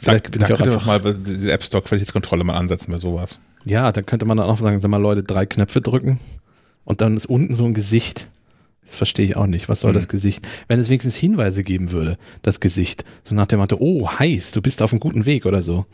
[0.03, 2.99] Da, Vielleicht bin da ich auch einfach, mal die App Store Qualitätskontrolle mal ansetzen bei
[2.99, 3.39] sowas.
[3.69, 6.19] Ja, dann könnte man dann auch sagen, sag mal Leute, drei Knöpfe drücken
[6.85, 8.29] und dann ist unten so ein Gesicht.
[8.83, 9.69] Das verstehe ich auch nicht.
[9.69, 9.95] Was soll Hm.
[9.97, 10.49] das Gesicht?
[10.67, 13.05] Wenn es wenigstens Hinweise geben würde, das Gesicht.
[13.25, 15.85] So nach dem Motto, oh, heiß, du bist auf einem guten Weg oder so.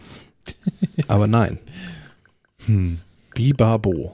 [1.09, 1.59] Aber nein.
[2.67, 3.01] Hm.
[3.35, 4.13] Bibabo.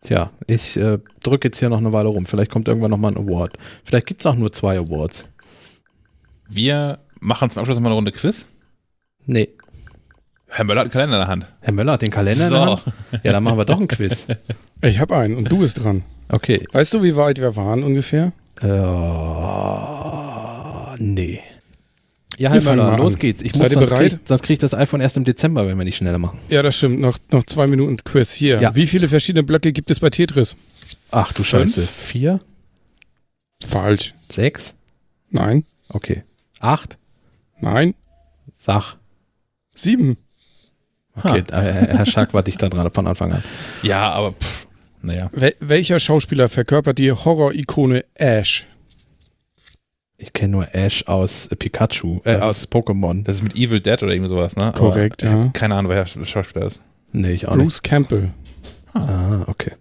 [0.00, 2.26] Tja, ich äh, drücke jetzt hier noch eine Weile rum.
[2.26, 3.56] Vielleicht kommt irgendwann nochmal ein Award.
[3.84, 5.28] Vielleicht gibt es auch nur zwei Awards.
[6.48, 8.48] Wir machen zum Abschluss noch mal eine Runde Quiz.
[9.26, 9.50] Nee.
[10.54, 11.46] Herr Möller hat einen Kalender in der Hand.
[11.60, 12.70] Herr Möller hat den Kalender in der So.
[12.72, 12.82] Hand.
[13.24, 14.28] Ja, dann machen wir doch ein Quiz.
[14.84, 16.02] Ich habe einen und du bist dran.
[16.28, 16.66] Okay.
[16.72, 18.32] Weißt du, wie weit wir waren ungefähr?
[18.60, 18.66] Äh,
[20.98, 21.40] nee.
[22.36, 23.20] Ja, Herr Möller, mal los an.
[23.20, 23.42] geht's.
[23.42, 24.18] Ich Seid muss, sonst bereit?
[24.42, 26.40] krieg, ich das iPhone erst im Dezember, wenn wir nicht schneller machen.
[26.48, 26.98] Ja, das stimmt.
[27.00, 28.32] Noch, noch zwei Minuten Quiz.
[28.32, 28.60] Hier.
[28.60, 28.74] Ja.
[28.74, 30.56] Wie viele verschiedene Blöcke gibt es bei Tetris?
[31.12, 31.74] Ach du Fünf?
[31.74, 31.86] Scheiße.
[31.86, 32.40] Vier?
[33.64, 34.14] Falsch.
[34.28, 34.74] Sechs?
[35.30, 35.64] Nein.
[35.90, 36.24] Okay.
[36.58, 36.98] Acht?
[37.60, 37.94] Nein.
[38.52, 38.96] Sach.
[39.74, 40.16] Sieben.
[41.14, 41.54] Okay, äh,
[41.96, 43.44] Herr Schack war dich da dran von Anfang an.
[43.82, 44.66] Ja, aber pff,
[45.02, 45.28] naja.
[45.32, 48.66] Wel welcher Schauspieler verkörpert die Horror-Ikone Ash?
[50.16, 53.24] Ich kenne nur Ash aus Pikachu, äh, Das aus Pokémon.
[53.24, 54.66] Das ist mit Evil Dead oder irgendwie sowas, ne?
[54.66, 55.50] Aber Korrekt, ich hab ja.
[55.52, 56.80] Keine Ahnung, wer der Schauspieler ist.
[57.10, 57.64] Nee, ich auch nicht.
[57.64, 58.30] Bruce Campbell.
[58.94, 59.72] Ah, okay.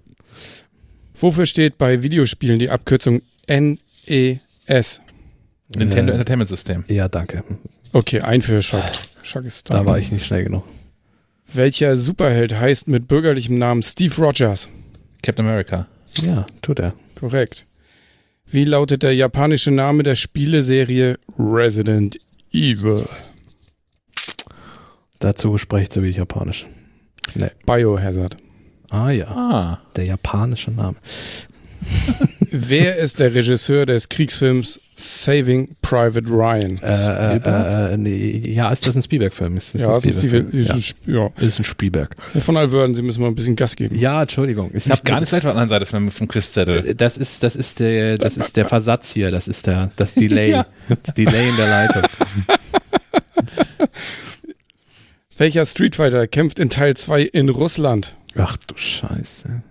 [1.19, 5.01] Wofür steht bei Videospielen die Abkürzung NES?
[5.75, 6.83] Nintendo Äh, Entertainment System.
[6.87, 7.43] Ja, danke.
[7.93, 8.91] Okay, ein für Schack.
[9.21, 9.75] Schack ist da.
[9.75, 10.63] Da war ich nicht schnell genug.
[11.53, 14.69] Welcher Superheld heißt mit bürgerlichem Namen Steve Rogers?
[15.21, 15.87] Captain America.
[16.23, 16.93] Ja, tut er.
[17.19, 17.65] Korrekt.
[18.45, 22.17] Wie lautet der japanische Name der Spieleserie Resident
[22.51, 23.05] Evil?
[25.19, 26.65] Dazu spreche ich zu wenig Japanisch.
[27.35, 27.51] Nee.
[27.65, 28.37] Biohazard.
[28.89, 29.79] Ah ja, Ah.
[29.95, 30.97] der japanische Name.
[32.53, 36.77] Wer ist der Regisseur des Kriegsfilms Saving Private Ryan?
[36.83, 39.55] Äh, äh, äh, nee, ja, ist das ein Spielberg-Film?
[39.55, 40.23] Ist, ist ja, ein das ist,
[40.71, 41.29] ein Sp- ja.
[41.37, 42.15] ist ein Spielberg.
[42.43, 43.97] Von Alverden, Sie müssen mal ein bisschen Gas geben.
[43.97, 44.69] Ja, Entschuldigung.
[44.73, 46.93] Ich Ich hab hab gar nicht so weit auf der anderen Seite vom, vom Quizzettel.
[46.95, 49.31] Das ist, das ist der, das ist der Versatz hier.
[49.31, 50.51] Das ist der, das Delay.
[50.51, 50.65] Ja.
[51.03, 52.03] Das Delay in der Leitung.
[55.37, 58.15] Welcher Street Fighter kämpft in Teil 2 in Russland?
[58.37, 59.63] Ach du Scheiße.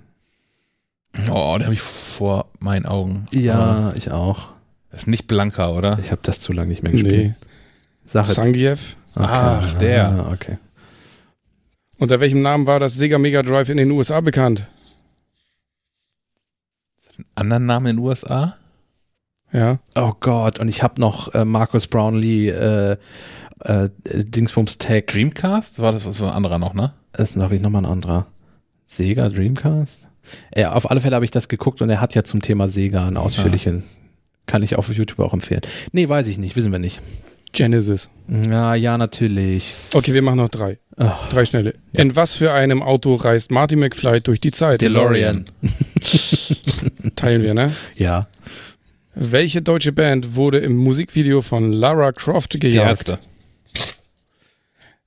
[1.30, 3.26] Oh, den habe ich vor meinen Augen.
[3.28, 4.50] Aber Ja, ich auch.
[4.90, 5.98] Das ist nicht Blanca, oder?
[6.00, 7.16] Ich habe das zu lange nicht mehr gespielt.
[7.16, 7.34] Nee.
[8.04, 8.32] Sache.
[8.32, 8.96] Sangiev.
[9.14, 10.08] Ach, der.
[10.08, 10.58] Ah, okay.
[11.98, 14.66] Unter welchem Namen war das Sega Mega Drive in den USA bekannt?
[17.34, 18.56] Anderen Namen in den USA?
[19.52, 19.78] Ja.
[19.96, 22.96] Oh Gott, und ich habe noch äh, Marcus Brownlee äh,
[23.60, 25.08] äh, Dingsbums Tag.
[25.08, 25.80] Dreamcast?
[25.80, 26.94] War das, das war ein anderer noch, ne?
[27.12, 28.26] Das ist glaube ich nochmal ein anderer.
[28.86, 30.08] Sega Dreamcast?
[30.50, 33.06] Äh, auf alle Fälle habe ich das geguckt und er hat ja zum Thema Sega
[33.06, 33.84] einen ausführlichen.
[34.46, 35.60] Kann ich auf YouTube auch empfehlen.
[35.92, 37.00] Nee, weiß ich nicht, wissen wir nicht.
[37.52, 38.10] Genesis.
[38.48, 39.74] Ja, ja, natürlich.
[39.94, 40.78] Okay, wir machen noch drei.
[40.96, 41.74] Ach, Drei schnelle.
[41.96, 44.80] In was für einem Auto reist Marty McFly durch die Zeit?
[44.82, 45.46] DeLorean.
[47.16, 47.72] Teilen wir, ne?
[47.96, 48.28] Ja.
[49.14, 52.88] Welche deutsche Band wurde im Musikvideo von Lara Croft Die gejagt?
[53.08, 53.18] Ärzte.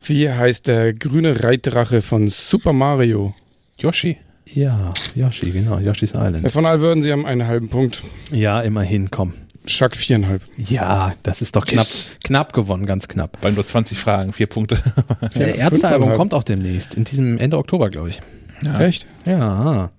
[0.02, 3.34] Wie heißt der grüne Reitdrache von Super Mario?
[3.78, 4.18] Yoshi.
[4.46, 6.52] Ja, Yoshi, genau, Yoshi's Herr Island.
[6.52, 8.02] von Alverden, Sie haben einen halben Punkt.
[8.32, 9.34] Ja, immerhin, komm.
[9.66, 10.42] Schack viereinhalb.
[10.58, 12.12] Ja, das ist doch knapp, Yes.
[12.24, 13.38] knapp gewonnen, ganz knapp.
[13.42, 14.76] Bei nur 20 Fragen, vier Punkte.
[15.36, 16.18] Der Ärztealbum fünfeinhalb.
[16.18, 18.22] kommt auch demnächst, in diesem Ende Oktober, glaube ich.
[18.64, 18.80] Ja.
[18.82, 19.06] Echt?
[19.26, 19.90] Ja.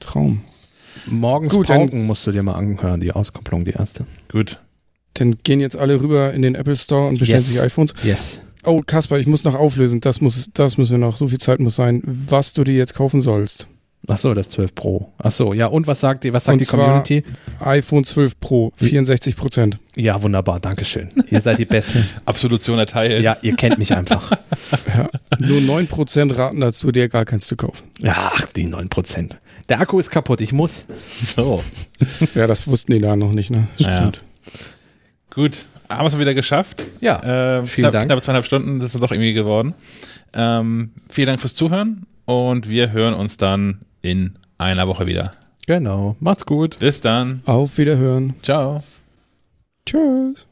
[0.00, 0.40] Traum.
[1.06, 4.06] Morgens Gut, Pauken musst du dir mal anhören, die Auskopplung, die erste.
[4.30, 4.60] Gut.
[5.14, 7.48] Dann gehen jetzt alle rüber in den Apple Store und bestellen Yes.
[7.48, 7.92] sich iPhones.
[8.02, 8.40] Yes.
[8.64, 10.00] Oh, Kasper, ich muss noch auflösen.
[10.00, 11.16] Das muss, das müssen wir noch.
[11.16, 13.66] So viel Zeit muss sein, was du dir jetzt kaufen sollst.
[14.08, 15.12] Ach so, das 12 Pro.
[15.18, 17.22] Ach so, ja, und was sagt die, was sagt Und die zwar- Community?
[17.60, 19.78] iPhone 12 Pro, 64 Prozent.
[19.94, 21.10] Ja, wunderbar, Dankeschön.
[21.30, 22.08] Ihr seid die Besten.
[22.24, 23.22] Absolution erteilt.
[23.22, 24.30] ja, ihr kennt mich einfach.
[24.86, 25.08] Ja.
[25.38, 27.84] Nur 9 Prozent raten dazu, dir gar keins zu kaufen.
[28.06, 29.36] Ach, die 9%.
[29.68, 30.86] Der Akku ist kaputt, ich muss.
[31.24, 31.62] So.
[32.34, 33.68] Ja, das wussten die da noch nicht, ne?
[33.76, 33.96] Ja.
[33.96, 34.22] Stimmt.
[35.30, 35.64] Gut.
[35.88, 36.86] Haben wir es wieder geschafft.
[37.00, 37.20] Ja,
[37.58, 38.06] Ähm, vielen knapp, Dank.
[38.06, 39.74] Knappe zweieinhalb Stunden, das ist doch irgendwie geworden.
[40.34, 45.30] Ähm, vielen Dank fürs Zuhören und wir hören uns dann in einer Woche wieder.
[45.66, 46.16] genau.
[46.20, 46.78] Macht's gut.
[46.78, 47.42] Bis dann.
[47.46, 48.34] Auf Wiederhören.
[48.42, 48.82] Ciao.
[49.86, 50.46] Tschüss.